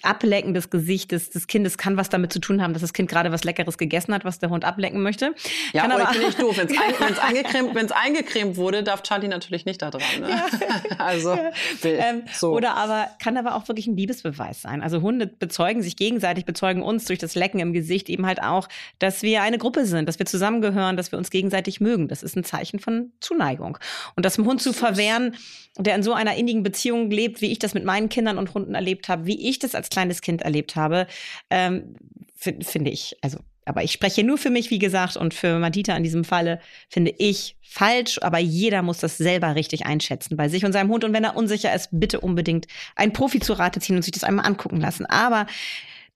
Ablecken 0.00 0.54
des 0.54 0.70
Gesichtes 0.70 1.28
des 1.28 1.46
Kindes 1.46 1.76
kann 1.76 1.98
was 1.98 2.08
damit 2.08 2.32
zu 2.32 2.38
tun 2.38 2.62
haben, 2.62 2.72
dass 2.72 2.80
das 2.80 2.94
Kind 2.94 3.10
gerade 3.10 3.32
was 3.32 3.44
Leckeres 3.44 3.76
gegessen 3.76 4.14
hat, 4.14 4.24
was 4.24 4.38
der 4.38 4.48
Hund 4.48 4.64
ablecken 4.64 5.02
möchte. 5.02 5.34
Ja, 5.74 5.82
kann 5.82 5.92
aber, 5.92 6.04
ich 6.04 6.18
bin 6.18 6.26
nicht 6.26 6.40
doof. 6.40 6.56
Wenn 6.56 6.68
es 6.68 7.18
ein, 7.18 7.18
eingecremt, 7.36 7.92
eingecremt 7.92 8.56
wurde, 8.56 8.82
darf 8.82 9.02
Charlie 9.02 9.28
natürlich 9.28 9.66
nicht 9.66 9.82
da 9.82 9.90
dran. 9.90 10.02
Ne? 10.20 10.30
Ja. 10.30 10.46
also, 10.98 11.34
ja. 11.34 11.50
Ähm, 11.82 12.22
so. 12.32 12.52
Oder 12.52 12.76
aber, 12.76 13.08
kann 13.22 13.36
aber 13.36 13.56
auch 13.56 13.68
wirklich 13.68 13.86
ein 13.86 13.96
Liebesbeweis 13.96 14.53
sein. 14.62 14.82
Also 14.82 15.02
Hunde 15.02 15.26
bezeugen 15.26 15.82
sich 15.82 15.96
gegenseitig, 15.96 16.44
bezeugen 16.44 16.82
uns 16.82 17.06
durch 17.06 17.18
das 17.18 17.34
Lecken 17.34 17.58
im 17.58 17.72
Gesicht 17.72 18.08
eben 18.08 18.24
halt 18.24 18.42
auch, 18.42 18.68
dass 18.98 19.22
wir 19.22 19.42
eine 19.42 19.58
Gruppe 19.58 19.84
sind, 19.84 20.08
dass 20.08 20.18
wir 20.18 20.26
zusammengehören, 20.26 20.96
dass 20.96 21.10
wir 21.10 21.18
uns 21.18 21.30
gegenseitig 21.30 21.80
mögen. 21.80 22.08
Das 22.08 22.22
ist 22.22 22.36
ein 22.36 22.44
Zeichen 22.44 22.78
von 22.78 23.12
Zuneigung. 23.20 23.78
Und 24.14 24.24
das 24.24 24.36
dem 24.44 24.46
Hund 24.46 24.62
zu 24.62 24.72
verwehren, 24.72 25.34
der 25.78 25.94
in 25.94 26.02
so 26.02 26.12
einer 26.12 26.36
innigen 26.36 26.62
Beziehung 26.62 27.10
lebt, 27.10 27.40
wie 27.40 27.50
ich 27.50 27.58
das 27.58 27.74
mit 27.74 27.84
meinen 27.84 28.08
Kindern 28.08 28.38
und 28.38 28.54
Hunden 28.54 28.74
erlebt 28.74 29.08
habe, 29.08 29.26
wie 29.26 29.48
ich 29.48 29.58
das 29.58 29.74
als 29.74 29.88
kleines 29.88 30.20
Kind 30.20 30.42
erlebt 30.42 30.76
habe, 30.76 31.06
ähm, 31.50 31.96
finde 32.36 32.90
ich, 32.90 33.16
also 33.22 33.38
aber 33.64 33.82
ich 33.82 33.92
spreche 33.92 34.24
nur 34.24 34.38
für 34.38 34.50
mich, 34.50 34.70
wie 34.70 34.78
gesagt, 34.78 35.16
und 35.16 35.34
für 35.34 35.58
Madita 35.58 35.96
in 35.96 36.02
diesem 36.02 36.24
Falle 36.24 36.60
finde 36.88 37.14
ich 37.18 37.56
falsch, 37.62 38.18
aber 38.22 38.38
jeder 38.38 38.82
muss 38.82 38.98
das 38.98 39.16
selber 39.16 39.54
richtig 39.54 39.86
einschätzen 39.86 40.36
bei 40.36 40.48
sich 40.48 40.64
und 40.64 40.72
seinem 40.72 40.90
Hund. 40.90 41.04
Und 41.04 41.12
wenn 41.12 41.24
er 41.24 41.36
unsicher 41.36 41.74
ist, 41.74 41.88
bitte 41.92 42.20
unbedingt 42.20 42.66
einen 42.94 43.12
Profi 43.12 43.40
zu 43.40 43.54
Rate 43.54 43.80
ziehen 43.80 43.96
und 43.96 44.02
sich 44.02 44.12
das 44.12 44.24
einmal 44.24 44.46
angucken 44.46 44.80
lassen. 44.80 45.06
Aber 45.06 45.46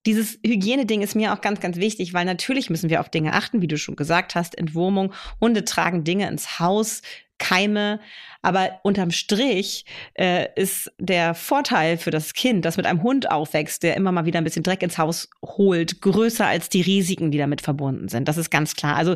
dieses 0.05 0.39
Hygieneding 0.45 1.01
ist 1.01 1.15
mir 1.15 1.33
auch 1.33 1.41
ganz, 1.41 1.59
ganz 1.59 1.77
wichtig, 1.77 2.13
weil 2.13 2.25
natürlich 2.25 2.69
müssen 2.69 2.89
wir 2.89 3.01
auf 3.01 3.09
Dinge 3.09 3.33
achten, 3.33 3.61
wie 3.61 3.67
du 3.67 3.77
schon 3.77 3.95
gesagt 3.95 4.35
hast, 4.35 4.57
Entwurmung. 4.57 5.13
Hunde 5.41 5.65
tragen 5.65 6.03
Dinge 6.03 6.29
ins 6.29 6.59
Haus, 6.59 7.01
Keime. 7.39 7.99
Aber 8.41 8.79
unterm 8.83 9.11
Strich 9.11 9.83
äh, 10.13 10.47
ist 10.55 10.91
der 10.97 11.33
Vorteil 11.33 11.97
für 11.97 12.11
das 12.11 12.33
Kind, 12.33 12.63
das 12.63 12.77
mit 12.77 12.85
einem 12.85 13.03
Hund 13.03 13.29
aufwächst, 13.29 13.83
der 13.83 13.97
immer 13.97 14.13
mal 14.13 14.25
wieder 14.25 14.37
ein 14.37 14.45
bisschen 14.45 14.63
Dreck 14.63 14.81
ins 14.81 14.97
Haus 14.97 15.29
holt, 15.43 16.01
größer 16.01 16.45
als 16.45 16.69
die 16.69 16.81
Risiken, 16.81 17.31
die 17.31 17.37
damit 17.37 17.59
verbunden 17.59 18.07
sind. 18.07 18.29
Das 18.29 18.37
ist 18.37 18.49
ganz 18.49 18.75
klar. 18.75 18.95
Also 18.95 19.15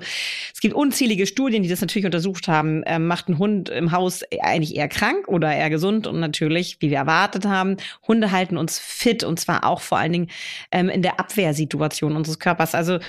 es 0.54 0.60
gibt 0.60 0.74
unzählige 0.74 1.26
Studien, 1.26 1.64
die 1.64 1.70
das 1.70 1.80
natürlich 1.80 2.06
untersucht 2.06 2.50
haben. 2.50 2.84
Ähm, 2.86 3.08
macht 3.08 3.30
ein 3.30 3.38
Hund 3.38 3.70
im 3.70 3.94
Haus 3.94 4.24
eigentlich 4.42 4.76
eher 4.76 4.90
krank 4.90 5.28
oder 5.30 5.54
eher 5.54 5.70
gesund? 5.70 6.06
Und 6.06 6.20
natürlich, 6.20 6.78
wie 6.82 6.90
wir 6.90 6.98
erwartet 6.98 7.46
haben, 7.46 7.78
Hunde 8.06 8.32
halten 8.32 8.58
uns 8.58 8.78
fit 8.78 9.24
und 9.24 9.40
zwar 9.40 9.64
auch 9.64 9.80
vor 9.80 10.00
allen 10.00 10.12
Dingen 10.12 10.30
ähm, 10.72 10.90
in 10.90 11.02
der 11.02 11.20
Abwehrsituation 11.22 12.18
unseres 12.18 12.40
Körpers. 12.40 12.76
Also 12.76 13.00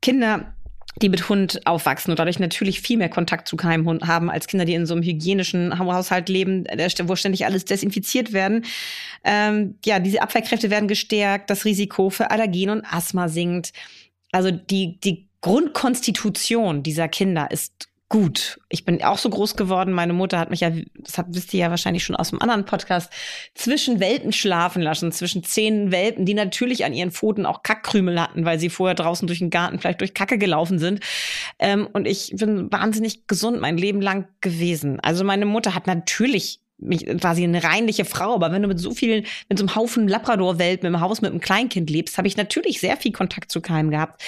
Kinder 0.00 0.54
die 1.00 1.08
mit 1.08 1.28
Hund 1.28 1.66
aufwachsen 1.66 2.10
und 2.10 2.18
dadurch 2.18 2.38
natürlich 2.38 2.80
viel 2.80 2.98
mehr 2.98 3.08
Kontakt 3.08 3.48
zu 3.48 3.56
Keimhund 3.56 4.06
haben 4.06 4.30
als 4.30 4.46
Kinder, 4.46 4.64
die 4.64 4.74
in 4.74 4.86
so 4.86 4.94
einem 4.94 5.02
hygienischen 5.02 5.78
Haushalt 5.78 6.28
leben, 6.28 6.64
wo 7.04 7.16
ständig 7.16 7.44
alles 7.46 7.64
desinfiziert 7.64 8.32
werden. 8.32 8.64
Ähm, 9.24 9.76
ja, 9.84 9.98
diese 9.98 10.22
Abwehrkräfte 10.22 10.70
werden 10.70 10.88
gestärkt, 10.88 11.50
das 11.50 11.64
Risiko 11.64 12.10
für 12.10 12.30
Allergien 12.30 12.70
und 12.70 12.84
Asthma 12.84 13.28
sinkt. 13.28 13.72
Also 14.32 14.50
die, 14.50 14.98
die 15.00 15.28
Grundkonstitution 15.40 16.82
dieser 16.82 17.08
Kinder 17.08 17.50
ist 17.50 17.88
gut. 18.08 18.58
Ich 18.68 18.84
bin 18.84 19.02
auch 19.02 19.18
so 19.18 19.28
groß 19.28 19.56
geworden. 19.56 19.92
Meine 19.92 20.12
Mutter 20.12 20.38
hat 20.38 20.50
mich 20.50 20.60
ja, 20.60 20.70
das 20.94 21.22
wisst 21.28 21.52
ihr 21.52 21.60
ja 21.60 21.70
wahrscheinlich 21.70 22.04
schon 22.04 22.16
aus 22.16 22.30
dem 22.30 22.40
anderen 22.40 22.64
Podcast, 22.64 23.12
zwischen 23.54 24.00
Welten 24.00 24.32
schlafen 24.32 24.80
lassen, 24.80 25.12
zwischen 25.12 25.44
zehn 25.44 25.90
Welpen, 25.92 26.24
die 26.24 26.34
natürlich 26.34 26.84
an 26.84 26.94
ihren 26.94 27.10
Pfoten 27.10 27.44
auch 27.44 27.62
Kackkrümel 27.62 28.20
hatten, 28.20 28.44
weil 28.44 28.58
sie 28.58 28.70
vorher 28.70 28.94
draußen 28.94 29.26
durch 29.26 29.40
den 29.40 29.50
Garten 29.50 29.78
vielleicht 29.78 30.00
durch 30.00 30.14
Kacke 30.14 30.38
gelaufen 30.38 30.78
sind. 30.78 31.00
Ähm, 31.58 31.86
und 31.92 32.06
ich 32.06 32.32
bin 32.36 32.72
wahnsinnig 32.72 33.26
gesund 33.26 33.60
mein 33.60 33.76
Leben 33.76 34.00
lang 34.00 34.28
gewesen. 34.40 35.00
Also 35.00 35.24
meine 35.24 35.46
Mutter 35.46 35.74
hat 35.74 35.86
natürlich 35.86 36.60
mich, 36.78 37.06
quasi 37.20 37.44
eine 37.44 37.62
reinliche 37.62 38.04
Frau, 38.04 38.34
aber 38.34 38.52
wenn 38.52 38.62
du 38.62 38.68
mit 38.68 38.78
so 38.78 38.92
vielen, 38.92 39.26
mit 39.48 39.58
so 39.58 39.64
einem 39.64 39.74
Haufen 39.74 40.08
Labrador-Welpen 40.08 40.86
im 40.86 41.00
Haus 41.00 41.20
mit 41.20 41.30
einem 41.30 41.40
Kleinkind 41.40 41.90
lebst, 41.90 42.18
habe 42.18 42.28
ich 42.28 42.36
natürlich 42.36 42.80
sehr 42.80 42.96
viel 42.96 43.12
Kontakt 43.12 43.50
zu 43.50 43.60
Keimen 43.60 43.90
gehabt. 43.90 44.22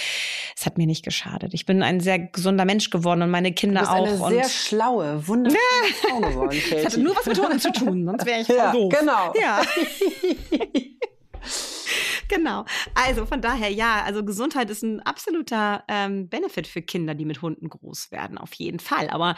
Es 0.56 0.66
hat 0.66 0.78
mir 0.78 0.86
nicht 0.86 1.04
geschadet. 1.04 1.54
Ich 1.54 1.66
bin 1.66 1.82
ein 1.82 2.00
sehr 2.00 2.18
gesunder 2.18 2.64
Mensch 2.64 2.90
geworden 2.90 3.22
und 3.22 3.30
meine 3.30 3.52
Kinder 3.52 3.90
auch. 3.90 4.04
du 4.04 4.10
bist 4.10 4.22
auch. 4.22 4.26
Eine 4.26 4.36
sehr 4.36 4.48
schlaue, 4.48 5.28
wundervolle 5.28 5.60
Frau 6.08 6.20
geworden. 6.20 6.58
Es 6.76 6.84
hatte 6.84 7.00
nur 7.00 7.16
was 7.16 7.26
mit 7.26 7.40
Hunden 7.40 7.60
zu 7.60 7.72
tun, 7.72 8.04
sonst 8.04 8.26
wäre 8.26 8.40
ich 8.40 8.48
ja, 8.48 8.72
doof. 8.72 8.92
Genau. 8.98 9.32
Ja. 9.40 9.62
genau. 12.30 12.64
Also 12.94 13.26
von 13.26 13.42
daher, 13.42 13.70
ja, 13.70 14.02
also 14.04 14.24
Gesundheit 14.24 14.70
ist 14.70 14.82
ein 14.82 15.00
absoluter 15.00 15.84
ähm, 15.88 16.28
Benefit 16.28 16.66
für 16.66 16.80
Kinder, 16.80 17.14
die 17.14 17.26
mit 17.26 17.42
Hunden 17.42 17.68
groß 17.68 18.10
werden, 18.10 18.38
auf 18.38 18.54
jeden 18.54 18.78
Fall. 18.78 19.10
Aber 19.10 19.34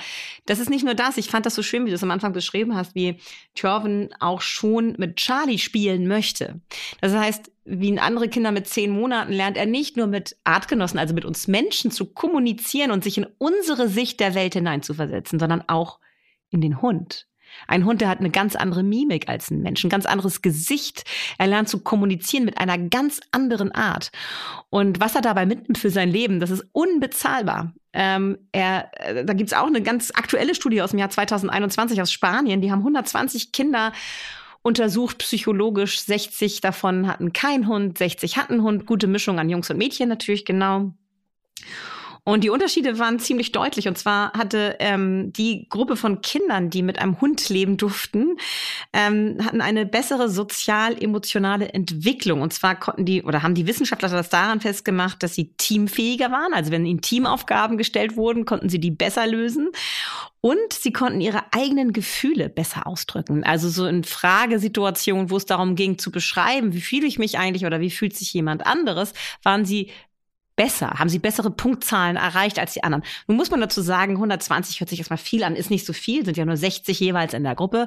das 0.46 0.61
ist 0.61 0.70
nicht 0.70 0.85
nur 0.85 0.94
das. 0.94 1.16
Ich 1.16 1.28
fand 1.28 1.46
das 1.46 1.57
so 1.57 1.62
schön, 1.62 1.85
wie 1.85 1.90
du 1.90 1.96
es 1.96 2.02
am 2.05 2.11
Anfang 2.12 2.33
beschrieben 2.33 2.76
hast, 2.76 2.94
wie 2.94 3.18
Thorven 3.57 4.11
auch 4.20 4.40
schon 4.40 4.94
mit 4.98 5.16
Charlie 5.16 5.59
spielen 5.59 6.07
möchte. 6.07 6.61
Das 7.00 7.12
heißt, 7.12 7.50
wie 7.64 7.98
andere 7.98 8.28
Kinder 8.28 8.52
mit 8.52 8.68
zehn 8.68 8.90
Monaten 8.90 9.33
lernt 9.33 9.57
er 9.57 9.66
nicht 9.66 9.96
nur 9.96 10.07
mit 10.07 10.37
Artgenossen, 10.44 10.98
also 10.98 11.14
mit 11.14 11.24
uns 11.24 11.48
Menschen 11.48 11.90
zu 11.90 12.07
kommunizieren 12.07 12.90
und 12.90 13.02
sich 13.02 13.18
in 13.18 13.26
unsere 13.38 13.88
Sicht 13.88 14.20
der 14.20 14.35
Welt 14.35 14.55
hineinzuversetzen, 14.55 15.38
sondern 15.38 15.62
auch 15.68 15.98
in 16.50 16.61
den 16.61 16.83
Hund. 16.83 17.26
Ein 17.67 17.85
Hund, 17.85 18.01
der 18.01 18.09
hat 18.09 18.21
eine 18.21 18.31
ganz 18.31 18.57
andere 18.57 18.83
Mimik 18.83 19.29
als 19.29 19.51
ein 19.51 19.62
Mensch, 19.62 19.85
ein 19.85 19.91
ganz 19.91 20.07
anderes 20.07 20.43
Gesicht. 20.43 21.05
Er 21.38 21.47
lernt 21.47 21.69
zu 21.69 21.81
kommunizieren 21.81 22.45
mit 22.45 22.59
einer 22.59 22.79
ganz 22.79 23.21
anderen 23.31 23.73
Art. 23.73 24.11
Und 24.71 25.01
was 25.01 25.15
er 25.15 25.23
dabei 25.23 25.47
mitnimmt 25.47 25.79
für 25.79 25.91
sein 25.91 26.11
Leben, 26.11 26.41
das 26.41 26.51
ist 26.51 26.67
unbezahlbar. 26.73 27.73
Ähm, 27.93 28.38
er, 28.53 28.91
äh, 28.95 29.25
da 29.25 29.35
gibt's 29.35 29.53
auch 29.53 29.67
eine 29.67 29.83
ganz 29.83 30.11
aktuelle 30.15 30.55
Studie 30.55 30.83
aus 30.83 30.91
dem 30.91 30.99
Jahr 30.99 31.11
2021 31.11 32.01
aus 32.01 32.11
Spanien. 32.11 32.61
Die 32.61 32.73
haben 32.73 32.81
120 32.81 33.53
Kinder 33.53 33.93
untersucht 34.62 35.19
psychologisch. 35.19 36.01
60 36.01 36.61
davon 36.61 37.07
hatten 37.07 37.33
keinen 37.33 37.69
Hund, 37.69 37.99
60 37.99 38.38
hatten 38.38 38.62
Hund. 38.62 38.87
Gute 38.87 39.07
Mischung 39.07 39.38
an 39.38 39.51
Jungs 39.51 39.71
und 39.71 39.77
Mädchen 39.77 40.09
natürlich, 40.09 40.45
genau. 40.45 40.93
Und 42.24 42.44
die 42.44 42.50
Unterschiede 42.50 43.00
waren 43.00 43.18
ziemlich 43.18 43.50
deutlich. 43.50 43.88
Und 43.88 43.98
zwar 43.98 44.32
hatte 44.35 44.76
ähm, 44.78 45.32
die 45.32 45.66
Gruppe 45.68 45.96
von 45.96 46.20
Kindern, 46.20 46.70
die 46.70 46.82
mit 46.82 47.00
einem 47.00 47.20
Hund 47.20 47.48
leben 47.48 47.76
durften, 47.76 48.37
ähm, 48.92 49.38
hatten 49.44 49.61
eine 49.61 49.87
bessere 49.87 50.28
sozial-emotionale 50.28 51.70
Entwicklung. 51.74 52.40
Und 52.40 52.52
zwar 52.52 52.78
konnten 52.78 53.04
die 53.04 53.24
oder 53.24 53.42
haben 53.42 53.56
die 53.56 53.66
Wissenschaftler 53.66 54.08
das 54.08 54.28
daran 54.28 54.61
festgemacht, 54.61 55.20
dass 55.24 55.35
sie 55.35 55.54
teamfähiger 55.56 56.30
waren. 56.30 56.54
Also 56.54 56.70
wenn 56.70 56.87
ihnen 56.87 57.00
Teamaufgaben 57.00 57.76
gestellt 57.76 58.16
wurden, 58.16 58.44
konnten 58.44 58.68
sie 58.68 58.78
die 58.78 58.92
besser 58.92 59.26
lösen. 59.26 59.70
Und 60.40 60.72
sie 60.72 60.92
konnten 60.92 61.20
ihre 61.20 61.52
eigenen 61.52 61.92
Gefühle 61.92 62.48
besser 62.48 62.87
ausdrücken. 62.87 63.42
Also 63.44 63.68
so 63.68 63.87
in 63.87 64.04
Fragesituationen, 64.04 65.30
wo 65.30 65.37
es 65.37 65.46
darum 65.46 65.76
ging 65.76 65.98
zu 65.98 66.12
beschreiben, 66.12 66.72
wie 66.72 66.80
fühle 66.80 67.06
ich 67.06 67.18
mich 67.18 67.38
eigentlich 67.38 67.64
oder 67.64 67.80
wie 67.80 67.90
fühlt 67.90 68.16
sich 68.16 68.32
jemand 68.32 68.66
anderes, 68.66 69.12
waren 69.42 69.64
sie 69.64 69.90
besser, 70.57 70.91
haben 70.99 71.09
sie 71.09 71.19
bessere 71.19 71.51
Punktzahlen 71.51 72.17
erreicht 72.17 72.59
als 72.59 72.75
die 72.75 72.85
anderen. 72.85 73.05
Nun 73.27 73.37
muss 73.37 73.51
man 73.51 73.61
dazu 73.61 73.81
sagen, 73.81 74.15
120 74.15 74.81
hört 74.81 74.91
sich 74.91 74.99
erstmal 74.99 75.19
viel 75.19 75.45
an, 75.45 75.57
ist 75.57 75.71
nicht 75.71 75.87
so 75.87 75.93
viel, 75.93 76.25
sind 76.25 76.37
ja 76.37 76.45
nur 76.45 76.57
60 76.57 76.99
jeweils 77.01 77.35
in 77.35 77.43
der 77.43 77.55
Gruppe. 77.55 77.87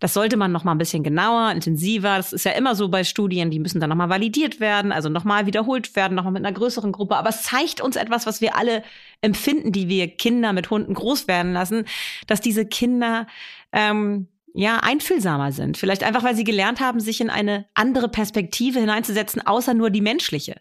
Das 0.00 0.14
sollte 0.14 0.36
man 0.36 0.52
noch 0.52 0.64
mal 0.64 0.72
ein 0.72 0.78
bisschen 0.78 1.02
genauer, 1.02 1.50
intensiver. 1.50 2.16
Das 2.16 2.32
ist 2.32 2.44
ja 2.44 2.52
immer 2.52 2.74
so 2.74 2.88
bei 2.88 3.04
Studien, 3.04 3.50
die 3.50 3.58
müssen 3.58 3.80
dann 3.80 3.90
noch 3.90 3.96
mal 3.96 4.10
validiert 4.10 4.60
werden, 4.60 4.92
also 4.92 5.08
noch 5.08 5.24
mal 5.24 5.46
wiederholt 5.46 5.96
werden, 5.96 6.14
noch 6.14 6.24
mal 6.24 6.30
mit 6.30 6.44
einer 6.44 6.54
größeren 6.54 6.92
Gruppe. 6.92 7.16
Aber 7.16 7.30
es 7.30 7.42
zeigt 7.42 7.80
uns 7.80 7.96
etwas, 7.96 8.26
was 8.26 8.40
wir 8.40 8.56
alle 8.56 8.82
empfinden, 9.20 9.72
die 9.72 9.88
wir 9.88 10.08
Kinder 10.08 10.52
mit 10.52 10.70
Hunden 10.70 10.94
groß 10.94 11.26
werden 11.28 11.52
lassen, 11.52 11.84
dass 12.26 12.40
diese 12.40 12.66
Kinder 12.66 13.26
ähm, 13.72 14.28
ja, 14.54 14.78
einfühlsamer 14.78 15.50
sind. 15.50 15.76
Vielleicht 15.76 16.04
einfach, 16.04 16.22
weil 16.22 16.36
sie 16.36 16.44
gelernt 16.44 16.80
haben, 16.80 17.00
sich 17.00 17.20
in 17.20 17.28
eine 17.28 17.66
andere 17.74 18.08
Perspektive 18.08 18.78
hineinzusetzen, 18.78 19.44
außer 19.44 19.74
nur 19.74 19.90
die 19.90 20.00
menschliche. 20.00 20.60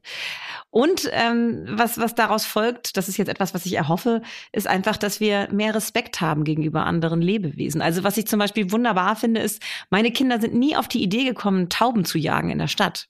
Und 0.73 1.07
ähm, 1.11 1.65
was, 1.67 1.99
was 1.99 2.15
daraus 2.15 2.47
folgt, 2.47 2.97
das 2.97 3.07
ist 3.07 3.17
jetzt 3.17 3.27
etwas, 3.27 3.53
was 3.53 3.67
ich 3.67 3.73
erhoffe, 3.73 4.23
ist 4.51 4.65
einfach, 4.65 4.97
dass 4.97 5.19
wir 5.19 5.47
mehr 5.51 5.75
Respekt 5.75 6.19
haben 6.19 6.43
gegenüber 6.43 6.87
anderen 6.87 7.21
Lebewesen. 7.21 7.79
Also 7.79 8.03
was 8.03 8.17
ich 8.17 8.25
zum 8.25 8.39
Beispiel 8.39 8.71
wunderbar 8.71 9.15
finde, 9.15 9.41
ist, 9.41 9.61
meine 9.91 10.09
Kinder 10.09 10.41
sind 10.41 10.55
nie 10.55 10.75
auf 10.75 10.87
die 10.87 11.03
Idee 11.03 11.25
gekommen, 11.25 11.69
Tauben 11.69 12.05
zu 12.05 12.17
jagen 12.17 12.49
in 12.49 12.57
der 12.57 12.67
Stadt. 12.67 13.07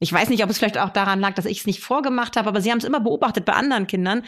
Ich 0.00 0.12
weiß 0.12 0.28
nicht, 0.28 0.44
ob 0.44 0.50
es 0.50 0.58
vielleicht 0.58 0.76
auch 0.76 0.90
daran 0.90 1.18
lag, 1.18 1.32
dass 1.32 1.46
ich 1.46 1.60
es 1.60 1.66
nicht 1.66 1.80
vorgemacht 1.80 2.36
habe, 2.36 2.50
aber 2.50 2.60
sie 2.60 2.70
haben 2.70 2.76
es 2.76 2.84
immer 2.84 3.00
beobachtet 3.00 3.46
bei 3.46 3.54
anderen 3.54 3.86
Kindern 3.86 4.22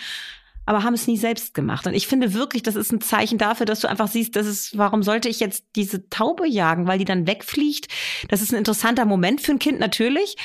aber 0.67 0.83
haben 0.83 0.95
es 0.95 1.07
nie 1.07 1.19
selbst 1.19 1.53
gemacht. 1.53 1.87
Und 1.87 1.93
ich 1.93 2.07
finde 2.07 2.33
wirklich, 2.33 2.63
das 2.63 2.75
ist 2.75 2.91
ein 2.91 3.03
Zeichen 3.03 3.37
dafür, 3.37 3.67
dass 3.67 3.81
du 3.81 3.87
einfach 3.87 4.09
siehst, 4.09 4.35
das 4.35 4.47
ist, 4.47 4.79
warum 4.79 5.03
sollte 5.03 5.29
ich 5.29 5.39
jetzt 5.39 5.67
diese 5.77 6.09
Taube 6.09 6.49
jagen, 6.49 6.87
weil 6.87 6.99
die 6.99 7.05
dann 7.05 7.27
wegfliegt? 7.27 7.89
Das 8.29 8.41
ist 8.41 8.51
ein 8.51 8.57
interessanter 8.57 9.05
Moment 9.05 9.43
für 9.43 9.53
ein 9.53 9.59
Kind 9.59 9.79
natürlich. 9.79 10.37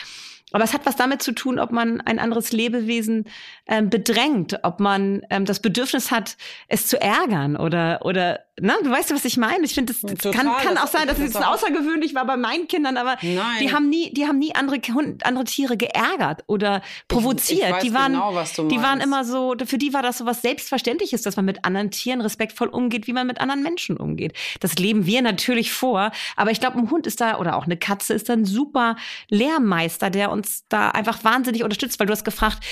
Aber 0.51 0.63
es 0.63 0.73
hat 0.73 0.85
was 0.85 0.95
damit 0.95 1.21
zu 1.21 1.33
tun, 1.33 1.59
ob 1.59 1.71
man 1.71 2.01
ein 2.01 2.19
anderes 2.19 2.51
Lebewesen 2.51 3.25
ähm, 3.69 3.89
bedrängt, 3.89 4.59
ob 4.63 4.79
man 4.79 5.21
ähm, 5.29 5.45
das 5.45 5.61
Bedürfnis 5.61 6.11
hat, 6.11 6.35
es 6.67 6.87
zu 6.87 6.99
ärgern 6.99 7.55
oder, 7.55 7.99
oder 8.03 8.39
ne, 8.59 8.73
du 8.83 8.89
weißt, 8.89 9.13
was 9.13 9.25
ich 9.25 9.37
meine? 9.37 9.63
Ich 9.63 9.73
finde, 9.73 9.93
das, 9.93 10.01
das 10.01 10.33
kann, 10.33 10.47
kann 10.57 10.77
auch 10.77 10.87
sein, 10.87 11.07
dass 11.07 11.19
es 11.19 11.33
jetzt 11.33 11.45
außergewöhnlich 11.45 12.15
war 12.15 12.25
bei 12.25 12.35
meinen 12.35 12.67
Kindern, 12.67 12.97
aber 12.97 13.17
Nein. 13.21 13.59
die 13.61 13.71
haben 13.71 13.89
nie, 13.89 14.11
die 14.11 14.25
haben 14.25 14.39
nie 14.39 14.55
andere, 14.55 14.79
andere 15.23 15.43
Tiere 15.43 15.77
geärgert 15.77 16.43
oder 16.47 16.81
provoziert. 17.07 17.69
Ich, 17.69 17.75
ich 17.75 17.89
die 17.89 17.93
waren, 17.93 18.13
genau, 18.13 18.43
die 18.67 18.81
waren 18.81 19.01
immer 19.01 19.23
so, 19.23 19.55
für 19.65 19.77
die 19.77 19.93
war 19.93 20.01
das 20.01 20.17
so 20.17 20.25
was 20.25 20.41
Selbstverständliches, 20.41 21.21
dass 21.21 21.35
man 21.35 21.45
mit 21.45 21.63
anderen 21.63 21.91
Tieren 21.91 22.21
respektvoll 22.21 22.67
umgeht, 22.67 23.07
wie 23.07 23.13
man 23.13 23.27
mit 23.27 23.39
anderen 23.39 23.61
Menschen 23.61 23.97
umgeht. 23.97 24.33
Das 24.59 24.75
leben 24.75 25.05
wir 25.05 25.21
natürlich 25.21 25.71
vor, 25.71 26.11
aber 26.35 26.51
ich 26.51 26.59
glaube, 26.59 26.77
ein 26.79 26.89
Hund 26.89 27.07
ist 27.07 27.21
da 27.21 27.37
oder 27.37 27.55
auch 27.55 27.65
eine 27.65 27.77
Katze 27.77 28.13
ist 28.13 28.29
da 28.29 28.33
ein 28.33 28.45
super 28.45 28.95
Lehrmeister, 29.29 30.09
der 30.09 30.31
uns 30.31 30.65
da 30.69 30.89
einfach 30.89 31.23
wahnsinnig 31.23 31.63
unterstützt, 31.63 31.99
weil 31.99 32.07
du 32.07 32.13
hast 32.13 32.25
gefragt, 32.25 32.63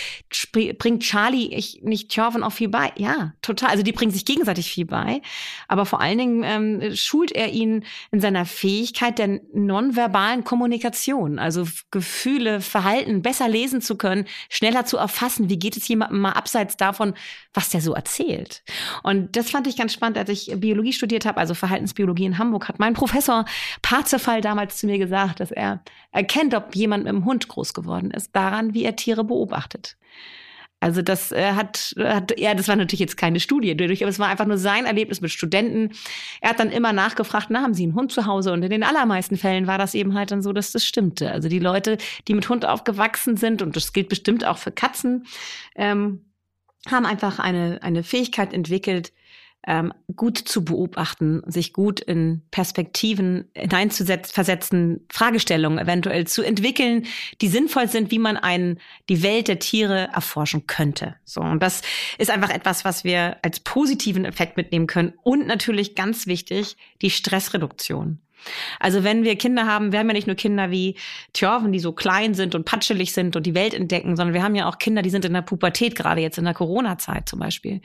bringt 0.88 1.04
Charlie 1.04 1.54
ich 1.54 1.82
nicht 1.84 2.16
Thorven 2.16 2.44
auch 2.44 2.54
viel 2.54 2.70
bei? 2.70 2.94
Ja, 2.96 3.34
total. 3.42 3.72
Also 3.72 3.84
die 3.84 3.92
bringen 3.92 4.14
sich 4.14 4.24
gegenseitig 4.24 4.72
viel 4.72 4.86
bei, 4.86 5.22
aber 5.68 5.86
vor 5.86 6.00
allen 6.00 6.18
Dingen 6.18 6.44
ähm, 6.46 6.96
schult 6.96 7.34
er 7.34 7.52
ihn 7.52 7.84
in 8.12 8.22
seiner 8.22 8.46
Fähigkeit 8.46 9.20
der 9.20 9.42
nonverbalen 9.54 10.46
Kommunikation, 10.46 11.40
also 11.40 11.66
Gefühle, 11.92 12.62
Verhalten 12.62 13.22
besser 13.22 13.50
lesen 13.50 13.82
zu 13.82 13.98
können, 13.98 14.28
schneller 14.48 14.86
zu 14.86 14.96
erfassen, 14.96 15.50
wie 15.50 15.60
geht 15.60 15.76
es 15.76 15.86
jemandem 15.90 16.22
mal 16.22 16.32
abseits 16.32 16.78
davon, 16.78 17.16
was 17.54 17.70
der 17.70 17.82
so 17.82 17.94
erzählt. 17.94 18.64
Und 19.04 19.36
das 19.36 19.50
fand 19.50 19.68
ich 19.68 19.76
ganz 19.76 19.92
spannend, 19.92 20.18
als 20.18 20.30
ich 20.30 20.54
Biologie 20.56 20.94
studiert 20.94 21.26
habe, 21.26 21.42
also 21.42 21.54
Verhaltensbiologie 21.54 22.24
in 22.24 22.38
Hamburg, 22.38 22.70
hat 22.70 22.80
mein 22.80 22.94
Professor 22.94 23.44
Parzefall 23.82 24.40
damals 24.40 24.78
zu 24.78 24.86
mir 24.86 25.00
gesagt, 25.00 25.42
dass 25.42 25.52
er 25.52 25.84
erkennt, 26.14 26.54
ob 26.54 26.78
jemand 26.78 27.04
mit 27.04 27.12
dem 27.12 27.26
Hund 27.26 27.50
groß 27.50 27.74
geworden 27.74 28.10
ist, 28.12 28.34
daran, 28.34 28.74
wie 28.74 28.86
er 28.86 28.96
Tiere 28.96 29.26
beobachtet. 29.26 29.98
Also 30.80 31.02
das 31.02 31.32
äh, 31.32 31.54
hat, 31.54 31.96
hat, 31.98 32.40
ja, 32.40 32.54
das 32.54 32.68
war 32.68 32.76
natürlich 32.76 33.00
jetzt 33.00 33.18
keine 33.18 33.40
Studie 33.40 33.76
dadurch, 33.76 34.04
aber 34.04 34.12
es 34.12 34.20
war 34.20 34.28
einfach 34.28 34.46
nur 34.46 34.60
sein 34.60 34.86
Erlebnis 34.86 35.22
mit 35.22 35.32
Studenten. 35.32 35.92
Er 36.40 36.52
hat 36.52 36.60
dann 36.60 36.72
immer 36.72 36.94
nachgefragt, 36.94 37.48
na, 37.50 37.62
haben 37.62 37.74
Sie 37.74 37.84
einen 37.84 37.96
Hund 37.96 38.12
zu 38.12 38.28
Hause? 38.28 38.54
Und 38.54 38.62
in 38.62 38.70
den 38.70 38.84
allermeisten 38.84 39.38
Fällen 39.38 39.66
war 39.66 39.80
das 39.80 39.96
eben 39.96 40.14
halt 40.14 40.30
dann 40.30 40.44
so, 40.44 40.54
dass 40.54 40.72
das 40.72 40.86
stimmte. 40.86 41.32
Also 41.32 41.50
die 41.50 41.60
Leute, 41.60 41.98
die 42.28 42.36
mit 42.36 42.48
Hund 42.48 42.64
aufgewachsen 42.66 43.38
sind, 43.38 43.64
und 43.64 43.76
das 43.76 43.92
gilt 43.92 44.10
bestimmt 44.10 44.46
auch 44.46 44.60
für 44.60 44.72
Katzen, 44.72 45.26
ähm, 45.76 46.26
haben 46.92 47.08
einfach 47.08 47.40
eine, 47.40 47.80
eine 47.82 48.04
Fähigkeit 48.04 48.54
entwickelt, 48.54 49.12
ähm, 49.68 49.94
gut 50.16 50.38
zu 50.38 50.64
beobachten, 50.64 51.44
sich 51.46 51.74
gut 51.74 52.00
in 52.00 52.42
Perspektiven 52.52 53.50
hineinzuversetzen, 53.54 55.06
Fragestellungen 55.12 55.78
eventuell 55.78 56.26
zu 56.26 56.42
entwickeln, 56.42 57.06
die 57.42 57.50
sinnvoll 57.50 57.90
sind, 57.90 58.10
wie 58.10 58.18
man 58.18 58.38
einen, 58.38 58.80
die 59.10 59.22
Welt 59.24 59.50
der 59.50 59.60
Tiere 59.60 60.10
erforschen 60.14 60.68
könnte. 60.68 61.16
So. 61.26 61.42
Und 61.42 61.62
das 61.62 61.82
ist 62.18 62.32
einfach 62.32 62.50
etwas, 62.50 62.86
was 62.86 63.04
wir 63.04 63.38
als 63.42 63.60
positiven 63.60 64.24
Effekt 64.24 64.56
mitnehmen 64.56 64.88
können. 64.88 65.14
Und 65.22 65.46
natürlich 65.46 65.96
ganz 65.96 66.28
wichtig, 66.28 66.78
die 67.02 67.10
Stressreduktion. 67.10 68.20
Also 68.80 69.04
wenn 69.04 69.26
wir 69.26 69.36
Kinder 69.36 69.66
haben, 69.66 69.92
wir 69.92 70.00
haben 70.00 70.08
ja 70.08 70.14
nicht 70.14 70.28
nur 70.28 70.38
Kinder 70.38 70.72
wie 70.72 70.96
Thjörven, 71.34 71.74
die 71.74 71.80
so 71.80 71.92
klein 71.92 72.34
sind 72.36 72.56
und 72.56 72.64
patschelig 72.64 73.12
sind 73.12 73.36
und 73.36 73.46
die 73.46 73.56
Welt 73.56 73.74
entdecken, 73.74 74.16
sondern 74.16 74.34
wir 74.34 74.44
haben 74.44 74.56
ja 74.56 74.70
auch 74.70 74.78
Kinder, 74.78 75.02
die 75.02 75.10
sind 75.10 75.26
in 75.26 75.34
der 75.34 75.42
Pubertät, 75.42 75.96
gerade 75.96 76.22
jetzt 76.22 76.38
in 76.38 76.46
der 76.46 76.54
Corona-Zeit 76.54 77.28
zum 77.28 77.40
Beispiel 77.40 77.82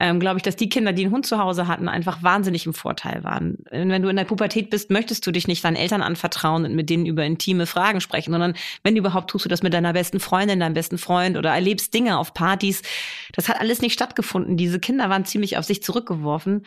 ähm, 0.00 0.18
glaube 0.18 0.38
ich, 0.38 0.42
dass 0.42 0.56
die 0.56 0.68
Kinder, 0.68 0.92
die 0.92 1.04
einen 1.04 1.12
Hund 1.12 1.24
zu 1.24 1.38
Hause 1.38 1.68
hatten, 1.68 1.88
einfach 1.88 2.22
wahnsinnig 2.22 2.66
im 2.66 2.74
Vorteil 2.74 3.22
waren. 3.22 3.58
Wenn 3.70 4.02
du 4.02 4.08
in 4.08 4.16
der 4.16 4.24
Pubertät 4.24 4.70
bist, 4.70 4.90
möchtest 4.90 5.26
du 5.26 5.30
dich 5.30 5.46
nicht 5.46 5.64
deinen 5.64 5.76
Eltern 5.76 6.02
anvertrauen 6.02 6.64
und 6.64 6.74
mit 6.74 6.90
denen 6.90 7.06
über 7.06 7.24
intime 7.24 7.66
Fragen 7.66 8.00
sprechen, 8.00 8.32
sondern 8.32 8.54
wenn 8.82 8.96
überhaupt, 8.96 9.30
tust 9.30 9.44
du 9.44 9.48
das 9.48 9.62
mit 9.62 9.72
deiner 9.72 9.92
besten 9.92 10.18
Freundin, 10.18 10.60
deinem 10.60 10.74
besten 10.74 10.98
Freund 10.98 11.36
oder 11.36 11.50
erlebst 11.50 11.94
Dinge 11.94 12.18
auf 12.18 12.34
Partys. 12.34 12.82
Das 13.32 13.48
hat 13.48 13.60
alles 13.60 13.80
nicht 13.82 13.92
stattgefunden. 13.92 14.56
Diese 14.56 14.80
Kinder 14.80 15.08
waren 15.10 15.24
ziemlich 15.24 15.58
auf 15.58 15.64
sich 15.64 15.82
zurückgeworfen. 15.82 16.64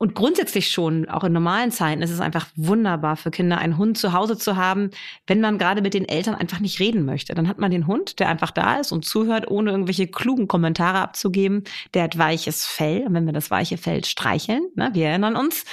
Und 0.00 0.14
grundsätzlich 0.14 0.70
schon, 0.70 1.08
auch 1.08 1.24
in 1.24 1.32
normalen 1.32 1.72
Zeiten, 1.72 2.02
ist 2.02 2.12
es 2.12 2.20
einfach 2.20 2.46
wunderbar 2.54 3.16
für 3.16 3.32
Kinder, 3.32 3.58
einen 3.58 3.78
Hund 3.78 3.98
zu 3.98 4.12
Hause 4.12 4.38
zu 4.38 4.56
haben, 4.56 4.90
wenn 5.26 5.40
man 5.40 5.58
gerade 5.58 5.82
mit 5.82 5.92
den 5.92 6.08
Eltern 6.08 6.36
einfach 6.36 6.60
nicht 6.60 6.78
reden 6.78 7.04
möchte. 7.04 7.34
Dann 7.34 7.48
hat 7.48 7.58
man 7.58 7.72
den 7.72 7.88
Hund, 7.88 8.20
der 8.20 8.28
einfach 8.28 8.52
da 8.52 8.76
ist 8.76 8.92
und 8.92 9.04
zuhört, 9.04 9.50
ohne 9.50 9.72
irgendwelche 9.72 10.06
klugen 10.06 10.46
Kommentare 10.46 11.00
abzugeben. 11.00 11.64
Der 11.94 12.04
hat 12.04 12.16
weiches 12.16 12.64
Fell. 12.64 13.06
Und 13.08 13.14
wenn 13.14 13.26
wir 13.26 13.32
das 13.32 13.50
weiche 13.50 13.76
Fell 13.76 14.04
streicheln, 14.04 14.62
ne, 14.76 14.90
wir 14.92 15.08
erinnern 15.08 15.34
uns, 15.34 15.64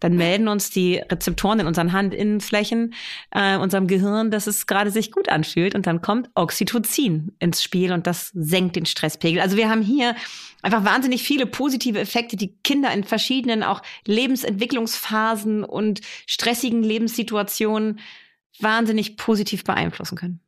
dann 0.00 0.16
melden 0.16 0.48
uns 0.48 0.70
die 0.70 0.96
Rezeptoren 0.96 1.60
in 1.60 1.66
unseren 1.66 1.92
Handinnenflächen, 1.92 2.94
äh, 3.30 3.56
unserem 3.56 3.86
Gehirn, 3.86 4.30
dass 4.30 4.46
es 4.46 4.66
gerade 4.66 4.90
sich 4.90 5.12
gut 5.12 5.28
anfühlt. 5.28 5.74
Und 5.74 5.86
dann 5.86 6.02
kommt 6.02 6.30
Oxytocin 6.34 7.32
ins 7.38 7.62
Spiel 7.62 7.92
und 7.92 8.06
das 8.06 8.30
senkt 8.34 8.76
den 8.76 8.86
Stresspegel. 8.86 9.40
Also 9.40 9.56
wir 9.56 9.68
haben 9.68 9.82
hier 9.82 10.14
einfach 10.62 10.84
wahnsinnig 10.84 11.22
viele 11.22 11.46
positive 11.46 11.98
Effekte, 11.98 12.36
die 12.36 12.54
Kinder 12.62 12.92
in 12.92 13.04
verschiedenen 13.04 13.62
auch 13.62 13.82
Lebensentwicklungsphasen 14.06 15.64
und 15.64 16.00
stressigen 16.26 16.82
Lebenssituationen 16.82 18.00
wahnsinnig 18.58 19.16
positiv 19.16 19.64
beeinflussen 19.64 20.16
können. 20.16 20.40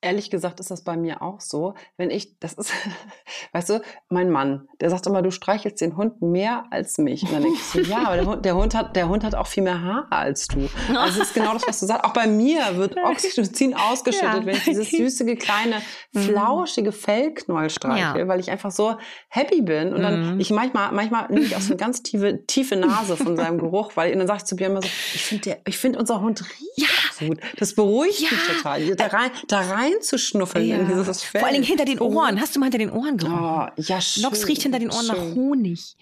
Ehrlich 0.00 0.30
gesagt 0.30 0.60
ist 0.60 0.70
das 0.70 0.84
bei 0.84 0.96
mir 0.96 1.22
auch 1.22 1.40
so. 1.40 1.74
Wenn 1.96 2.10
ich, 2.10 2.38
das 2.38 2.54
ist, 2.54 2.72
weißt 3.52 3.70
du, 3.70 3.82
mein 4.08 4.30
Mann, 4.30 4.68
der 4.80 4.90
sagt 4.90 5.06
immer, 5.06 5.22
du 5.22 5.30
streichelst 5.30 5.80
den 5.80 5.96
Hund 5.96 6.22
mehr 6.22 6.64
als 6.70 6.98
mich. 6.98 7.22
Und 7.24 7.32
dann 7.32 7.42
denke 7.42 7.58
ich 7.58 7.64
so, 7.64 7.80
ja, 7.80 8.06
aber 8.06 8.16
der 8.16 8.26
Hund, 8.26 8.44
der 8.44 8.54
Hund, 8.56 8.74
hat, 8.74 8.96
der 8.96 9.08
Hund 9.08 9.24
hat 9.24 9.34
auch 9.34 9.46
viel 9.46 9.62
mehr 9.62 9.82
Haare 9.82 10.12
als 10.12 10.46
du. 10.46 10.68
Also 10.96 11.20
es 11.20 11.28
ist 11.28 11.34
genau 11.34 11.52
das, 11.52 11.66
was 11.66 11.80
du 11.80 11.86
sagst. 11.86 12.04
Auch 12.04 12.12
bei 12.12 12.26
mir 12.26 12.76
wird 12.76 12.96
Oxytocin 13.04 13.74
ausgeschüttet, 13.74 14.40
ja. 14.40 14.46
wenn 14.46 14.56
ich 14.56 14.64
dieses 14.64 14.90
süße, 15.18 15.24
kleine, 15.36 15.82
mhm. 16.12 16.20
flauschige 16.20 16.92
Fellknäuel 16.92 17.70
streiche, 17.70 18.18
ja. 18.18 18.28
weil 18.28 18.40
ich 18.40 18.50
einfach 18.50 18.70
so 18.70 18.96
happy 19.28 19.62
bin. 19.62 19.92
Und 19.92 20.02
dann, 20.02 20.34
mhm. 20.34 20.40
ich 20.40 20.50
manchmal, 20.50 20.92
manchmal 20.92 21.28
nehme 21.28 21.44
ich 21.44 21.56
auch 21.56 21.60
so 21.60 21.72
eine 21.72 21.76
ganz 21.76 22.02
tiefe, 22.02 22.44
tiefe 22.46 22.76
Nase 22.76 23.16
von 23.16 23.36
seinem 23.36 23.58
Geruch, 23.58 23.92
weil, 23.96 24.12
und 24.12 24.18
dann 24.18 24.26
sage 24.26 24.38
ich 24.38 24.44
zu 24.44 24.54
mir 24.54 24.66
immer 24.66 24.82
so, 24.82 24.88
ich 25.14 25.24
finde, 25.24 25.58
ich 25.66 25.78
finde 25.78 25.98
unser 25.98 26.20
Hund 26.20 26.42
riecht 26.42 26.78
ja. 26.78 26.86
Gut. 27.18 27.38
Das 27.56 27.74
beruhigt 27.74 28.20
mich 28.20 28.40
total. 28.56 28.96
Da 28.96 29.06
rein, 29.06 29.30
da 29.48 29.60
rein 29.60 29.88
reinzuschnuffeln 29.88 30.66
ja. 30.66 30.76
in 30.78 30.86
dieses 30.88 31.22
Fell. 31.22 31.40
Vor 31.40 31.48
allem 31.48 31.62
hinter 31.62 31.84
den 31.84 32.00
Ohren. 32.00 32.40
Hast 32.40 32.54
du 32.54 32.60
mal 32.60 32.66
hinter 32.66 32.78
den 32.78 32.90
Ohren 32.90 33.16
gerochen? 33.16 33.38
Oh, 33.38 33.82
ja, 33.82 34.00
schön. 34.00 34.22
Nox 34.22 34.46
riecht 34.46 34.62
hinter 34.62 34.78
den 34.78 34.90
Ohren 34.90 35.06
schön. 35.06 35.16
nach 35.16 35.34
Honig. 35.34 35.96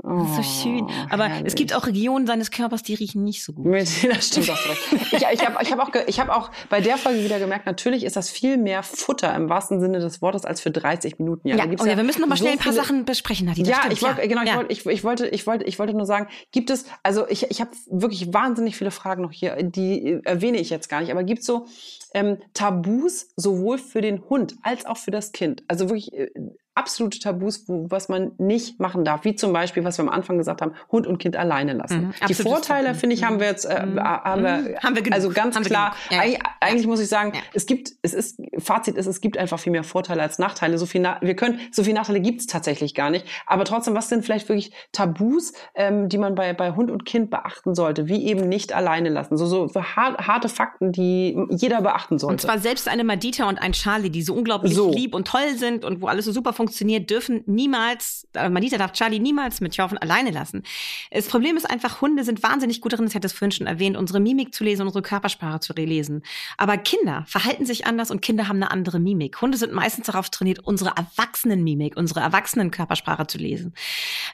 Das 0.00 0.28
ist 0.28 0.34
so 0.34 0.40
oh, 0.40 0.62
schön. 0.62 0.90
Aber 1.10 1.24
herrlich. 1.24 1.48
es 1.48 1.54
gibt 1.54 1.74
auch 1.74 1.86
Regionen 1.86 2.26
seines 2.26 2.50
Körpers, 2.50 2.82
die 2.82 2.94
riechen 2.94 3.24
nicht 3.24 3.42
so 3.42 3.52
gut. 3.52 3.66
Das 4.08 4.28
stimmt 4.28 4.50
auch. 4.50 4.58
ich 4.92 5.12
ich 5.12 5.44
habe 5.44 5.62
ich 5.62 5.72
hab 5.72 5.80
auch, 5.80 5.90
ich 6.06 6.20
hab 6.20 6.28
auch 6.28 6.50
bei 6.68 6.80
der 6.80 6.96
Folge 6.96 7.24
wieder 7.24 7.38
gemerkt, 7.38 7.66
natürlich 7.66 8.04
ist 8.04 8.16
das 8.16 8.30
viel 8.30 8.58
mehr 8.58 8.82
Futter 8.82 9.34
im 9.34 9.48
wahrsten 9.48 9.80
Sinne 9.80 9.98
des 9.98 10.22
Wortes 10.22 10.44
als 10.44 10.60
für 10.60 10.70
30 10.70 11.18
Minuten. 11.18 11.48
Ja, 11.48 11.56
ja, 11.56 11.64
oh 11.64 11.84
ja 11.84 11.96
wir 11.96 12.04
müssen 12.04 12.20
noch 12.20 12.28
mal 12.28 12.36
schnell 12.36 12.52
so 12.52 12.58
ein 12.58 12.64
paar 12.64 12.72
Sachen 12.72 13.04
besprechen, 13.04 13.46
Nadine. 13.46 13.68
Ja, 13.68 13.82
ich 13.90 14.00
wollte, 14.02 14.20
ja. 14.20 14.26
genau, 14.28 14.42
ich, 14.42 14.48
ja. 14.48 14.56
wollte, 14.56 14.72
ich, 14.72 14.86
ich, 14.86 15.04
wollte, 15.04 15.26
ich, 15.28 15.46
wollte, 15.46 15.64
ich 15.64 15.78
wollte 15.78 15.94
nur 15.94 16.06
sagen, 16.06 16.28
gibt 16.52 16.70
es, 16.70 16.84
also 17.02 17.26
ich, 17.28 17.50
ich 17.50 17.60
habe 17.60 17.70
wirklich 17.90 18.32
wahnsinnig 18.32 18.76
viele 18.76 18.90
Fragen 18.90 19.22
noch 19.22 19.32
hier, 19.32 19.56
die 19.62 20.20
erwähne 20.24 20.58
ich 20.58 20.70
jetzt 20.70 20.88
gar 20.88 21.00
nicht, 21.00 21.10
aber 21.10 21.24
gibt 21.24 21.40
es 21.40 21.46
so 21.46 21.66
ähm, 22.14 22.38
Tabus 22.54 23.32
sowohl 23.36 23.78
für 23.78 24.00
den 24.00 24.22
Hund 24.28 24.56
als 24.62 24.86
auch 24.86 24.96
für 24.96 25.10
das 25.10 25.32
Kind? 25.32 25.64
Also 25.68 25.88
wirklich 25.88 26.12
äh, 26.12 26.30
absolute 26.78 27.18
Tabus, 27.18 27.64
wo, 27.66 27.86
was 27.90 28.08
man 28.08 28.32
nicht 28.38 28.78
machen 28.78 29.04
darf, 29.04 29.24
wie 29.24 29.34
zum 29.34 29.52
Beispiel, 29.52 29.84
was 29.84 29.98
wir 29.98 30.04
am 30.04 30.08
Anfang 30.08 30.38
gesagt 30.38 30.62
haben, 30.62 30.72
Hund 30.92 31.06
und 31.06 31.18
Kind 31.18 31.36
alleine 31.36 31.72
lassen. 31.72 32.14
Mhm, 32.20 32.28
die 32.28 32.34
Vorteile, 32.34 32.94
finde 32.94 33.16
ich, 33.16 33.24
haben 33.24 33.40
wir 33.40 33.48
jetzt, 33.48 33.64
äh, 33.64 33.84
mhm. 33.84 34.00
haben 34.00 34.42
wir, 34.42 34.56
mhm. 34.58 34.76
haben 34.78 34.94
wir 34.94 35.02
genug. 35.02 35.14
also 35.14 35.30
ganz 35.30 35.56
haben 35.56 35.64
klar, 35.64 35.94
ja. 36.10 36.20
eigentlich, 36.20 36.38
eigentlich 36.60 36.86
muss 36.86 37.00
ich 37.00 37.08
sagen, 37.08 37.32
ja. 37.34 37.40
es 37.52 37.66
gibt, 37.66 37.92
es 38.02 38.14
ist, 38.14 38.40
Fazit 38.58 38.96
ist, 38.96 39.06
es 39.06 39.20
gibt 39.20 39.36
einfach 39.36 39.58
viel 39.58 39.72
mehr 39.72 39.82
Vorteile 39.82 40.22
als 40.22 40.38
Nachteile. 40.38 40.78
So 40.78 40.86
viel, 40.86 41.02
wir 41.02 41.36
können, 41.36 41.60
so 41.72 41.82
viele 41.82 41.96
Nachteile 41.96 42.20
gibt 42.20 42.40
es 42.40 42.46
tatsächlich 42.46 42.94
gar 42.94 43.10
nicht. 43.10 43.26
Aber 43.46 43.64
trotzdem, 43.64 43.94
was 43.94 44.08
sind 44.08 44.24
vielleicht 44.24 44.48
wirklich 44.48 44.72
Tabus, 44.92 45.52
ähm, 45.74 46.08
die 46.08 46.18
man 46.18 46.36
bei, 46.36 46.52
bei 46.52 46.72
Hund 46.76 46.90
und 46.90 47.04
Kind 47.04 47.30
beachten 47.30 47.74
sollte, 47.74 48.08
wie 48.08 48.26
eben 48.26 48.48
nicht 48.48 48.72
alleine 48.72 49.08
lassen? 49.08 49.36
So, 49.36 49.46
so 49.46 49.68
harte 49.82 50.48
Fakten, 50.48 50.92
die 50.92 51.36
jeder 51.50 51.82
beachten 51.82 52.18
sollte. 52.18 52.32
Und 52.32 52.40
zwar 52.40 52.58
selbst 52.58 52.88
eine 52.88 53.02
Madita 53.02 53.48
und 53.48 53.58
ein 53.58 53.72
Charlie, 53.72 54.10
die 54.10 54.22
so 54.22 54.34
unglaublich 54.34 54.74
so. 54.74 54.92
lieb 54.92 55.14
und 55.14 55.26
toll 55.26 55.56
sind 55.56 55.84
und 55.84 56.00
wo 56.00 56.06
alles 56.06 56.24
so 56.24 56.32
super 56.32 56.52
funktioniert, 56.52 56.67
funktioniert, 56.68 57.08
dürfen 57.08 57.42
niemals, 57.46 58.28
äh, 58.34 58.50
Manita 58.50 58.76
darf 58.76 58.92
Charlie 58.92 59.18
niemals 59.18 59.62
mit 59.62 59.74
Jorven 59.76 59.96
alleine 59.96 60.30
lassen. 60.30 60.62
Das 61.10 61.26
Problem 61.26 61.56
ist 61.56 61.68
einfach, 61.68 62.02
Hunde 62.02 62.24
sind 62.24 62.42
wahnsinnig 62.42 62.82
gut 62.82 62.92
darin, 62.92 63.06
ich 63.06 63.14
hatte 63.14 63.26
es 63.26 63.32
vorhin 63.32 63.52
schon 63.52 63.66
erwähnt, 63.66 63.96
unsere 63.96 64.20
Mimik 64.20 64.54
zu 64.54 64.64
lesen, 64.64 64.82
unsere 64.82 65.00
Körpersprache 65.00 65.60
zu 65.60 65.72
lesen. 65.72 66.22
Aber 66.58 66.76
Kinder 66.76 67.24
verhalten 67.26 67.64
sich 67.64 67.86
anders 67.86 68.10
und 68.10 68.20
Kinder 68.20 68.48
haben 68.48 68.56
eine 68.56 68.70
andere 68.70 68.98
Mimik. 68.98 69.40
Hunde 69.40 69.56
sind 69.56 69.72
meistens 69.72 70.06
darauf 70.06 70.28
trainiert, 70.28 70.60
unsere 70.60 70.92
Erwachsenen-Mimik, 70.94 71.96
unsere 71.96 72.20
Erwachsenen-Körpersprache 72.20 73.26
zu 73.26 73.38
lesen. 73.38 73.72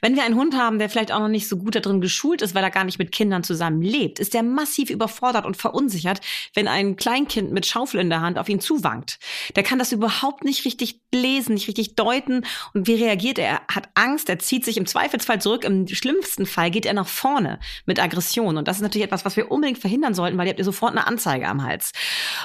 Wenn 0.01 0.17
wir 0.17 0.25
einen 0.25 0.35
Hund 0.35 0.57
haben, 0.57 0.81
der 0.81 0.89
vielleicht 0.89 1.13
auch 1.13 1.21
noch 1.21 1.29
nicht 1.29 1.49
so 1.49 1.57
gut 1.57 1.77
darin 1.77 2.01
geschult 2.01 2.43
ist, 2.43 2.57
weil 2.57 2.65
er 2.65 2.71
gar 2.71 2.85
nicht 2.85 2.99
mit 2.99 3.13
Kindern 3.13 3.45
zusammen 3.45 3.81
lebt, 3.81 4.19
ist 4.19 4.35
der 4.35 4.43
massiv 4.43 4.91
überfordert 4.91 5.47
und 5.47 5.57
verunsichert, 5.57 6.21
wenn 6.55 6.67
ein 6.67 6.97
Kleinkind 6.97 7.53
mit 7.53 7.65
Schaufel 7.65 8.01
in 8.01 8.11
der 8.11 8.23
Hand 8.23 8.39
auf 8.39 8.49
ihn 8.49 8.61
zuwankt. 8.61 9.21
Der 9.55 9.63
kann 9.63 9.79
das 9.79 9.93
überhaupt 9.93 10.43
nicht 10.43 10.65
richtig 10.65 11.01
lesen, 11.13 11.55
nicht 11.55 11.69
richtig 11.69 11.95
deuten 11.95 12.24
deuten. 12.25 12.47
Und 12.73 12.87
wie 12.87 13.03
reagiert 13.03 13.39
er? 13.39 13.45
Er 13.45 13.61
hat 13.69 13.89
Angst, 13.95 14.29
er 14.29 14.39
zieht 14.39 14.65
sich 14.65 14.77
im 14.77 14.87
Zweifelsfall 14.87 15.41
zurück. 15.41 15.65
Im 15.65 15.87
schlimmsten 15.89 16.47
Fall 16.47 16.71
geht 16.71 16.87
er 16.87 16.95
nach 16.95 17.07
vorne 17.07 17.59
mit 17.87 18.01
Aggression. 18.01 18.57
Und 18.57 18.69
das 18.69 18.77
ist 18.77 18.83
natürlich 18.83 19.07
etwas, 19.07 19.25
was 19.25 19.37
wir 19.37 19.51
unbedingt 19.51 19.79
verhindern 19.79 20.15
sollten, 20.15 20.39
weil 20.39 20.47
ihr 20.47 20.51
habt 20.51 20.59
ihr 20.59 20.65
sofort 20.65 20.93
eine 20.93 21.07
Anzeige 21.07 21.47
am 21.49 21.63
Hals. 21.63 21.93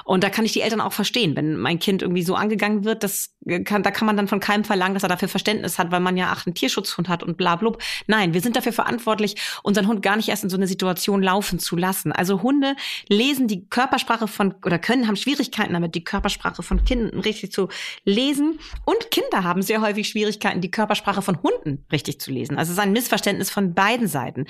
Und 0.05 0.23
da 0.23 0.29
kann 0.29 0.45
ich 0.45 0.53
die 0.53 0.61
Eltern 0.61 0.81
auch 0.81 0.93
verstehen. 0.93 1.35
Wenn 1.35 1.57
mein 1.57 1.79
Kind 1.79 2.01
irgendwie 2.01 2.23
so 2.23 2.35
angegangen 2.35 2.83
wird, 2.83 3.03
das 3.03 3.35
kann, 3.65 3.83
da 3.83 3.91
kann 3.91 4.05
man 4.05 4.17
dann 4.17 4.27
von 4.27 4.39
keinem 4.39 4.63
verlangen, 4.63 4.93
dass 4.93 5.03
er 5.03 5.09
dafür 5.09 5.27
Verständnis 5.27 5.79
hat, 5.79 5.91
weil 5.91 5.99
man 5.99 6.17
ja 6.17 6.31
ach, 6.31 6.45
einen 6.45 6.53
Tierschutzhund 6.53 7.09
hat 7.09 7.23
und 7.23 7.37
bla, 7.37 7.55
bla. 7.55 7.69
Nein, 8.07 8.33
wir 8.33 8.41
sind 8.41 8.55
dafür 8.55 8.73
verantwortlich, 8.73 9.35
unseren 9.63 9.87
Hund 9.87 10.01
gar 10.01 10.15
nicht 10.15 10.29
erst 10.29 10.43
in 10.43 10.49
so 10.49 10.57
eine 10.57 10.67
Situation 10.67 11.21
laufen 11.21 11.59
zu 11.59 11.75
lassen. 11.75 12.11
Also 12.11 12.41
Hunde 12.41 12.75
lesen 13.07 13.47
die 13.47 13.67
Körpersprache 13.67 14.27
von, 14.27 14.55
oder 14.65 14.79
können, 14.79 15.07
haben 15.07 15.15
Schwierigkeiten 15.15 15.73
damit, 15.73 15.93
die 15.93 16.03
Körpersprache 16.03 16.63
von 16.63 16.83
Kindern 16.83 17.19
richtig 17.19 17.51
zu 17.51 17.69
lesen. 18.05 18.59
Und 18.85 19.11
Kinder 19.11 19.43
haben 19.43 19.58
sehr 19.61 19.81
häufig 19.81 20.07
Schwierigkeiten, 20.07 20.61
die 20.61 20.71
Körpersprache 20.71 21.21
von 21.21 21.41
Hunden 21.41 21.85
richtig 21.91 22.19
zu 22.19 22.31
lesen. 22.31 22.57
Also 22.57 22.71
es 22.71 22.77
ist 22.77 22.83
ein 22.83 22.91
Missverständnis 22.91 23.49
von 23.49 23.73
beiden 23.73 24.07
Seiten. 24.07 24.45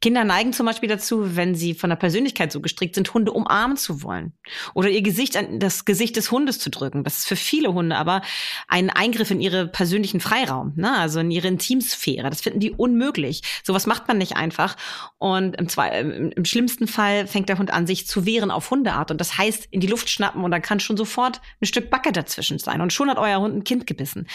Kinder 0.00 0.24
neigen 0.24 0.52
zum 0.52 0.66
Beispiel 0.66 0.88
dazu, 0.88 1.36
wenn 1.36 1.54
sie 1.54 1.74
von 1.74 1.90
der 1.90 1.96
Persönlichkeit 1.96 2.52
so 2.52 2.60
gestrickt 2.60 2.94
sind, 2.94 3.12
Hunde 3.14 3.32
umarmen 3.32 3.76
zu 3.76 4.02
wollen. 4.02 4.32
Oder 4.74 4.88
ihr 4.88 5.02
Gesicht 5.02 5.36
an 5.36 5.58
das 5.58 5.84
Gesicht 5.84 6.16
des 6.16 6.30
Hundes 6.30 6.58
zu 6.58 6.70
drücken. 6.70 7.04
Das 7.04 7.18
ist 7.18 7.28
für 7.28 7.36
viele 7.36 7.72
Hunde 7.72 7.96
aber 7.96 8.22
ein 8.68 8.90
Eingriff 8.90 9.30
in 9.30 9.40
ihre 9.40 9.66
persönlichen 9.66 10.20
Freiraum, 10.20 10.72
ne? 10.76 10.96
also 10.96 11.20
in 11.20 11.30
ihre 11.30 11.48
Intimsphäre. 11.48 12.30
Das 12.30 12.40
finden 12.40 12.60
die 12.60 12.70
unmöglich. 12.70 13.42
Sowas 13.62 13.86
macht 13.86 14.08
man 14.08 14.18
nicht 14.18 14.36
einfach. 14.36 14.76
Und 15.18 15.56
im, 15.56 15.68
zwei, 15.68 16.00
im, 16.00 16.32
im 16.32 16.44
schlimmsten 16.44 16.86
Fall 16.86 17.26
fängt 17.26 17.48
der 17.48 17.58
Hund 17.58 17.72
an, 17.72 17.86
sich 17.86 18.06
zu 18.06 18.26
wehren 18.26 18.50
auf 18.50 18.70
Hundeart. 18.70 19.10
Und 19.10 19.20
das 19.20 19.38
heißt, 19.38 19.68
in 19.70 19.80
die 19.80 19.86
Luft 19.86 20.10
schnappen 20.10 20.44
und 20.44 20.50
dann 20.50 20.62
kann 20.62 20.80
schon 20.80 20.96
sofort 20.96 21.40
ein 21.60 21.66
Stück 21.66 21.90
Backe 21.90 22.12
dazwischen 22.12 22.58
sein. 22.58 22.80
Und 22.80 22.92
schon 22.92 23.10
hat 23.10 23.18
euer 23.18 23.40
Hund 23.40 23.56
ein 23.56 23.64
Kind 23.64 23.86
gebissen. 23.86 24.26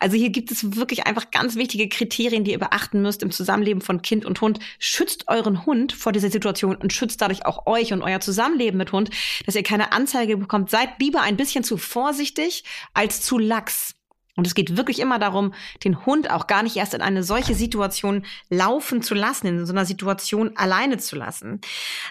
Also 0.00 0.16
hier 0.16 0.30
gibt 0.30 0.50
es 0.50 0.76
wirklich 0.76 1.06
einfach 1.06 1.30
ganz 1.30 1.56
wichtige 1.56 1.88
Kriterien, 1.88 2.44
die 2.44 2.52
ihr 2.52 2.58
beachten 2.58 3.02
müsst 3.02 3.22
im 3.22 3.30
Zusammenleben 3.30 3.80
von 3.80 4.02
Kind 4.02 4.24
und 4.24 4.40
Hund. 4.40 4.58
Schützt 4.78 5.28
euren 5.28 5.66
Hund 5.66 5.92
vor 5.92 6.12
dieser 6.12 6.30
Situation 6.30 6.76
und 6.76 6.92
schützt 6.92 7.20
dadurch 7.20 7.46
auch 7.46 7.66
euch 7.66 7.92
und 7.92 8.02
euer 8.02 8.20
Zusammenleben 8.20 8.78
mit 8.78 8.92
Hund, 8.92 9.10
dass 9.46 9.54
ihr 9.54 9.62
keine 9.62 9.92
Anzeige 9.92 10.36
bekommt. 10.36 10.70
Seid 10.70 11.00
lieber 11.00 11.22
ein 11.22 11.36
bisschen 11.36 11.64
zu 11.64 11.76
vorsichtig 11.76 12.64
als 12.94 13.20
zu 13.20 13.38
lax. 13.38 13.97
Und 14.38 14.46
es 14.46 14.54
geht 14.54 14.76
wirklich 14.76 15.00
immer 15.00 15.18
darum, 15.18 15.52
den 15.82 16.06
Hund 16.06 16.30
auch 16.30 16.46
gar 16.46 16.62
nicht 16.62 16.76
erst 16.76 16.94
in 16.94 17.02
eine 17.02 17.24
solche 17.24 17.56
Situation 17.56 18.24
laufen 18.48 19.02
zu 19.02 19.16
lassen, 19.16 19.48
in 19.48 19.66
so 19.66 19.72
einer 19.72 19.84
Situation 19.84 20.56
alleine 20.56 20.98
zu 20.98 21.16
lassen. 21.16 21.60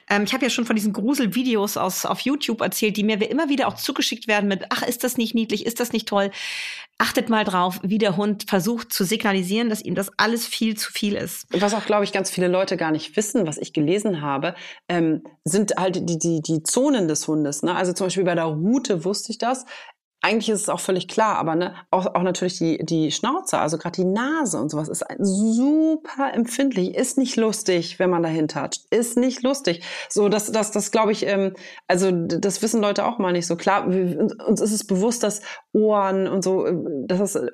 Ähm, 0.10 0.26
ich 0.26 0.34
habe 0.34 0.44
ja 0.44 0.50
schon 0.50 0.66
von 0.66 0.76
diesen 0.76 0.92
Gruselvideos 0.92 1.78
aus 1.78 2.06
auf 2.06 2.20
YouTube 2.20 2.60
erzählt, 2.60 2.98
die 2.98 3.06
mir 3.06 3.22
immer 3.32 3.48
wieder 3.48 3.70
auch 3.70 3.76
zugeschickt 3.76 4.28
werden 4.28 4.50
mit, 4.50 4.66
ach, 4.72 4.82
ist 4.84 5.06
das 5.06 5.16
nicht 5.16 5.36
niedlich, 5.36 5.66
ist 5.66 5.80
das 5.80 5.94
nicht 5.94 6.06
toll? 6.06 6.30
Achtet 6.98 7.30
mal 7.30 7.46
drauf, 7.46 7.80
wie 7.82 7.98
der 7.98 8.18
Hund 8.18 8.44
versucht 8.50 8.92
zu 8.92 9.06
signalisieren, 9.06 9.70
dass 9.70 9.82
ihm 9.82 9.96
das 9.96 10.12
alles 10.18 10.46
viel 10.46 10.76
zu 10.76 10.92
viel 10.92 11.16
ist. 11.16 11.48
Was 11.52 11.74
auch, 11.76 11.86
glaube 11.86 12.04
ich, 12.04 12.12
ganz 12.12 12.30
viele 12.30 12.50
Leute 12.50 12.76
gar 12.76 12.92
nicht 12.92 13.16
wissen, 13.16 13.48
was 13.48 13.58
ich 13.58 13.72
gelesen 13.72 14.22
habe, 14.22 14.54
ähm, 14.90 15.24
sind 15.46 15.76
halt 15.78 16.10
die, 16.10 16.18
die, 16.18 16.42
die 16.42 16.64
Zonen 16.64 17.08
des 17.08 17.26
Hundes. 17.26 17.64
Ne? 17.64 17.74
Also 17.74 17.94
zum 17.94 18.08
Beispiel 18.08 18.26
bei 18.26 18.36
der 18.36 18.46
Rute 18.46 19.06
wusste 19.06 19.32
ich 19.32 19.38
das 19.38 19.66
eigentlich 20.22 20.50
ist 20.50 20.62
es 20.62 20.70
auch 20.70 20.80
völlig 20.80 21.08
klar, 21.08 21.38
aber 21.38 21.56
ne, 21.56 21.76
auch, 21.92 22.08
auch 22.16 22.24
natürlich 22.24 22.58
die, 22.58 22.84
die 22.84 23.12
Schnauze, 23.12 23.60
also 23.60 23.78
gerade 23.78 23.98
die 23.98 24.04
Nase 24.04 24.60
und 24.60 24.70
sowas, 24.70 24.90
ist 24.90 25.06
super 25.20 26.34
empfindlich, 26.34 26.96
ist 26.96 27.18
nicht 27.18 27.36
lustig, 27.36 28.00
wenn 28.00 28.10
man 28.10 28.24
dahin 28.24 28.48
toucht, 28.48 28.86
ist 28.90 29.16
nicht 29.16 29.44
lustig. 29.44 29.84
So, 30.10 30.28
das, 30.28 30.52
das, 30.52 30.72
das 30.72 30.92
glaube 30.92 31.12
ich, 31.12 31.26
ähm, 31.28 31.54
also 31.88 32.12
das 32.12 32.62
wissen 32.64 32.82
Leute 32.82 33.06
auch 33.06 33.20
mal 33.20 33.32
nicht 33.32 33.46
so. 33.46 33.56
Klar, 33.56 33.86
uns 33.86 34.60
ist 34.60 34.72
es 34.72 34.88
bewusst, 34.88 35.22
dass 35.22 35.42
Ohren 35.72 36.28
und 36.28 36.44
so, 36.44 36.66
äh, 36.66 36.76
dass 37.06 37.20
das 37.20 37.36
äh, 37.36 37.52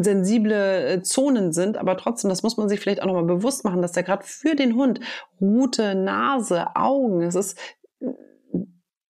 sensible 0.00 0.86
äh, 0.86 1.02
Zonen 1.02 1.52
sind, 1.52 1.78
aber 1.78 1.96
trotzdem, 1.96 2.28
das 2.28 2.42
muss 2.42 2.58
man 2.58 2.68
sich 2.68 2.80
vielleicht 2.80 3.00
auch 3.00 3.06
nochmal 3.06 3.24
bewusst 3.24 3.64
machen, 3.64 3.80
dass 3.80 3.92
der 3.92 4.02
gerade 4.02 4.24
für 4.24 4.54
den 4.54 4.76
Hund 4.76 5.00
Rute, 5.40 5.94
Nase, 5.94 6.76
Augen, 6.76 7.22
es 7.22 7.34
ist 7.34 7.58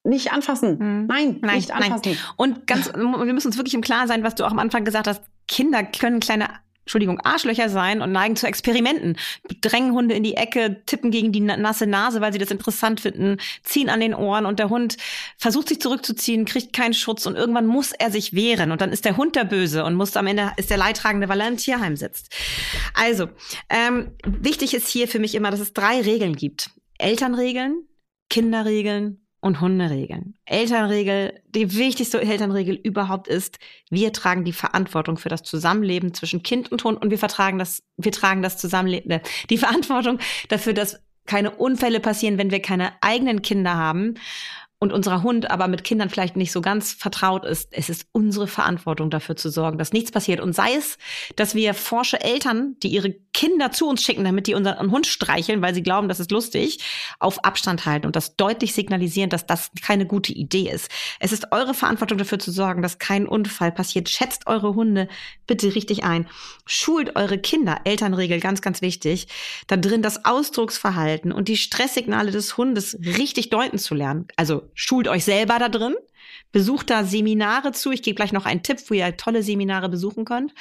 nicht 0.04 0.32
anfassen. 0.32 0.78
Mhm. 0.78 1.06
Nein, 1.06 1.38
nein, 1.40 1.56
nicht 1.56 1.72
anfassen. 1.72 2.02
Nein. 2.04 2.18
Und 2.36 2.66
ganz, 2.66 2.92
wir 2.94 3.32
müssen 3.32 3.48
uns 3.48 3.56
wirklich 3.56 3.74
im 3.74 3.80
Klaren 3.80 4.06
sein, 4.06 4.22
was 4.22 4.34
du 4.34 4.44
auch 4.44 4.50
am 4.50 4.58
Anfang 4.58 4.84
gesagt 4.84 5.06
hast. 5.06 5.22
Kinder 5.48 5.82
können 5.82 6.20
kleine 6.20 6.48
Entschuldigung, 6.84 7.18
Arschlöcher 7.20 7.70
sein 7.70 8.02
und 8.02 8.12
neigen 8.12 8.36
zu 8.36 8.46
Experimenten. 8.46 9.16
Drängen 9.62 9.92
Hunde 9.92 10.14
in 10.14 10.22
die 10.22 10.34
Ecke, 10.34 10.82
tippen 10.84 11.10
gegen 11.10 11.32
die 11.32 11.40
nasse 11.40 11.86
Nase, 11.86 12.20
weil 12.20 12.32
sie 12.34 12.38
das 12.38 12.50
interessant 12.50 13.00
finden, 13.00 13.38
ziehen 13.62 13.88
an 13.88 14.00
den 14.00 14.14
Ohren 14.14 14.44
und 14.44 14.58
der 14.58 14.68
Hund 14.68 14.98
versucht 15.38 15.68
sich 15.68 15.80
zurückzuziehen, 15.80 16.44
kriegt 16.44 16.74
keinen 16.74 16.92
Schutz 16.92 17.24
und 17.24 17.36
irgendwann 17.36 17.66
muss 17.66 17.92
er 17.92 18.10
sich 18.10 18.34
wehren 18.34 18.70
und 18.70 18.82
dann 18.82 18.92
ist 18.92 19.06
der 19.06 19.16
Hund 19.16 19.34
der 19.34 19.44
Böse 19.44 19.82
und 19.82 19.94
muss 19.94 20.14
am 20.16 20.26
Ende 20.26 20.52
ist 20.58 20.68
der 20.68 20.76
Leidtragende, 20.76 21.30
weil 21.30 21.40
er 21.40 21.48
im 21.48 21.56
Tierheim 21.56 21.96
sitzt. 21.96 22.34
Also, 22.92 23.30
ähm, 23.70 24.12
wichtig 24.26 24.74
ist 24.74 24.88
hier 24.88 25.08
für 25.08 25.18
mich 25.18 25.34
immer, 25.34 25.50
dass 25.50 25.60
es 25.60 25.72
drei 25.72 26.02
Regeln 26.02 26.36
gibt. 26.36 26.68
Elternregeln, 26.98 27.86
Kinderregeln 28.28 29.23
und 29.44 29.60
Hunderegeln. 29.60 30.34
Elternregel, 30.46 31.42
die 31.54 31.76
wichtigste 31.76 32.18
Elternregel 32.18 32.76
überhaupt 32.76 33.28
ist, 33.28 33.58
wir 33.90 34.10
tragen 34.10 34.42
die 34.44 34.54
Verantwortung 34.54 35.18
für 35.18 35.28
das 35.28 35.42
Zusammenleben 35.42 36.14
zwischen 36.14 36.42
Kind 36.42 36.72
und 36.72 36.82
Hund 36.82 37.02
und 37.02 37.10
wir 37.10 37.18
vertragen 37.18 37.58
das, 37.58 37.82
wir 37.98 38.10
tragen 38.10 38.40
das 38.40 38.56
Zusammenleben, 38.56 39.10
äh, 39.10 39.20
die 39.50 39.58
Verantwortung 39.64 40.18
dafür, 40.48 40.72
dass 40.72 40.98
keine 41.26 41.50
Unfälle 41.50 42.00
passieren, 42.00 42.38
wenn 42.38 42.50
wir 42.50 42.62
keine 42.62 42.92
eigenen 43.02 43.42
Kinder 43.42 43.74
haben 43.74 44.14
und 44.84 44.92
unser 44.92 45.22
Hund 45.22 45.50
aber 45.50 45.66
mit 45.66 45.82
Kindern 45.82 46.10
vielleicht 46.10 46.36
nicht 46.36 46.52
so 46.52 46.60
ganz 46.60 46.92
vertraut 46.92 47.46
ist, 47.46 47.70
es 47.72 47.88
ist 47.88 48.06
unsere 48.12 48.46
Verantwortung 48.46 49.08
dafür 49.08 49.34
zu 49.34 49.48
sorgen, 49.48 49.78
dass 49.78 49.94
nichts 49.94 50.12
passiert. 50.12 50.40
Und 50.40 50.54
sei 50.54 50.74
es, 50.74 50.98
dass 51.36 51.54
wir 51.54 51.72
forsche 51.72 52.20
Eltern, 52.20 52.76
die 52.82 52.88
ihre 52.88 53.14
Kinder 53.32 53.72
zu 53.72 53.88
uns 53.88 54.02
schicken, 54.02 54.24
damit 54.24 54.46
die 54.46 54.52
unseren 54.52 54.90
Hund 54.90 55.06
streicheln, 55.06 55.62
weil 55.62 55.74
sie 55.74 55.82
glauben, 55.82 56.08
das 56.08 56.20
ist 56.20 56.30
lustig, 56.30 56.80
auf 57.18 57.44
Abstand 57.46 57.86
halten 57.86 58.06
und 58.06 58.14
das 58.14 58.36
deutlich 58.36 58.74
signalisieren, 58.74 59.30
dass 59.30 59.46
das 59.46 59.70
keine 59.82 60.04
gute 60.04 60.34
Idee 60.34 60.70
ist. 60.70 60.90
Es 61.18 61.32
ist 61.32 61.50
eure 61.50 61.72
Verantwortung 61.72 62.18
dafür 62.18 62.38
zu 62.38 62.50
sorgen, 62.50 62.82
dass 62.82 62.98
kein 62.98 63.26
Unfall 63.26 63.72
passiert. 63.72 64.10
Schätzt 64.10 64.46
eure 64.46 64.74
Hunde 64.74 65.08
bitte 65.46 65.74
richtig 65.74 66.04
ein. 66.04 66.26
Schult 66.66 67.16
eure 67.16 67.38
Kinder, 67.38 67.80
Elternregel, 67.84 68.38
ganz, 68.38 68.60
ganz 68.60 68.82
wichtig, 68.82 69.28
da 69.66 69.78
drin 69.78 70.02
das 70.02 70.26
Ausdrucksverhalten 70.26 71.32
und 71.32 71.48
die 71.48 71.56
Stresssignale 71.56 72.32
des 72.32 72.58
Hundes 72.58 72.98
richtig 73.00 73.48
deuten 73.48 73.78
zu 73.78 73.94
lernen. 73.94 74.28
Also 74.36 74.68
schult 74.74 75.08
euch 75.08 75.24
selber 75.24 75.58
da 75.58 75.68
drin, 75.68 75.94
besucht 76.52 76.90
da 76.90 77.04
Seminare 77.04 77.72
zu. 77.72 77.90
Ich 77.90 78.02
gebe 78.02 78.14
gleich 78.14 78.32
noch 78.32 78.46
einen 78.46 78.62
Tipp, 78.62 78.78
wo 78.88 78.94
ihr 78.94 79.16
tolle 79.16 79.42
Seminare 79.42 79.88
besuchen 79.88 80.24
könnt. 80.24 80.54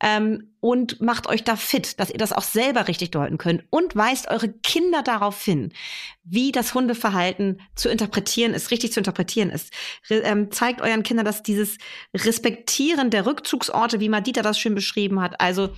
Ähm, 0.00 0.52
und 0.60 1.00
macht 1.00 1.26
euch 1.26 1.42
da 1.42 1.56
fit, 1.56 1.98
dass 1.98 2.10
ihr 2.10 2.18
das 2.18 2.32
auch 2.32 2.44
selber 2.44 2.86
richtig 2.86 3.10
deuten 3.10 3.36
könnt 3.36 3.64
und 3.70 3.96
weist 3.96 4.28
eure 4.28 4.48
Kinder 4.48 5.02
darauf 5.02 5.42
hin, 5.42 5.72
wie 6.22 6.52
das 6.52 6.72
Hundeverhalten 6.74 7.60
zu 7.74 7.88
interpretieren 7.88 8.54
ist, 8.54 8.70
richtig 8.70 8.92
zu 8.92 9.00
interpretieren 9.00 9.50
ist. 9.50 9.72
Re 10.08 10.20
ähm, 10.20 10.52
zeigt 10.52 10.80
euren 10.80 11.02
Kindern, 11.02 11.26
dass 11.26 11.42
dieses 11.42 11.78
Respektieren 12.14 13.10
der 13.10 13.26
Rückzugsorte, 13.26 13.98
wie 13.98 14.08
Madita 14.08 14.42
das 14.42 14.56
schön 14.56 14.76
beschrieben 14.76 15.20
hat, 15.20 15.40
also 15.40 15.70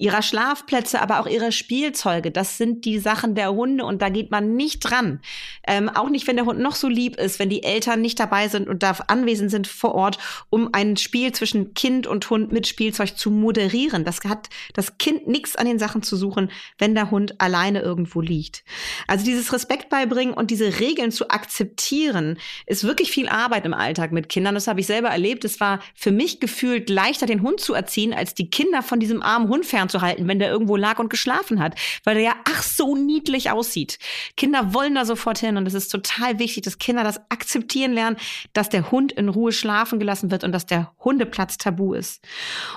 ihrer 0.00 0.22
Schlafplätze, 0.22 1.00
aber 1.02 1.20
auch 1.20 1.26
ihrer 1.26 1.52
Spielzeuge. 1.52 2.30
Das 2.30 2.56
sind 2.56 2.86
die 2.86 2.98
Sachen 2.98 3.34
der 3.34 3.52
Hunde 3.52 3.84
und 3.84 4.00
da 4.00 4.08
geht 4.08 4.30
man 4.30 4.56
nicht 4.56 4.80
dran. 4.80 5.20
Ähm, 5.66 5.90
auch 5.90 6.08
nicht, 6.08 6.26
wenn 6.26 6.36
der 6.36 6.46
Hund 6.46 6.58
noch 6.58 6.74
so 6.74 6.88
lieb 6.88 7.16
ist, 7.16 7.38
wenn 7.38 7.50
die 7.50 7.62
Eltern 7.62 8.00
nicht 8.00 8.18
dabei 8.18 8.48
sind 8.48 8.68
und 8.68 8.82
da 8.82 8.96
anwesend 9.08 9.50
sind 9.50 9.66
vor 9.66 9.94
Ort, 9.94 10.18
um 10.48 10.70
ein 10.72 10.96
Spiel 10.96 11.32
zwischen 11.32 11.74
Kind 11.74 12.06
und 12.06 12.28
Hund 12.30 12.50
mit 12.50 12.66
Spielzeug 12.66 13.18
zu 13.18 13.30
moderieren. 13.30 14.04
Das 14.04 14.20
hat 14.24 14.48
das 14.72 14.96
Kind 14.96 15.28
nichts 15.28 15.54
an 15.54 15.66
den 15.66 15.78
Sachen 15.78 16.02
zu 16.02 16.16
suchen, 16.16 16.50
wenn 16.78 16.94
der 16.94 17.10
Hund 17.10 17.38
alleine 17.38 17.80
irgendwo 17.80 18.22
liegt. 18.22 18.64
Also 19.06 19.26
dieses 19.26 19.52
Respekt 19.52 19.90
beibringen 19.90 20.32
und 20.32 20.50
diese 20.50 20.80
Regeln 20.80 21.12
zu 21.12 21.28
akzeptieren, 21.28 22.38
ist 22.64 22.84
wirklich 22.84 23.10
viel 23.10 23.28
Arbeit 23.28 23.66
im 23.66 23.74
Alltag 23.74 24.12
mit 24.12 24.30
Kindern. 24.30 24.54
Das 24.54 24.66
habe 24.66 24.80
ich 24.80 24.86
selber 24.86 25.08
erlebt. 25.08 25.44
Es 25.44 25.60
war 25.60 25.80
für 25.94 26.10
mich 26.10 26.40
gefühlt 26.40 26.88
leichter, 26.88 27.26
den 27.26 27.42
Hund 27.42 27.60
zu 27.60 27.74
erziehen, 27.74 28.14
als 28.14 28.32
die 28.32 28.48
Kinder 28.48 28.82
von 28.82 28.98
diesem 28.98 29.20
armen 29.20 29.48
Hund 29.48 29.66
fernzuhalten, 29.90 30.28
wenn 30.28 30.38
der 30.38 30.50
irgendwo 30.50 30.76
lag 30.76 30.98
und 30.98 31.10
geschlafen 31.10 31.60
hat, 31.60 31.74
weil 32.04 32.14
der 32.14 32.24
ja 32.24 32.34
ach 32.44 32.62
so 32.62 32.96
niedlich 32.96 33.50
aussieht. 33.50 33.98
Kinder 34.36 34.72
wollen 34.74 34.94
da 34.94 35.04
sofort 35.04 35.38
hin 35.38 35.56
und 35.56 35.66
es 35.66 35.74
ist 35.74 35.88
total 35.88 36.38
wichtig, 36.38 36.64
dass 36.64 36.78
Kinder 36.78 37.04
das 37.04 37.20
akzeptieren 37.30 37.92
lernen, 37.92 38.16
dass 38.52 38.68
der 38.68 38.90
Hund 38.90 39.12
in 39.12 39.28
Ruhe 39.28 39.52
schlafen 39.52 39.98
gelassen 39.98 40.30
wird 40.30 40.44
und 40.44 40.52
dass 40.52 40.66
der 40.66 40.92
Hundeplatz 41.04 41.58
tabu 41.58 41.94
ist. 41.94 42.24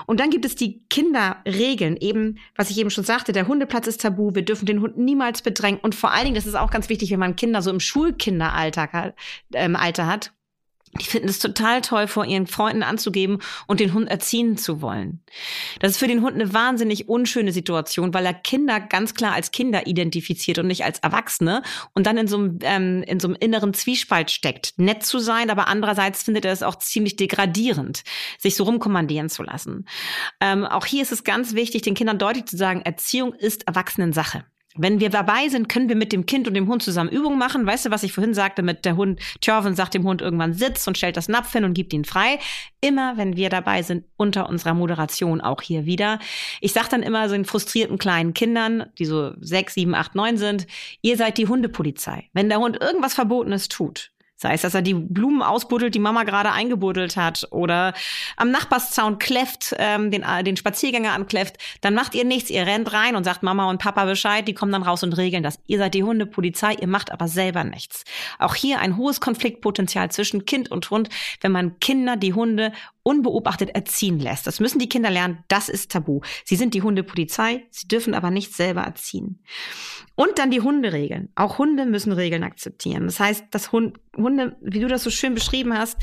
Und 0.06 0.20
dann 0.20 0.30
gibt 0.30 0.44
es 0.44 0.56
die 0.56 0.82
Kinderregeln, 0.90 1.44
Regeln. 1.46 1.96
Eben, 1.96 2.38
was 2.56 2.70
ich 2.70 2.78
eben 2.78 2.90
schon 2.90 3.04
sagte, 3.04 3.32
der 3.32 3.48
Hundeplatz 3.48 3.86
ist 3.86 4.00
tabu, 4.00 4.34
wir 4.34 4.44
dürfen 4.44 4.66
den 4.66 4.80
Hund 4.80 4.96
niemals 4.96 5.42
bedrängen. 5.42 5.80
Und 5.80 5.94
vor 5.94 6.12
allen 6.12 6.24
Dingen, 6.24 6.34
das 6.34 6.46
ist 6.46 6.54
auch 6.54 6.70
ganz 6.70 6.88
wichtig, 6.88 7.10
wenn 7.10 7.20
man 7.20 7.36
Kinder 7.36 7.62
so 7.62 7.70
im 7.70 7.80
Schulkinderalter 7.80 9.14
ähm, 9.54 9.76
Alter 9.76 10.06
hat, 10.06 10.32
die 11.00 11.06
finden 11.06 11.28
es 11.28 11.38
total 11.38 11.80
toll, 11.80 12.06
vor 12.06 12.24
ihren 12.24 12.46
Freunden 12.46 12.82
anzugeben 12.82 13.38
und 13.66 13.80
den 13.80 13.92
Hund 13.92 14.08
erziehen 14.08 14.56
zu 14.56 14.80
wollen. 14.80 15.22
Das 15.80 15.92
ist 15.92 15.98
für 15.98 16.06
den 16.06 16.22
Hund 16.22 16.34
eine 16.34 16.52
wahnsinnig 16.52 17.08
unschöne 17.08 17.52
Situation, 17.52 18.14
weil 18.14 18.26
er 18.26 18.34
Kinder 18.34 18.80
ganz 18.80 19.14
klar 19.14 19.32
als 19.32 19.50
Kinder 19.50 19.86
identifiziert 19.86 20.58
und 20.58 20.66
nicht 20.66 20.84
als 20.84 20.98
Erwachsene 21.00 21.62
und 21.94 22.06
dann 22.06 22.16
in 22.16 22.28
so 22.28 22.36
einem, 22.38 22.58
ähm, 22.62 23.02
in 23.02 23.20
so 23.20 23.28
einem 23.28 23.36
inneren 23.40 23.74
Zwiespalt 23.74 24.30
steckt. 24.30 24.74
Nett 24.76 25.04
zu 25.04 25.18
sein, 25.18 25.50
aber 25.50 25.68
andererseits 25.68 26.22
findet 26.22 26.44
er 26.44 26.52
es 26.52 26.62
auch 26.62 26.76
ziemlich 26.76 27.16
degradierend, 27.16 28.02
sich 28.38 28.56
so 28.56 28.64
rumkommandieren 28.64 29.28
zu 29.28 29.42
lassen. 29.42 29.86
Ähm, 30.40 30.64
auch 30.64 30.86
hier 30.86 31.02
ist 31.02 31.12
es 31.12 31.24
ganz 31.24 31.54
wichtig, 31.54 31.82
den 31.82 31.94
Kindern 31.94 32.18
deutlich 32.18 32.46
zu 32.46 32.56
sagen, 32.56 32.82
Erziehung 32.82 33.34
ist 33.34 33.66
Erwachsenensache. 33.66 34.44
Wenn 34.76 34.98
wir 34.98 35.08
dabei 35.08 35.48
sind, 35.48 35.68
können 35.68 35.88
wir 35.88 35.94
mit 35.94 36.12
dem 36.12 36.26
Kind 36.26 36.48
und 36.48 36.54
dem 36.54 36.66
Hund 36.66 36.82
zusammen 36.82 37.08
Übungen 37.08 37.38
machen. 37.38 37.64
Weißt 37.64 37.86
du, 37.86 37.90
was 37.92 38.02
ich 38.02 38.12
vorhin 38.12 38.34
sagte 38.34 38.62
mit 38.62 38.84
der 38.84 38.96
Hund, 38.96 39.20
Tjorven 39.40 39.76
sagt 39.76 39.94
dem 39.94 40.02
Hund 40.02 40.20
irgendwann 40.20 40.52
Sitz 40.52 40.88
und 40.88 40.98
stellt 40.98 41.16
das 41.16 41.28
Napf 41.28 41.52
hin 41.52 41.64
und 41.64 41.74
gibt 41.74 41.92
ihn 41.92 42.04
frei. 42.04 42.40
Immer, 42.80 43.16
wenn 43.16 43.36
wir 43.36 43.50
dabei 43.50 43.82
sind, 43.82 44.04
unter 44.16 44.48
unserer 44.48 44.74
Moderation 44.74 45.40
auch 45.40 45.62
hier 45.62 45.86
wieder. 45.86 46.18
Ich 46.60 46.72
sage 46.72 46.88
dann 46.90 47.04
immer 47.04 47.28
so 47.28 47.36
den 47.36 47.44
frustrierten 47.44 47.98
kleinen 47.98 48.34
Kindern, 48.34 48.86
die 48.98 49.04
so 49.04 49.32
sechs, 49.40 49.74
sieben, 49.74 49.94
acht, 49.94 50.16
neun 50.16 50.38
sind, 50.38 50.66
ihr 51.02 51.16
seid 51.16 51.38
die 51.38 51.46
Hundepolizei. 51.46 52.28
Wenn 52.32 52.48
der 52.48 52.58
Hund 52.58 52.80
irgendwas 52.80 53.14
Verbotenes 53.14 53.68
tut, 53.68 54.10
Sei 54.36 54.54
es, 54.54 54.62
dass 54.62 54.74
er 54.74 54.82
die 54.82 54.94
Blumen 54.94 55.42
ausbuddelt, 55.42 55.94
die 55.94 56.00
Mama 56.00 56.24
gerade 56.24 56.50
eingebuddelt 56.50 57.16
hat, 57.16 57.46
oder 57.50 57.94
am 58.36 58.50
Nachbarszaun 58.50 59.18
kläfft, 59.18 59.74
ähm, 59.78 60.10
den, 60.10 60.22
äh, 60.22 60.42
den 60.42 60.56
Spaziergänger 60.56 61.12
ankläfft, 61.12 61.56
dann 61.82 61.94
macht 61.94 62.14
ihr 62.14 62.24
nichts. 62.24 62.50
Ihr 62.50 62.66
rennt 62.66 62.92
rein 62.92 63.14
und 63.14 63.24
sagt 63.24 63.42
Mama 63.42 63.70
und 63.70 63.78
Papa 63.78 64.04
Bescheid, 64.04 64.46
die 64.48 64.54
kommen 64.54 64.72
dann 64.72 64.82
raus 64.82 65.02
und 65.02 65.16
regeln 65.16 65.42
das. 65.42 65.60
Ihr 65.66 65.78
seid 65.78 65.94
die 65.94 66.02
Hundepolizei, 66.02 66.74
ihr 66.74 66.88
macht 66.88 67.12
aber 67.12 67.28
selber 67.28 67.62
nichts. 67.62 68.04
Auch 68.38 68.54
hier 68.54 68.80
ein 68.80 68.96
hohes 68.96 69.20
Konfliktpotenzial 69.20 70.10
zwischen 70.10 70.44
Kind 70.44 70.70
und 70.70 70.90
Hund, 70.90 71.10
wenn 71.40 71.52
man 71.52 71.78
Kinder, 71.78 72.16
die 72.16 72.34
Hunde 72.34 72.72
unbeobachtet 73.04 73.70
erziehen 73.74 74.18
lässt. 74.18 74.46
Das 74.48 74.58
müssen 74.58 74.80
die 74.80 74.88
Kinder 74.88 75.10
lernen, 75.10 75.44
das 75.48 75.68
ist 75.68 75.92
tabu. 75.92 76.22
Sie 76.44 76.56
sind 76.56 76.74
die 76.74 76.82
Hundepolizei, 76.82 77.66
sie 77.70 77.86
dürfen 77.86 78.14
aber 78.14 78.30
nicht 78.30 78.52
selber 78.54 78.80
erziehen. 78.80 79.44
Und 80.16 80.38
dann 80.38 80.50
die 80.50 80.60
Hunderegeln. 80.60 81.28
Auch 81.34 81.58
Hunde 81.58 81.86
müssen 81.86 82.12
Regeln 82.12 82.42
akzeptieren. 82.42 83.04
Das 83.04 83.20
heißt, 83.20 83.46
dass 83.50 83.72
Hund, 83.72 83.98
Hunde, 84.16 84.56
wie 84.60 84.80
du 84.80 84.88
das 84.88 85.02
so 85.02 85.10
schön 85.10 85.34
beschrieben 85.34 85.76
hast, 85.76 85.98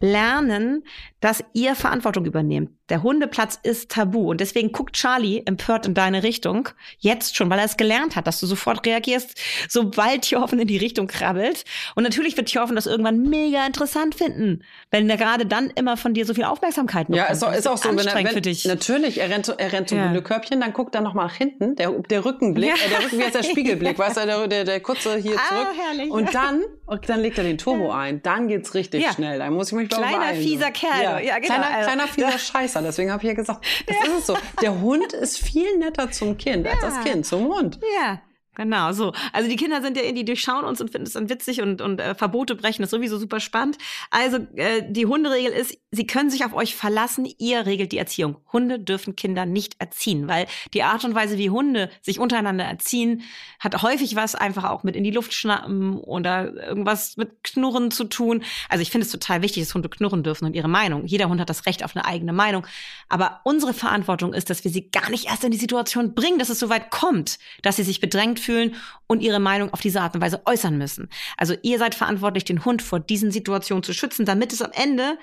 lernen, 0.00 0.84
dass 1.24 1.42
ihr 1.54 1.74
Verantwortung 1.74 2.26
übernehmt. 2.26 2.70
Der 2.90 3.02
Hundeplatz 3.02 3.58
ist 3.62 3.90
tabu. 3.90 4.30
Und 4.30 4.42
deswegen 4.42 4.72
guckt 4.72 4.94
Charlie 4.94 5.42
empört 5.46 5.86
in 5.86 5.94
deine 5.94 6.22
Richtung. 6.22 6.68
Jetzt 6.98 7.34
schon, 7.34 7.48
weil 7.48 7.58
er 7.58 7.64
es 7.64 7.78
gelernt 7.78 8.14
hat, 8.14 8.26
dass 8.26 8.40
du 8.40 8.46
sofort 8.46 8.84
reagierst, 8.86 9.40
sobald 9.70 10.20
Tjorven 10.20 10.58
in 10.58 10.68
die 10.68 10.76
Richtung 10.76 11.06
krabbelt. 11.06 11.64
Und 11.94 12.02
natürlich 12.02 12.36
wird 12.36 12.48
Tjorven 12.48 12.76
das 12.76 12.84
irgendwann 12.84 13.22
mega 13.22 13.64
interessant 13.64 14.14
finden, 14.14 14.64
wenn 14.90 15.08
er 15.08 15.16
gerade 15.16 15.46
dann 15.46 15.70
immer 15.70 15.96
von 15.96 16.12
dir 16.12 16.26
so 16.26 16.34
viel 16.34 16.44
Aufmerksamkeit 16.44 17.06
bekommt. 17.06 17.26
Ja, 17.26 17.32
ist 17.32 17.42
auch, 17.42 17.54
ist 17.54 17.66
auch 17.66 17.78
so, 17.78 17.88
wenn 17.88 18.06
er, 18.06 18.14
wenn, 18.16 18.26
für 18.26 18.42
dich. 18.42 18.66
natürlich, 18.66 19.18
er 19.18 19.30
rennt, 19.30 19.48
er 19.48 19.72
rennt 19.72 19.88
zum 19.88 19.96
ja. 19.96 20.04
Hundekörbchen, 20.04 20.60
dann 20.60 20.74
guckt 20.74 20.94
er 20.94 21.00
noch 21.00 21.14
mal 21.14 21.24
nach 21.24 21.36
hinten, 21.36 21.74
der, 21.76 21.90
der 21.90 22.22
Rückenblick, 22.26 22.68
ja. 22.68 22.74
äh, 22.74 22.90
der 22.90 23.02
Rücken, 23.02 23.18
wie 23.18 23.22
heißt 23.22 23.34
der 23.34 23.42
Spiegelblick, 23.50 23.98
weißt 23.98 24.18
du, 24.18 24.26
der, 24.26 24.46
der, 24.46 24.64
der 24.64 24.80
kurze 24.80 25.16
hier 25.16 25.36
ah, 25.36 25.48
zurück. 25.48 25.68
Herrlich. 25.88 26.10
Und 26.10 26.34
dann, 26.34 26.62
und 26.84 27.08
dann 27.08 27.20
legt 27.20 27.38
er 27.38 27.44
den 27.44 27.56
Turbo 27.56 27.88
ja. 27.88 27.94
ein. 27.94 28.22
Dann 28.22 28.48
geht's 28.48 28.74
richtig 28.74 29.10
schnell. 29.12 29.38
Da 29.38 29.48
muss 29.48 29.68
ich 29.68 29.72
mich 29.72 29.88
Kleiner, 29.88 30.18
beeilen. 30.18 30.42
fieser 30.42 30.70
Kerl. 30.70 31.13
Ja, 31.20 31.38
genau. 31.38 31.54
Kleiner, 31.54 31.82
kleiner 31.82 32.08
fieser 32.08 32.38
Scheißer. 32.38 32.82
Deswegen 32.82 33.10
habe 33.12 33.22
ich 33.22 33.28
ja 33.28 33.34
gesagt, 33.34 33.64
das 33.86 33.96
ist 33.96 34.18
es 34.20 34.26
so. 34.26 34.36
Der 34.62 34.80
Hund 34.80 35.12
ist 35.12 35.38
viel 35.38 35.76
netter 35.78 36.10
zum 36.10 36.36
Kind 36.38 36.66
als 36.66 36.80
das 36.80 37.00
Kind 37.02 37.26
zum 37.26 37.46
Hund. 37.48 37.78
Ja. 38.00 38.20
Genau, 38.54 38.92
so. 38.92 39.12
Also 39.32 39.48
die 39.48 39.56
Kinder 39.56 39.82
sind 39.82 39.96
ja 39.96 40.12
die 40.12 40.24
durchschauen 40.24 40.64
uns 40.64 40.80
und 40.80 40.90
finden 40.90 41.06
es 41.06 41.14
dann 41.14 41.28
witzig 41.28 41.60
und, 41.60 41.80
und 41.80 42.00
äh, 42.00 42.14
Verbote 42.14 42.54
brechen 42.54 42.82
ist 42.82 42.90
sowieso 42.90 43.18
super 43.18 43.40
spannend. 43.40 43.78
Also 44.10 44.38
äh, 44.54 44.82
die 44.88 45.06
Hunderegel 45.06 45.52
ist, 45.52 45.76
sie 45.90 46.06
können 46.06 46.30
sich 46.30 46.44
auf 46.44 46.54
euch 46.54 46.76
verlassen, 46.76 47.28
ihr 47.38 47.66
regelt 47.66 47.92
die 47.92 47.98
Erziehung. 47.98 48.36
Hunde 48.52 48.78
dürfen 48.78 49.16
Kinder 49.16 49.44
nicht 49.44 49.80
erziehen, 49.80 50.28
weil 50.28 50.46
die 50.72 50.82
Art 50.82 51.04
und 51.04 51.14
Weise, 51.14 51.36
wie 51.38 51.50
Hunde 51.50 51.90
sich 52.00 52.18
untereinander 52.18 52.64
erziehen, 52.64 53.22
hat 53.58 53.82
häufig 53.82 54.14
was 54.14 54.34
einfach 54.34 54.64
auch 54.64 54.84
mit 54.84 54.94
in 54.94 55.04
die 55.04 55.10
Luft 55.10 55.32
schnappen 55.34 55.98
oder 55.98 56.54
irgendwas 56.54 57.16
mit 57.16 57.42
Knurren 57.42 57.90
zu 57.90 58.04
tun. 58.04 58.44
Also 58.68 58.82
ich 58.82 58.90
finde 58.90 59.06
es 59.06 59.12
total 59.12 59.42
wichtig, 59.42 59.64
dass 59.64 59.74
Hunde 59.74 59.88
knurren 59.88 60.22
dürfen 60.22 60.44
und 60.44 60.54
ihre 60.54 60.68
Meinung. 60.68 61.04
Jeder 61.06 61.28
Hund 61.28 61.40
hat 61.40 61.50
das 61.50 61.66
Recht 61.66 61.84
auf 61.84 61.96
eine 61.96 62.04
eigene 62.04 62.32
Meinung. 62.32 62.66
Aber 63.08 63.40
unsere 63.44 63.74
Verantwortung 63.74 64.32
ist, 64.32 64.50
dass 64.50 64.62
wir 64.64 64.70
sie 64.70 64.90
gar 64.90 65.10
nicht 65.10 65.26
erst 65.26 65.44
in 65.44 65.50
die 65.50 65.58
Situation 65.58 66.14
bringen, 66.14 66.38
dass 66.38 66.50
es 66.50 66.58
so 66.58 66.68
weit 66.68 66.90
kommt, 66.90 67.38
dass 67.62 67.76
sie 67.76 67.82
sich 67.82 68.00
bedrängt 68.00 68.38
fühlen 68.44 68.76
und 69.06 69.20
ihre 69.20 69.40
Meinung 69.40 69.72
auf 69.72 69.80
diese 69.80 70.00
Art 70.00 70.14
und 70.14 70.20
Weise 70.20 70.42
äußern 70.44 70.78
müssen. 70.78 71.08
Also 71.36 71.54
ihr 71.62 71.78
seid 71.78 71.94
verantwortlich, 71.94 72.44
den 72.44 72.64
Hund 72.64 72.82
vor 72.82 73.00
diesen 73.00 73.30
Situationen 73.30 73.82
zu 73.82 73.92
schützen, 73.92 74.26
damit 74.26 74.52
es 74.52 74.62
am 74.62 74.72
Ende 74.72 75.18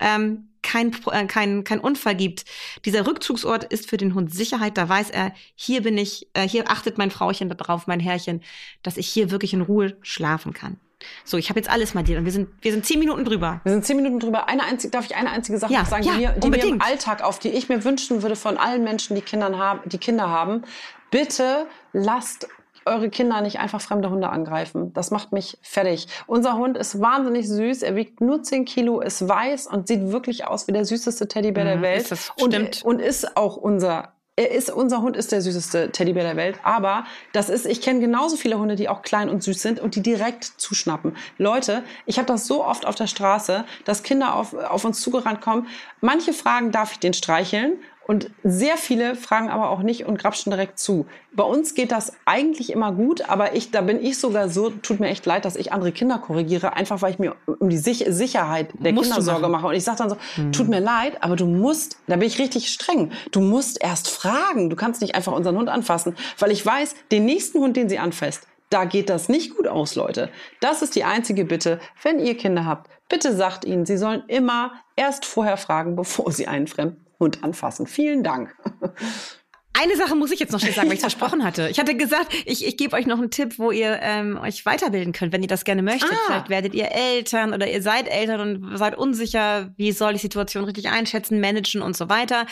ähm, 0.00 0.48
kein, 0.62 0.92
äh, 1.10 1.26
kein, 1.26 1.64
kein 1.64 1.80
Unfall 1.80 2.14
gibt. 2.14 2.44
Dieser 2.84 3.06
Rückzugsort 3.06 3.64
ist 3.64 3.88
für 3.88 3.96
den 3.96 4.14
Hund 4.14 4.32
Sicherheit. 4.32 4.76
Da 4.76 4.88
weiß 4.88 5.10
er, 5.10 5.32
hier 5.54 5.82
bin 5.82 5.96
ich, 5.96 6.28
äh, 6.34 6.46
hier 6.46 6.70
achtet 6.70 6.98
mein 6.98 7.10
Frauchen 7.10 7.48
darauf, 7.48 7.86
mein 7.86 8.00
Herrchen, 8.00 8.42
dass 8.82 8.96
ich 8.96 9.08
hier 9.08 9.30
wirklich 9.30 9.52
in 9.54 9.62
Ruhe 9.62 9.96
schlafen 10.02 10.52
kann. 10.52 10.78
So, 11.24 11.36
ich 11.36 11.48
habe 11.48 11.60
jetzt 11.60 11.70
alles 11.70 11.94
mal 11.94 12.02
dir 12.02 12.18
und 12.18 12.24
wir 12.24 12.32
sind, 12.32 12.48
wir 12.60 12.72
sind 12.72 12.84
zehn 12.84 12.98
Minuten 12.98 13.24
drüber. 13.24 13.60
Wir 13.62 13.72
sind 13.72 13.84
zehn 13.84 13.96
Minuten 13.96 14.18
drüber. 14.18 14.48
Eine 14.48 14.64
einzige, 14.64 14.90
darf 14.90 15.06
ich 15.06 15.14
eine 15.14 15.30
einzige 15.30 15.58
Sache 15.58 15.72
ja, 15.72 15.84
sagen, 15.84 16.02
ja, 16.02 16.12
die, 16.12 16.18
mir, 16.18 16.58
die 16.58 16.66
mir 16.66 16.74
im 16.74 16.82
Alltag, 16.82 17.22
auf 17.22 17.38
die 17.38 17.50
ich 17.50 17.68
mir 17.68 17.84
wünschen 17.84 18.22
würde 18.22 18.34
von 18.34 18.56
allen 18.56 18.82
Menschen, 18.82 19.14
die, 19.14 19.22
Kindern 19.22 19.58
haben, 19.58 19.88
die 19.88 19.98
Kinder 19.98 20.28
haben, 20.28 20.64
bitte 21.10 21.66
lasst 21.92 22.48
eure 22.88 23.10
Kinder 23.10 23.40
nicht 23.40 23.58
einfach 23.58 23.80
fremde 23.80 24.10
Hunde 24.10 24.30
angreifen. 24.30 24.92
Das 24.94 25.10
macht 25.10 25.32
mich 25.32 25.58
fertig. 25.62 26.08
Unser 26.26 26.56
Hund 26.56 26.76
ist 26.76 27.00
wahnsinnig 27.00 27.48
süß. 27.48 27.82
Er 27.82 27.96
wiegt 27.96 28.20
nur 28.20 28.42
10 28.42 28.64
Kilo, 28.64 29.00
ist 29.00 29.28
weiß 29.28 29.66
und 29.66 29.86
sieht 29.86 30.10
wirklich 30.10 30.46
aus 30.46 30.66
wie 30.66 30.72
der 30.72 30.84
süßeste 30.84 31.28
Teddybär 31.28 31.64
mhm, 31.64 31.68
der 31.68 31.82
Welt. 31.82 32.10
Das 32.10 32.32
und, 32.40 32.54
stimmt. 32.54 32.82
und 32.84 33.00
ist 33.00 33.36
auch 33.36 33.56
unser 33.56 34.14
er 34.38 34.52
ist, 34.52 34.70
unser 34.70 35.02
Hund 35.02 35.16
ist 35.16 35.32
der 35.32 35.42
süßeste 35.42 35.90
Teddybär 35.90 36.22
der 36.22 36.36
Welt, 36.36 36.60
aber 36.62 37.04
das 37.32 37.48
ist, 37.48 37.66
ich 37.66 37.80
kenne 37.80 37.98
genauso 37.98 38.36
viele 38.36 38.56
Hunde, 38.56 38.76
die 38.76 38.88
auch 38.88 39.02
klein 39.02 39.28
und 39.28 39.42
süß 39.42 39.60
sind 39.60 39.80
und 39.80 39.96
die 39.96 40.00
direkt 40.00 40.44
zuschnappen. 40.44 41.16
Leute, 41.38 41.82
ich 42.06 42.18
habe 42.18 42.26
das 42.26 42.46
so 42.46 42.64
oft 42.64 42.86
auf 42.86 42.94
der 42.94 43.08
Straße, 43.08 43.64
dass 43.84 44.04
Kinder 44.04 44.36
auf, 44.36 44.54
auf 44.54 44.84
uns 44.84 45.00
zugerannt 45.00 45.40
kommen. 45.40 45.66
Manche 46.00 46.32
fragen, 46.32 46.70
darf 46.70 46.92
ich 46.92 47.00
den 47.00 47.14
streicheln? 47.14 47.80
Und 48.10 48.30
sehr 48.42 48.78
viele 48.78 49.14
fragen 49.14 49.50
aber 49.50 49.68
auch 49.68 49.82
nicht 49.82 50.06
und 50.06 50.18
grapschen 50.18 50.50
direkt 50.50 50.78
zu. 50.78 51.04
Bei 51.30 51.44
uns 51.44 51.74
geht 51.74 51.92
das 51.92 52.14
eigentlich 52.24 52.72
immer 52.72 52.90
gut, 52.90 53.28
aber 53.28 53.54
ich, 53.54 53.70
da 53.70 53.82
bin 53.82 54.02
ich 54.02 54.18
sogar 54.18 54.48
so, 54.48 54.70
tut 54.70 54.98
mir 54.98 55.08
echt 55.08 55.26
leid, 55.26 55.44
dass 55.44 55.56
ich 55.56 55.74
andere 55.74 55.92
Kinder 55.92 56.16
korrigiere, 56.16 56.72
einfach 56.72 57.02
weil 57.02 57.12
ich 57.12 57.18
mir 57.18 57.36
um 57.44 57.68
die 57.68 57.76
Sicherheit 57.76 58.70
der 58.78 58.94
musst 58.94 59.10
Kinder 59.10 59.20
Sorge 59.20 59.48
mache. 59.48 59.66
Und 59.66 59.74
ich 59.74 59.84
sage 59.84 59.98
dann 59.98 60.08
so, 60.08 60.16
hm. 60.36 60.52
tut 60.52 60.68
mir 60.68 60.80
leid, 60.80 61.22
aber 61.22 61.36
du 61.36 61.44
musst, 61.44 61.98
da 62.06 62.16
bin 62.16 62.26
ich 62.26 62.38
richtig 62.38 62.70
streng, 62.70 63.12
du 63.30 63.42
musst 63.42 63.84
erst 63.84 64.08
fragen. 64.08 64.70
Du 64.70 64.76
kannst 64.76 65.02
nicht 65.02 65.14
einfach 65.14 65.34
unseren 65.34 65.58
Hund 65.58 65.68
anfassen, 65.68 66.16
weil 66.38 66.50
ich 66.50 66.64
weiß, 66.64 66.94
den 67.12 67.26
nächsten 67.26 67.58
Hund, 67.58 67.76
den 67.76 67.90
sie 67.90 67.98
anfasst, 67.98 68.46
da 68.70 68.86
geht 68.86 69.10
das 69.10 69.28
nicht 69.28 69.54
gut 69.54 69.68
aus, 69.68 69.96
Leute. 69.96 70.30
Das 70.62 70.80
ist 70.80 70.94
die 70.94 71.04
einzige 71.04 71.44
Bitte, 71.44 71.78
wenn 72.02 72.20
ihr 72.20 72.38
Kinder 72.38 72.64
habt. 72.64 72.88
Bitte 73.10 73.36
sagt 73.36 73.66
ihnen, 73.66 73.84
sie 73.84 73.98
sollen 73.98 74.22
immer 74.28 74.72
erst 74.96 75.26
vorher 75.26 75.58
fragen, 75.58 75.94
bevor 75.94 76.32
sie 76.32 76.46
einen 76.46 76.68
fremden 76.68 77.07
Hund 77.18 77.42
anfassen. 77.42 77.86
Vielen 77.86 78.22
Dank. 78.22 78.54
Eine 79.74 79.96
Sache 79.96 80.16
muss 80.16 80.32
ich 80.32 80.40
jetzt 80.40 80.50
noch 80.50 80.58
schnell 80.58 80.72
sagen, 80.72 80.88
weil 80.88 80.94
ich 80.94 81.04
es 81.04 81.14
versprochen 81.14 81.44
hatte. 81.44 81.68
Ich 81.68 81.78
hatte 81.78 81.94
gesagt, 81.94 82.34
ich, 82.46 82.66
ich 82.66 82.76
gebe 82.76 82.96
euch 82.96 83.06
noch 83.06 83.18
einen 83.18 83.30
Tipp, 83.30 83.58
wo 83.58 83.70
ihr 83.70 84.00
ähm, 84.02 84.36
euch 84.36 84.66
weiterbilden 84.66 85.12
könnt, 85.12 85.32
wenn 85.32 85.42
ihr 85.42 85.48
das 85.48 85.64
gerne 85.64 85.82
möchtet. 85.82 86.10
Ah. 86.10 86.26
Vielleicht 86.26 86.48
werdet 86.48 86.74
ihr 86.74 86.90
Eltern 86.90 87.52
oder 87.52 87.70
ihr 87.70 87.80
seid 87.80 88.08
Eltern 88.08 88.40
und 88.40 88.76
seid 88.76 88.98
unsicher, 88.98 89.72
wie 89.76 89.92
soll 89.92 90.14
ich 90.14 90.22
die 90.22 90.26
Situation 90.26 90.64
richtig 90.64 90.88
einschätzen, 90.88 91.38
managen 91.38 91.80
und 91.80 91.96
so 91.96 92.08
weiter. 92.08 92.46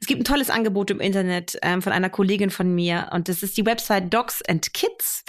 Es 0.00 0.08
gibt 0.08 0.20
ein 0.20 0.24
tolles 0.24 0.50
Angebot 0.50 0.90
im 0.90 0.98
Internet 0.98 1.56
ähm, 1.62 1.80
von 1.80 1.92
einer 1.92 2.10
Kollegin 2.10 2.50
von 2.50 2.74
mir 2.74 3.08
und 3.12 3.28
das 3.28 3.44
ist 3.44 3.56
die 3.56 3.66
Website 3.66 4.12
Dogs 4.12 4.42
and 4.48 4.74
Kids. 4.74 5.22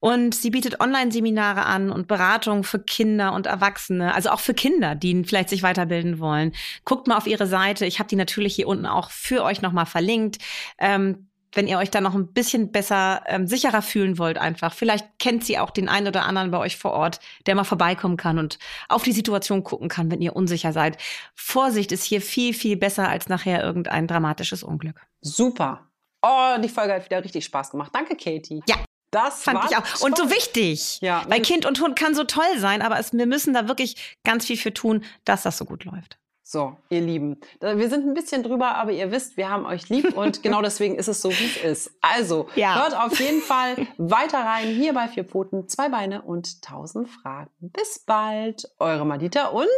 Und 0.00 0.34
sie 0.34 0.50
bietet 0.50 0.80
Online-Seminare 0.80 1.66
an 1.66 1.90
und 1.90 2.08
Beratung 2.08 2.64
für 2.64 2.80
Kinder 2.80 3.32
und 3.34 3.46
Erwachsene, 3.46 4.12
also 4.12 4.30
auch 4.30 4.40
für 4.40 4.54
Kinder, 4.54 4.96
die 4.96 5.22
vielleicht 5.24 5.50
sich 5.50 5.62
weiterbilden 5.62 6.18
wollen. 6.18 6.52
Guckt 6.84 7.06
mal 7.06 7.16
auf 7.16 7.28
ihre 7.28 7.46
Seite. 7.46 7.86
Ich 7.86 8.00
habe 8.00 8.08
die 8.08 8.16
natürlich 8.16 8.56
hier 8.56 8.66
unten 8.66 8.86
auch 8.86 9.10
für 9.10 9.44
euch 9.44 9.62
nochmal 9.62 9.86
verlinkt 9.86 10.38
ähm, 10.80 11.30
wenn 11.52 11.66
ihr 11.66 11.78
euch 11.78 11.90
da 11.90 12.00
noch 12.00 12.14
ein 12.14 12.32
bisschen 12.32 12.70
besser, 12.70 13.22
ähm, 13.26 13.46
sicherer 13.46 13.82
fühlen 13.82 14.18
wollt 14.18 14.38
einfach. 14.38 14.72
Vielleicht 14.72 15.06
kennt 15.18 15.44
sie 15.44 15.58
auch 15.58 15.70
den 15.70 15.88
einen 15.88 16.06
oder 16.06 16.24
anderen 16.24 16.50
bei 16.50 16.58
euch 16.58 16.76
vor 16.76 16.92
Ort, 16.92 17.20
der 17.46 17.54
mal 17.54 17.64
vorbeikommen 17.64 18.16
kann 18.16 18.38
und 18.38 18.58
auf 18.88 19.02
die 19.02 19.12
Situation 19.12 19.64
gucken 19.64 19.88
kann, 19.88 20.10
wenn 20.10 20.20
ihr 20.20 20.36
unsicher 20.36 20.72
seid. 20.72 20.96
Vorsicht 21.34 21.92
ist 21.92 22.04
hier 22.04 22.20
viel, 22.20 22.54
viel 22.54 22.76
besser 22.76 23.08
als 23.08 23.28
nachher 23.28 23.62
irgendein 23.62 24.06
dramatisches 24.06 24.62
Unglück. 24.62 25.00
Super. 25.20 25.86
Oh, 26.22 26.56
die 26.62 26.68
Folge 26.68 26.94
hat 26.94 27.04
wieder 27.04 27.24
richtig 27.24 27.44
Spaß 27.44 27.70
gemacht. 27.70 27.90
Danke, 27.94 28.14
Katie. 28.16 28.62
Ja. 28.68 28.76
Das 29.12 29.42
fand 29.42 29.64
ich 29.68 29.76
auch. 29.76 29.82
Toll. 29.82 30.10
Und 30.10 30.16
so 30.16 30.30
wichtig. 30.30 31.00
Ja, 31.00 31.24
Weil 31.26 31.42
Kind 31.42 31.66
und 31.66 31.80
Hund 31.80 31.98
kann 31.98 32.14
so 32.14 32.22
toll 32.22 32.58
sein, 32.58 32.80
aber 32.80 32.96
es, 33.00 33.12
wir 33.12 33.26
müssen 33.26 33.52
da 33.54 33.66
wirklich 33.66 34.16
ganz 34.22 34.46
viel 34.46 34.56
für 34.56 34.72
tun, 34.72 35.04
dass 35.24 35.42
das 35.42 35.58
so 35.58 35.64
gut 35.64 35.84
läuft. 35.84 36.19
So, 36.52 36.76
ihr 36.88 37.00
Lieben, 37.00 37.36
wir 37.60 37.88
sind 37.88 38.08
ein 38.08 38.12
bisschen 38.12 38.42
drüber, 38.42 38.74
aber 38.74 38.90
ihr 38.90 39.12
wisst, 39.12 39.36
wir 39.36 39.48
haben 39.48 39.66
euch 39.66 39.88
lieb 39.88 40.16
und 40.16 40.42
genau 40.42 40.60
deswegen 40.62 40.96
ist 40.96 41.06
es 41.06 41.22
so, 41.22 41.30
wie 41.30 41.44
es 41.44 41.56
ist. 41.58 41.92
Also, 42.00 42.48
ja. 42.56 42.74
hört 42.74 42.96
auf 42.96 43.20
jeden 43.20 43.40
Fall 43.40 43.86
weiter 43.98 44.38
rein 44.38 44.66
hier 44.66 44.92
bei 44.92 45.06
Vier 45.06 45.24
Pfoten, 45.24 45.68
zwei 45.68 45.90
Beine 45.90 46.22
und 46.22 46.60
tausend 46.60 47.08
Fragen. 47.08 47.52
Bis 47.60 48.00
bald, 48.00 48.68
eure 48.80 49.06
Madita 49.06 49.46
und 49.50 49.68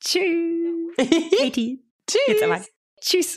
tschüss. 0.00 0.96
Katie. 0.96 1.84
tschüss. 2.06 2.22
Jetzt 2.26 2.42
aber. 2.42 2.60
Tschüss. 3.02 3.36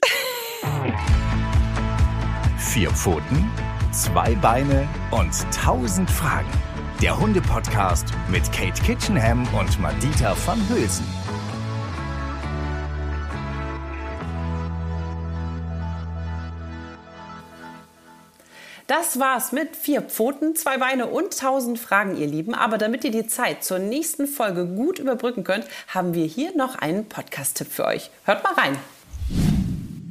Vier 2.57 2.89
Pfoten, 2.91 3.51
zwei 3.91 4.33
Beine 4.35 4.87
und 5.11 5.33
tausend 5.53 6.09
Fragen. 6.09 6.47
Der 7.01 7.19
Hunde-Podcast 7.19 8.13
mit 8.29 8.49
Kate 8.53 8.81
Kitchenham 8.81 9.45
und 9.53 9.77
Madita 9.81 10.37
van 10.45 10.57
Hülsen. 10.69 11.05
Das 18.87 19.19
war's 19.19 19.51
mit 19.51 19.75
vier 19.75 20.01
Pfoten, 20.01 20.55
zwei 20.55 20.77
Beine 20.77 21.07
und 21.07 21.37
tausend 21.37 21.77
Fragen, 21.77 22.15
ihr 22.15 22.25
Lieben. 22.25 22.55
Aber 22.55 22.77
damit 22.77 23.03
ihr 23.03 23.11
die 23.11 23.27
Zeit 23.27 23.61
zur 23.61 23.79
nächsten 23.79 24.27
Folge 24.27 24.65
gut 24.65 24.97
überbrücken 24.97 25.43
könnt, 25.43 25.65
haben 25.89 26.13
wir 26.13 26.25
hier 26.25 26.55
noch 26.55 26.75
einen 26.75 27.03
Podcast-Tipp 27.03 27.67
für 27.69 27.83
euch. 27.83 28.09
Hört 28.23 28.45
mal 28.45 28.53
rein. 28.53 28.77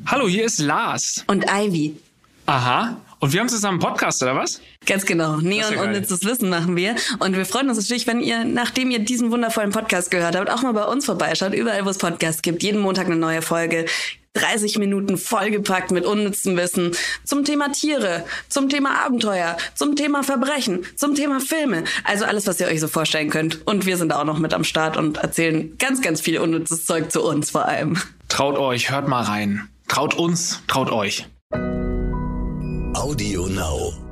Hallo, 0.04 0.28
hier 0.28 0.44
ist 0.44 0.58
Lars. 0.58 1.24
Und 1.26 1.46
Ivy. 1.50 1.96
Aha. 2.44 2.98
Und 3.18 3.32
wir 3.32 3.40
haben 3.40 3.48
zusammen 3.48 3.82
einen 3.82 3.92
Podcast, 3.92 4.22
oder 4.22 4.36
was? 4.36 4.60
Ganz 4.84 5.06
genau. 5.06 5.38
Neon 5.38 5.72
ja 5.72 5.82
unnützes 5.82 6.22
Wissen 6.26 6.50
machen 6.50 6.76
wir. 6.76 6.96
Und 7.18 7.34
wir 7.34 7.46
freuen 7.46 7.70
uns 7.70 7.78
natürlich, 7.78 8.06
wenn 8.06 8.20
ihr, 8.20 8.44
nachdem 8.44 8.90
ihr 8.90 8.98
diesen 8.98 9.30
wundervollen 9.30 9.70
Podcast 9.72 10.10
gehört 10.10 10.36
habt, 10.36 10.50
auch 10.50 10.60
mal 10.60 10.74
bei 10.74 10.84
uns 10.84 11.06
vorbeischaut. 11.06 11.54
Überall, 11.54 11.86
wo 11.86 11.88
es 11.88 11.96
Podcasts 11.96 12.42
gibt. 12.42 12.62
Jeden 12.62 12.82
Montag 12.82 13.06
eine 13.06 13.16
neue 13.16 13.40
Folge. 13.40 13.86
30 14.36 14.78
Minuten 14.78 15.16
vollgepackt 15.16 15.90
mit 15.90 16.04
unnützem 16.04 16.56
Wissen 16.56 16.92
zum 17.24 17.44
Thema 17.44 17.70
Tiere, 17.72 18.24
zum 18.48 18.68
Thema 18.68 19.04
Abenteuer, 19.04 19.56
zum 19.74 19.96
Thema 19.96 20.22
Verbrechen, 20.22 20.84
zum 20.96 21.14
Thema 21.14 21.40
Filme. 21.40 21.84
Also 22.04 22.24
alles, 22.24 22.46
was 22.46 22.60
ihr 22.60 22.66
euch 22.66 22.80
so 22.80 22.88
vorstellen 22.88 23.30
könnt. 23.30 23.66
Und 23.66 23.86
wir 23.86 23.96
sind 23.96 24.12
auch 24.12 24.24
noch 24.24 24.38
mit 24.38 24.54
am 24.54 24.64
Start 24.64 24.96
und 24.96 25.18
erzählen 25.18 25.76
ganz, 25.78 26.02
ganz 26.02 26.20
viel 26.20 26.38
unnützes 26.38 26.86
Zeug 26.86 27.10
zu 27.10 27.22
uns 27.22 27.50
vor 27.50 27.66
allem. 27.66 27.98
Traut 28.28 28.58
euch, 28.58 28.90
hört 28.90 29.08
mal 29.08 29.22
rein. 29.22 29.68
Traut 29.88 30.14
uns, 30.14 30.62
traut 30.66 30.90
euch. 30.90 31.26
Audio 32.94 33.46
Now. 33.46 34.05